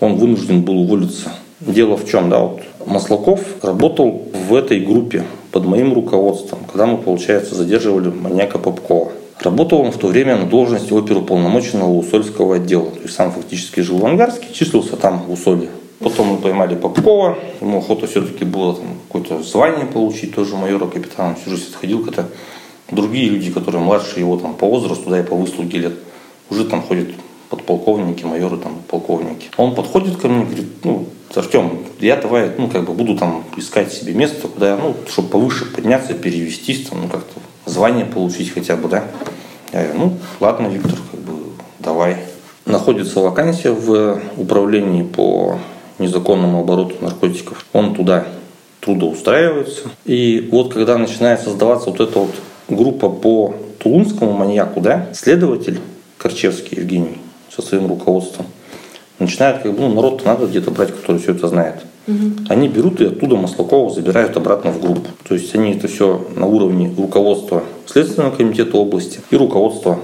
он 0.00 0.16
вынужден 0.16 0.62
был 0.62 0.78
уволиться. 0.78 1.32
Дело 1.60 1.96
в 1.96 2.08
чем, 2.08 2.30
да, 2.30 2.40
вот 2.40 2.62
Маслаков 2.86 3.40
работал 3.62 4.22
в 4.48 4.54
этой 4.54 4.80
группе 4.80 5.24
под 5.52 5.66
моим 5.66 5.92
руководством, 5.92 6.60
когда 6.64 6.86
мы, 6.86 6.96
получается, 6.96 7.54
задерживали 7.54 8.08
маньяка 8.08 8.58
Попкова. 8.58 9.12
Работал 9.40 9.80
он 9.80 9.90
в 9.90 9.96
то 9.96 10.08
время 10.08 10.36
на 10.36 10.44
должности 10.44 10.92
оперуполномоченного 10.92 11.90
Усольского 11.90 12.56
отдела. 12.56 12.90
То 12.90 13.00
есть 13.00 13.14
сам 13.14 13.32
фактически 13.32 13.80
жил 13.80 13.98
в 13.98 14.04
Ангарске, 14.04 14.52
числился 14.52 14.96
там 14.96 15.22
в 15.22 15.32
Усолье. 15.32 15.70
Потом 15.98 16.28
мы 16.28 16.36
поймали 16.38 16.74
Попкова, 16.74 17.38
ему 17.60 17.78
охота 17.78 18.06
все-таки 18.06 18.44
было 18.44 18.74
там 18.74 18.86
какое-то 19.08 19.42
звание 19.42 19.86
получить, 19.86 20.34
тоже 20.34 20.56
майора 20.56 20.86
капитана. 20.86 21.34
Всю 21.34 21.50
жизнь 21.50 21.68
отходил, 21.70 22.04
когда 22.04 22.26
другие 22.90 23.30
люди, 23.30 23.50
которые 23.50 23.82
младше 23.82 24.20
его 24.20 24.36
там 24.36 24.54
по 24.54 24.66
возрасту, 24.66 25.08
да 25.10 25.20
и 25.20 25.22
по 25.22 25.36
выслуге 25.36 25.78
лет, 25.78 25.92
уже 26.50 26.64
там 26.64 26.82
ходят 26.82 27.08
подполковники, 27.48 28.24
майоры, 28.24 28.56
там, 28.58 28.80
полковники. 28.88 29.48
Он 29.56 29.74
подходит 29.74 30.16
ко 30.16 30.28
мне 30.28 30.42
и 30.42 30.46
говорит, 30.46 30.68
ну, 30.84 31.06
Артем, 31.34 31.80
я 31.98 32.16
давай, 32.16 32.52
ну, 32.56 32.68
как 32.68 32.86
бы 32.86 32.92
буду 32.94 33.16
там 33.16 33.44
искать 33.56 33.92
себе 33.92 34.14
место, 34.14 34.48
куда, 34.48 34.76
ну, 34.76 34.94
чтобы 35.08 35.28
повыше 35.28 35.66
подняться, 35.66 36.14
перевестись, 36.14 36.88
там, 36.88 37.02
ну, 37.02 37.08
как-то 37.08 37.40
звание 37.70 38.04
получить 38.04 38.52
хотя 38.52 38.76
бы, 38.76 38.88
да. 38.88 39.04
Я 39.72 39.84
говорю, 39.84 39.98
ну, 39.98 40.18
ладно, 40.40 40.66
Виктор, 40.66 40.98
как 41.10 41.20
бы, 41.20 41.32
давай. 41.78 42.16
Находится 42.66 43.20
вакансия 43.20 43.70
в 43.70 44.20
управлении 44.36 45.02
по 45.02 45.58
незаконному 45.98 46.60
обороту 46.60 46.96
наркотиков. 47.00 47.64
Он 47.72 47.94
туда 47.94 48.26
трудоустраивается. 48.80 49.88
И 50.04 50.48
вот 50.50 50.74
когда 50.74 50.98
начинает 50.98 51.40
создаваться 51.40 51.90
вот 51.90 52.00
эта 52.00 52.18
вот 52.18 52.34
группа 52.68 53.08
по 53.08 53.54
тулунскому 53.78 54.32
маньяку, 54.32 54.80
да, 54.80 55.08
следователь 55.14 55.80
Корчевский 56.18 56.78
Евгений 56.78 57.18
со 57.48 57.62
своим 57.62 57.86
руководством 57.86 58.46
начинает 59.18 59.62
как 59.62 59.72
бы, 59.72 59.80
ну, 59.80 59.94
народ 59.94 60.24
надо 60.24 60.46
где-то 60.46 60.70
брать, 60.70 60.90
который 60.94 61.20
все 61.20 61.32
это 61.32 61.48
знает. 61.48 61.76
Они 62.48 62.68
берут 62.68 63.00
и 63.00 63.06
оттуда 63.06 63.36
Маслакова 63.36 63.90
забирают 63.90 64.36
обратно 64.36 64.70
в 64.70 64.80
группу. 64.80 65.08
То 65.28 65.34
есть 65.34 65.54
они 65.54 65.72
это 65.72 65.88
все 65.88 66.26
на 66.36 66.46
уровне 66.46 66.92
руководства 66.96 67.62
Следственного 67.86 68.34
комитета 68.34 68.76
области 68.76 69.20
и 69.30 69.36
руководства 69.36 69.98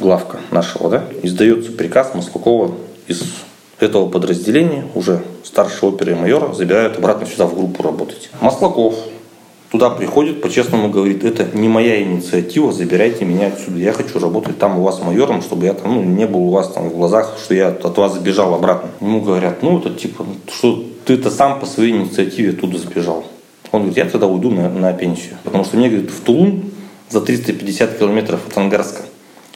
главка 0.00 0.38
нашего. 0.50 0.90
Да? 0.90 1.04
Издается 1.22 1.72
приказ 1.72 2.14
Маслакова 2.14 2.72
из 3.06 3.22
этого 3.78 4.08
подразделения, 4.08 4.84
уже 4.94 5.22
старшего 5.44 5.90
оперы 5.90 6.12
и 6.12 6.14
майора, 6.14 6.52
забирают 6.52 6.96
обратно 6.98 7.26
сюда 7.26 7.46
в 7.46 7.54
группу 7.54 7.82
работать. 7.82 8.30
Маслаков 8.40 8.94
туда 9.72 9.90
приходит, 9.90 10.42
по-честному 10.42 10.90
говорит, 10.90 11.24
это 11.24 11.46
не 11.56 11.68
моя 11.68 12.00
инициатива, 12.02 12.72
забирайте 12.72 13.24
меня 13.24 13.48
отсюда. 13.48 13.78
Я 13.78 13.92
хочу 13.92 14.18
работать 14.18 14.58
там 14.58 14.78
у 14.78 14.82
вас 14.82 15.00
майором, 15.02 15.42
чтобы 15.42 15.64
я 15.64 15.72
там 15.72 15.94
ну, 15.94 16.02
не 16.02 16.26
был 16.26 16.40
у 16.40 16.50
вас 16.50 16.68
там 16.72 16.90
в 16.90 16.96
глазах, 16.96 17.38
что 17.42 17.54
я 17.54 17.68
от 17.68 17.96
вас 17.96 18.12
забежал 18.12 18.54
обратно. 18.54 18.90
Ему 19.00 19.20
говорят, 19.22 19.62
ну 19.62 19.78
это 19.78 19.90
типа, 19.90 20.26
что 20.52 20.84
ты-то 21.04 21.30
сам 21.30 21.60
по 21.60 21.66
своей 21.66 21.92
инициативе 21.92 22.52
туда 22.52 22.78
сбежал. 22.78 23.24
Он 23.70 23.82
говорит, 23.82 23.96
я 23.98 24.04
тогда 24.04 24.26
уйду 24.26 24.50
на, 24.50 24.68
на 24.68 24.92
пенсию. 24.92 25.36
Потому 25.44 25.64
что 25.64 25.76
мне, 25.76 25.88
говорит, 25.88 26.10
в 26.10 26.20
Тулун 26.20 26.64
за 27.08 27.20
350 27.20 27.98
километров 27.98 28.40
от 28.46 28.56
Ангарска 28.58 29.02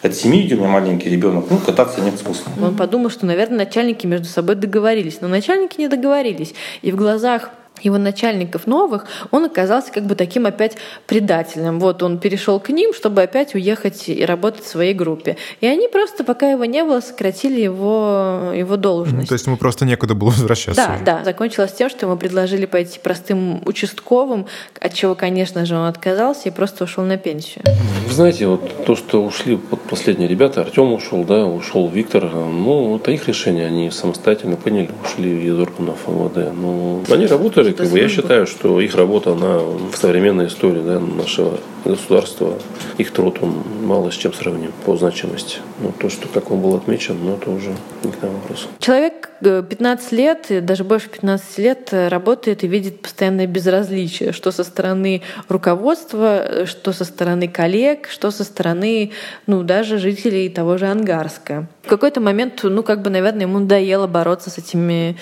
от 0.02 0.14
семьи, 0.14 0.44
где 0.44 0.54
у 0.54 0.58
меня 0.58 0.68
маленький 0.68 1.08
ребенок, 1.08 1.46
ну, 1.50 1.58
кататься 1.58 2.00
нет 2.00 2.18
смысла. 2.18 2.52
Он 2.62 2.76
подумал, 2.76 3.10
что, 3.10 3.26
наверное, 3.26 3.58
начальники 3.58 4.06
между 4.06 4.26
собой 4.26 4.54
договорились. 4.54 5.20
Но 5.20 5.28
начальники 5.28 5.78
не 5.78 5.88
договорились. 5.88 6.54
И 6.82 6.92
в 6.92 6.96
глазах 6.96 7.50
его 7.82 7.98
начальников 7.98 8.66
новых, 8.66 9.06
он 9.30 9.44
оказался 9.44 9.92
как 9.92 10.04
бы 10.04 10.14
таким 10.14 10.46
опять 10.46 10.76
предателем. 11.06 11.80
Вот 11.80 12.02
он 12.02 12.18
перешел 12.18 12.60
к 12.60 12.70
ним, 12.70 12.94
чтобы 12.94 13.22
опять 13.22 13.54
уехать 13.54 14.08
и 14.08 14.24
работать 14.24 14.64
в 14.64 14.68
своей 14.68 14.94
группе. 14.94 15.36
И 15.60 15.66
они 15.66 15.88
просто, 15.88 16.24
пока 16.24 16.50
его 16.50 16.64
не 16.64 16.84
было, 16.84 17.00
сократили 17.00 17.60
его, 17.60 18.52
его 18.54 18.76
должность. 18.76 19.20
Ну, 19.20 19.26
то 19.26 19.34
есть 19.34 19.46
ему 19.46 19.56
просто 19.56 19.84
некуда 19.84 20.14
было 20.14 20.30
возвращаться. 20.30 20.82
Да, 20.86 20.94
уже. 20.94 21.04
да. 21.04 21.24
Закончилось 21.24 21.72
тем, 21.72 21.90
что 21.90 22.06
ему 22.06 22.16
предложили 22.16 22.66
пойти 22.66 22.98
простым 23.02 23.62
участковым, 23.66 24.46
от 24.80 24.94
чего, 24.94 25.14
конечно 25.14 25.64
же, 25.66 25.76
он 25.76 25.86
отказался 25.86 26.48
и 26.48 26.52
просто 26.52 26.84
ушел 26.84 27.04
на 27.04 27.16
пенсию. 27.16 27.64
Вы 28.06 28.14
знаете, 28.14 28.46
вот 28.46 28.84
то, 28.84 28.96
что 28.96 29.24
ушли 29.24 29.58
вот 29.70 29.82
последние 29.82 30.28
ребята, 30.28 30.62
Артем 30.62 30.92
ушел, 30.92 31.24
да, 31.24 31.46
ушел 31.46 31.88
Виктор, 31.88 32.24
ну, 32.24 32.96
это 32.96 33.10
их 33.10 33.28
решение, 33.28 33.66
они 33.66 33.90
самостоятельно 33.90 34.56
поняли, 34.56 34.90
ушли 35.04 35.46
из 35.46 35.58
органов 35.58 35.98
МВД. 36.06 36.52
Ну, 36.54 37.02
они 37.10 37.26
работали 37.26 37.65
бы, 37.90 37.98
я 37.98 38.08
считаю, 38.08 38.46
что 38.46 38.80
их 38.80 38.94
работа, 38.94 39.32
она 39.32 39.58
в 39.58 39.96
современной 39.96 40.46
истории 40.46 40.82
да, 40.82 40.98
нашего 40.98 41.58
государства, 41.88 42.58
их 42.98 43.10
труд, 43.10 43.38
он 43.40 43.62
мало 43.82 44.10
с 44.10 44.14
чем 44.14 44.32
сравним 44.32 44.72
по 44.84 44.96
значимости. 44.96 45.58
Но 45.80 45.92
то, 45.92 46.08
что 46.08 46.28
как 46.28 46.50
он 46.50 46.60
был 46.60 46.74
отмечен, 46.74 47.16
ну, 47.22 47.34
это 47.34 47.50
уже 47.50 47.74
не 48.02 48.12
к 48.12 48.22
нам 48.22 48.32
вопрос. 48.34 48.68
Человек 48.78 49.30
15 49.40 50.12
э, 50.12 50.16
лет, 50.16 50.64
даже 50.64 50.84
больше 50.84 51.08
15 51.08 51.58
лет 51.58 51.88
э, 51.92 52.08
работает 52.08 52.64
и 52.64 52.68
видит 52.68 53.02
постоянное 53.02 53.46
безразличие, 53.46 54.32
что 54.32 54.50
со 54.50 54.64
стороны 54.64 55.22
руководства, 55.48 56.38
э, 56.38 56.66
что 56.66 56.92
со 56.92 57.04
стороны 57.04 57.48
коллег, 57.48 58.08
что 58.08 58.30
со 58.30 58.44
стороны, 58.44 59.12
ну, 59.46 59.62
даже 59.62 59.98
жителей 59.98 60.48
того 60.48 60.78
же 60.78 60.86
Ангарска. 60.86 61.68
В 61.82 61.88
какой-то 61.88 62.20
момент, 62.20 62.60
ну, 62.62 62.82
как 62.82 63.02
бы, 63.02 63.10
наверное, 63.10 63.42
ему 63.42 63.58
надоело 63.58 64.06
бороться 64.06 64.50
с 64.50 64.58
этими 64.58 65.16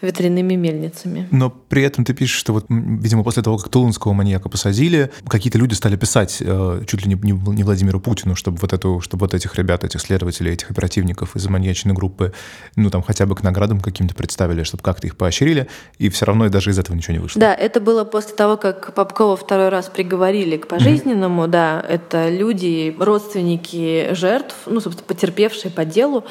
ветряными 0.00 0.54
мельницами. 0.54 1.26
Но 1.30 1.50
при 1.50 1.82
этом 1.82 2.04
ты 2.04 2.14
пишешь, 2.14 2.38
что 2.38 2.52
вот, 2.52 2.66
видимо, 2.68 3.24
после 3.24 3.42
того, 3.42 3.56
как 3.56 3.68
Тулунского 3.68 4.12
маньяка 4.12 4.48
посадили, 4.48 5.10
какие-то 5.26 5.58
люди 5.58 5.74
стали 5.74 5.96
писать 6.04 6.42
э, 6.44 6.82
чуть 6.86 7.06
ли 7.06 7.14
не, 7.14 7.32
не 7.54 7.64
Владимиру 7.64 7.98
Путину, 7.98 8.34
чтобы 8.34 8.58
вот, 8.60 8.74
эту, 8.74 9.00
чтобы 9.00 9.22
вот 9.22 9.32
этих 9.32 9.54
ребят, 9.54 9.84
этих 9.84 10.02
следователей, 10.02 10.52
этих 10.52 10.70
оперативников 10.70 11.34
из 11.34 11.46
маньячной 11.48 11.94
группы, 11.94 12.34
ну, 12.76 12.90
там, 12.90 13.02
хотя 13.02 13.24
бы 13.24 13.34
к 13.34 13.42
наградам 13.42 13.80
каким-то 13.80 14.14
представили, 14.14 14.64
чтобы 14.64 14.82
как-то 14.82 15.06
их 15.06 15.16
поощрили, 15.16 15.66
и 15.96 16.10
все 16.10 16.26
равно 16.26 16.46
даже 16.50 16.72
из 16.72 16.78
этого 16.78 16.94
ничего 16.94 17.14
не 17.14 17.20
вышло. 17.20 17.40
Да, 17.40 17.54
это 17.54 17.80
было 17.80 18.04
после 18.04 18.34
того, 18.34 18.58
как 18.58 18.92
Попкова 18.92 19.34
второй 19.34 19.70
раз 19.70 19.86
приговорили 19.86 20.58
к 20.58 20.68
пожизненному, 20.68 21.44
mm-hmm. 21.44 21.48
да, 21.48 21.82
это 21.88 22.28
люди, 22.28 22.94
родственники 22.98 24.12
жертв, 24.12 24.54
ну, 24.66 24.82
собственно, 24.82 25.06
потерпевшие 25.06 25.70
по 25.70 25.86
делу, 25.86 26.24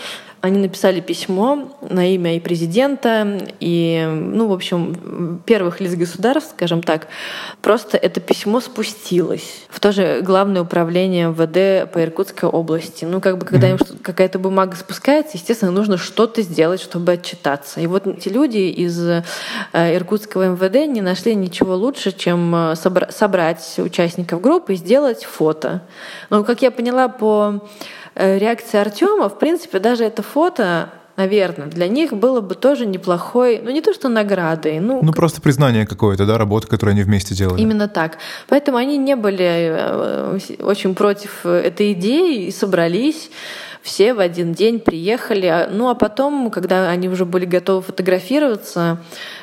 они 0.44 0.60
написали 0.60 1.00
письмо 1.00 1.70
на 1.90 2.14
имя 2.14 2.36
и 2.36 2.42
президента, 2.42 3.40
и, 3.62 4.06
ну, 4.06 4.50
в 4.50 4.52
общем, 4.52 5.42
первых 5.46 5.80
лиц 5.80 5.96
государств, 5.96 6.52
скажем 6.52 6.84
так. 6.84 7.08
Просто 7.62 7.96
это 7.96 8.20
письмо 8.20 8.60
спустилось 8.60 9.64
в 9.70 9.80
то 9.80 9.94
же 9.94 10.20
главное 10.22 10.64
управление 10.64 11.30
МВД 11.30 11.90
по 11.90 12.04
Иркутской 12.04 12.50
области. 12.50 13.06
Ну, 13.06 13.22
как 13.22 13.38
бы, 13.38 13.46
когда 13.46 13.70
mm-hmm. 13.70 14.02
какая-то 14.02 14.38
бумага 14.38 14.76
спускается, 14.76 15.38
естественно, 15.38 15.72
нужно 15.72 15.98
что-то 15.98 16.42
сделать, 16.42 16.82
чтобы 16.82 17.14
отчитаться. 17.14 17.80
И 17.80 17.88
вот 17.88 18.06
эти 18.06 18.28
люди 18.28 18.58
из 18.58 19.00
э, 19.00 19.24
Иркутского 19.72 20.50
МВД 20.50 20.92
не 20.94 21.00
нашли 21.00 21.36
ничего 21.36 21.78
лучше, 21.78 22.12
чем 22.12 22.54
э, 22.54 22.76
собрать 22.76 23.76
участников 23.78 24.42
группы 24.42 24.74
и 24.74 24.76
сделать 24.76 25.24
фото. 25.24 25.84
Но, 26.30 26.44
как 26.44 26.62
я 26.62 26.70
поняла 26.70 27.08
по 27.08 27.62
реакция 28.16 28.82
Артема, 28.82 29.30
в 29.30 29.40
принципе, 29.40 29.80
даже 29.80 30.04
это 30.04 30.24
фото 30.24 30.90
наверное, 31.16 31.68
для 31.68 31.88
них 31.88 32.14
было 32.14 32.42
бы 32.42 32.56
тоже 32.56 32.86
неплохой, 32.86 33.62
ну 33.64 33.70
не 33.70 33.82
то 33.82 33.94
что 33.94 34.10
наградой, 34.10 34.80
ну... 34.80 35.02
Ну 35.04 35.14
просто 35.14 35.42
признание 35.42 35.86
какое-то, 35.86 36.26
да, 36.26 36.38
работы, 36.38 36.68
которую 36.68 36.94
они 36.94 37.04
вместе 37.04 37.36
делали. 37.36 37.62
Именно 37.62 37.88
так. 37.88 38.18
Поэтому 38.48 38.78
они 38.78 38.98
не 38.98 39.16
были 39.16 39.46
э, 39.46 40.40
очень 40.62 40.96
против 40.96 41.46
этой 41.46 41.94
идеи 41.94 42.46
и 42.48 42.52
собрались 42.52 43.30
все 43.84 44.14
в 44.14 44.20
один 44.20 44.54
день 44.54 44.80
приехали. 44.80 45.68
Ну 45.70 45.90
а 45.90 45.94
потом, 45.94 46.50
когда 46.50 46.90
они 46.90 47.10
уже 47.10 47.26
были 47.26 47.44
готовы 47.46 47.82
фотографироваться, 47.82 49.02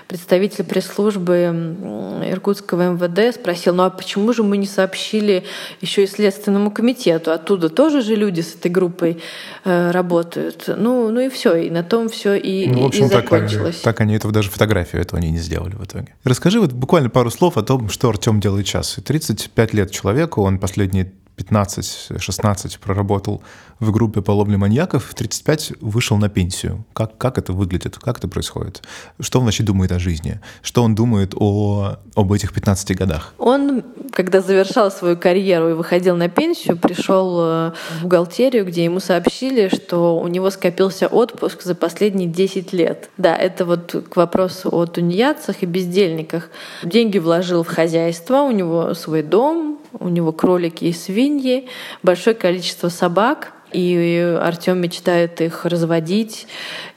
представитель 0.08 0.64
пресс-службы 0.64 1.76
Иркутского 2.24 2.94
МВД 2.94 3.34
спросил, 3.34 3.74
ну 3.74 3.82
а 3.82 3.90
почему 3.90 4.32
же 4.32 4.42
мы 4.42 4.56
не 4.56 4.66
сообщили 4.66 5.44
еще 5.82 6.04
и 6.04 6.06
Следственному 6.06 6.70
комитету? 6.70 7.32
Оттуда 7.32 7.68
тоже 7.68 8.00
же 8.00 8.16
люди 8.16 8.40
с 8.40 8.54
этой 8.54 8.70
группой 8.70 9.22
э, 9.64 9.90
работают. 9.90 10.64
Ну, 10.74 11.10
ну 11.10 11.20
и 11.20 11.28
все, 11.28 11.56
и 11.56 11.68
на 11.68 11.84
том 11.84 12.08
все 12.08 12.34
и, 12.34 12.66
ну, 12.66 12.84
в 12.84 12.86
общем, 12.86 13.06
и 13.06 13.08
закончилось. 13.08 13.76
Так, 13.76 13.94
так 13.94 14.00
они 14.00 14.14
этого 14.14 14.32
даже 14.32 14.50
фотографию 14.50 15.02
этого 15.02 15.20
они 15.20 15.30
не 15.30 15.38
сделали 15.38 15.74
в 15.74 15.84
итоге. 15.84 16.14
Расскажи 16.24 16.60
вот 16.60 16.72
буквально 16.72 17.10
пару 17.10 17.30
слов 17.30 17.58
о 17.58 17.62
том, 17.62 17.90
что 17.90 18.08
Артем 18.08 18.40
делает 18.40 18.66
сейчас. 18.66 18.96
35 19.04 19.74
лет 19.74 19.90
человеку, 19.90 20.42
он 20.42 20.58
последние 20.58 21.12
15-16 21.40 22.78
проработал 22.80 23.42
в 23.80 23.90
группе 23.92 24.20
по 24.20 24.32
ловле 24.32 24.56
маньяков, 24.56 25.04
в 25.04 25.14
35 25.14 25.72
вышел 25.80 26.18
на 26.18 26.28
пенсию. 26.28 26.84
Как, 26.92 27.16
как 27.16 27.38
это 27.38 27.52
выглядит? 27.52 27.98
Как 27.98 28.18
это 28.18 28.28
происходит? 28.28 28.82
Что 29.18 29.38
он 29.38 29.46
вообще 29.46 29.62
думает 29.62 29.90
о 29.92 29.98
жизни? 29.98 30.40
Что 30.62 30.82
он 30.82 30.94
думает 30.94 31.34
о, 31.34 31.96
об 32.14 32.32
этих 32.32 32.52
15 32.52 32.96
годах? 32.96 33.34
Он, 33.38 33.82
когда 34.12 34.40
завершал 34.40 34.90
свою 34.90 35.16
карьеру 35.16 35.70
и 35.70 35.72
выходил 35.72 36.16
на 36.16 36.28
пенсию, 36.28 36.76
пришел 36.76 37.38
э, 37.40 37.72
в 38.00 38.02
бухгалтерию, 38.02 38.66
где 38.66 38.84
ему 38.84 39.00
сообщили, 39.00 39.68
что 39.68 40.18
у 40.20 40.28
него 40.28 40.50
скопился 40.50 41.06
отпуск 41.06 41.62
за 41.62 41.74
последние 41.74 42.28
10 42.28 42.72
лет. 42.72 43.10
Да, 43.16 43.34
это 43.34 43.64
вот 43.64 44.04
к 44.10 44.16
вопросу 44.16 44.68
о 44.70 44.86
тунеядцах 44.86 45.62
и 45.62 45.66
бездельниках. 45.66 46.50
Деньги 46.82 47.18
вложил 47.18 47.62
в 47.62 47.68
хозяйство, 47.68 48.42
у 48.42 48.50
него 48.50 48.94
свой 48.94 49.22
дом, 49.22 49.79
у 49.98 50.08
него 50.08 50.32
кролики 50.32 50.84
и 50.84 50.92
свиньи, 50.92 51.68
большое 52.02 52.36
количество 52.36 52.88
собак, 52.88 53.52
и 53.72 54.36
Артем 54.40 54.80
мечтает 54.80 55.40
их 55.40 55.64
разводить, 55.64 56.46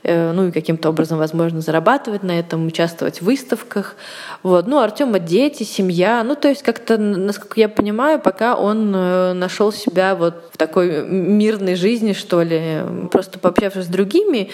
э, 0.03 0.31
ну 0.31 0.47
и 0.47 0.51
каким-то 0.51 0.89
образом, 0.89 1.19
возможно, 1.19 1.61
зарабатывать 1.61 2.23
на 2.23 2.37
этом, 2.39 2.65
участвовать 2.65 3.21
в 3.21 3.25
выставках. 3.25 3.95
Вот. 4.41 4.67
Ну, 4.67 4.79
Артема 4.79 5.19
дети, 5.19 5.63
семья. 5.63 6.23
Ну, 6.23 6.35
то 6.35 6.47
есть 6.47 6.63
как-то, 6.63 6.97
насколько 6.97 7.59
я 7.59 7.69
понимаю, 7.69 8.19
пока 8.19 8.55
он 8.55 8.93
э, 8.95 9.33
нашел 9.33 9.71
себя 9.71 10.15
вот 10.15 10.49
в 10.51 10.57
такой 10.57 11.05
мирной 11.07 11.75
жизни, 11.75 12.13
что 12.13 12.41
ли, 12.41 12.81
просто 13.11 13.37
пообщавшись 13.39 13.85
с 13.85 13.89
другими, 13.89 14.49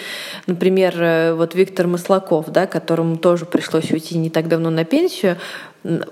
например, 0.46 0.94
э, 1.02 1.34
вот 1.34 1.54
Виктор 1.54 1.86
Маслаков, 1.86 2.50
да, 2.50 2.66
которому 2.66 3.16
тоже 3.16 3.46
пришлось 3.46 3.90
уйти 3.90 4.18
не 4.18 4.28
так 4.28 4.48
давно 4.48 4.70
на 4.70 4.84
пенсию, 4.84 5.38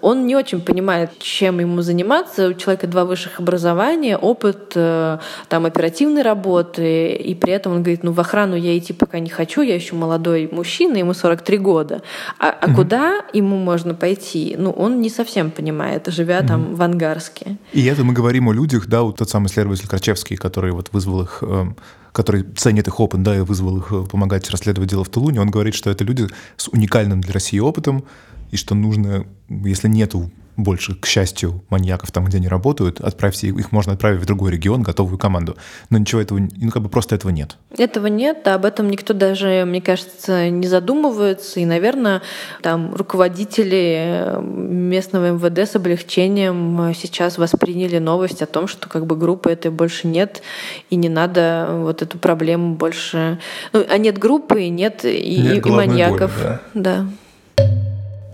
он 0.00 0.26
не 0.26 0.34
очень 0.34 0.60
понимает, 0.60 1.18
чем 1.18 1.60
ему 1.60 1.82
заниматься. 1.82 2.48
У 2.48 2.54
человека 2.54 2.86
два 2.86 3.04
высших 3.04 3.38
образования, 3.38 4.16
опыт 4.16 4.72
э, 4.74 5.18
там 5.48 5.66
оперативной 5.66 6.22
работы, 6.22 7.12
и 7.12 7.34
при 7.34 7.52
этом 7.52 7.72
он 7.72 7.82
говорит, 7.82 8.02
ну 8.02 8.12
в 8.12 8.20
охрану 8.20 8.56
я 8.56 8.76
идти 8.78 8.92
пока 8.92 9.18
не 9.18 9.28
хочу, 9.28 9.60
я 9.60 9.74
еще 9.74 9.94
молодой 9.94 10.48
мужчина, 10.50 10.96
ему 10.96 11.12
43 11.12 11.58
года. 11.58 12.02
А, 12.38 12.50
а 12.50 12.66
угу. 12.66 12.76
куда 12.76 13.20
ему 13.32 13.56
можно 13.56 13.94
пойти? 13.94 14.56
Ну 14.58 14.70
он 14.70 15.00
не 15.00 15.10
совсем 15.10 15.50
понимает, 15.50 16.06
живя 16.06 16.38
угу. 16.40 16.48
там 16.48 16.74
в 16.74 16.82
Ангарске. 16.82 17.58
И 17.72 17.84
это 17.84 18.04
мы 18.04 18.14
говорим 18.14 18.48
о 18.48 18.52
людях, 18.52 18.86
да, 18.86 19.02
вот 19.02 19.16
тот 19.16 19.28
самый 19.28 19.48
следователь 19.48 19.86
Крачевский, 19.86 20.36
который 20.36 20.72
вот 20.72 20.88
вызвал 20.92 21.22
их 21.22 21.42
эм, 21.42 21.76
который 22.12 22.42
ценит 22.56 22.88
их 22.88 22.98
опыт, 23.00 23.22
да, 23.22 23.36
и 23.36 23.40
вызвал 23.40 23.78
их 23.78 23.92
э, 23.92 24.04
помогать 24.10 24.50
расследовать 24.50 24.90
дело 24.90 25.04
в 25.04 25.08
Тулуне, 25.08 25.40
он 25.40 25.50
говорит, 25.50 25.74
что 25.74 25.90
это 25.90 26.04
люди 26.04 26.26
с 26.56 26.68
уникальным 26.68 27.20
для 27.20 27.32
России 27.32 27.60
опытом, 27.60 28.04
и 28.50 28.56
что 28.56 28.74
нужно, 28.74 29.26
если 29.48 29.88
нету 29.88 30.30
больше, 30.58 30.96
к 30.96 31.06
счастью, 31.06 31.62
маньяков 31.70 32.10
там, 32.10 32.24
где 32.24 32.38
они 32.38 32.48
работают, 32.48 33.00
отправьте 33.00 33.46
их, 33.46 33.56
их 33.56 33.72
можно 33.72 33.92
отправить 33.92 34.20
в 34.20 34.26
другой 34.26 34.50
регион, 34.50 34.82
готовую 34.82 35.16
команду. 35.16 35.56
Но 35.88 35.98
ничего 35.98 36.20
этого, 36.20 36.40
ну 36.40 36.70
как 36.70 36.82
бы 36.82 36.88
просто 36.88 37.14
этого 37.14 37.30
нет. 37.30 37.56
Этого 37.78 38.08
нет, 38.08 38.46
об 38.48 38.64
этом 38.64 38.90
никто 38.90 39.14
даже, 39.14 39.64
мне 39.64 39.80
кажется, 39.80 40.50
не 40.50 40.66
задумывается. 40.66 41.60
И, 41.60 41.64
наверное, 41.64 42.22
там 42.60 42.92
руководители 42.92 44.36
местного 44.42 45.30
МВД 45.30 45.60
с 45.60 45.76
облегчением 45.76 46.92
сейчас 46.92 47.38
восприняли 47.38 47.98
новость 47.98 48.42
о 48.42 48.46
том, 48.46 48.66
что 48.66 48.88
как 48.88 49.06
бы 49.06 49.16
группы 49.16 49.50
этой 49.50 49.70
больше 49.70 50.08
нет, 50.08 50.42
и 50.90 50.96
не 50.96 51.08
надо 51.08 51.68
вот 51.70 52.02
эту 52.02 52.18
проблему 52.18 52.74
больше... 52.74 53.38
Ну, 53.72 53.84
а 53.88 53.96
нет 53.96 54.18
группы, 54.18 54.66
нет 54.68 55.04
и, 55.04 55.38
нет 55.38 55.64
и 55.64 55.70
маньяков. 55.70 56.36
Боли, 56.36 56.58
да. 56.74 57.04
да. 57.04 57.06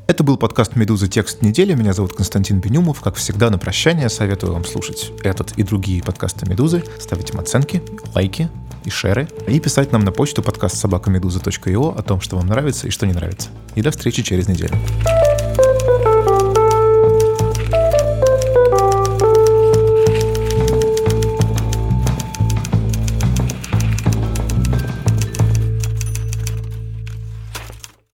Это 0.06 0.22
был 0.22 0.36
подкаст 0.36 0.76
«Медуза. 0.76 1.08
Текст 1.08 1.40
недели». 1.40 1.72
Меня 1.72 1.94
зовут 1.94 2.12
Константин 2.12 2.60
Бенюмов. 2.60 3.00
Как 3.00 3.14
всегда, 3.14 3.48
на 3.48 3.56
прощание 3.56 4.10
советую 4.10 4.52
вам 4.52 4.64
слушать 4.66 5.10
этот 5.22 5.52
и 5.52 5.62
другие 5.62 6.02
подкасты 6.02 6.46
«Медузы». 6.46 6.84
Ставить 7.00 7.30
им 7.30 7.40
оценки, 7.40 7.82
лайки 8.14 8.50
и 8.84 8.90
шеры. 8.90 9.28
И 9.48 9.58
писать 9.60 9.92
нам 9.92 10.04
на 10.04 10.12
почту 10.12 10.42
подкаст 10.42 10.76
собакамедуза.io 10.76 11.98
о 11.98 12.02
том, 12.02 12.20
что 12.20 12.36
вам 12.36 12.48
нравится 12.48 12.86
и 12.86 12.90
что 12.90 13.06
не 13.06 13.14
нравится. 13.14 13.48
И 13.76 13.80
до 13.80 13.90
встречи 13.92 14.22
через 14.22 14.46
неделю. 14.46 14.74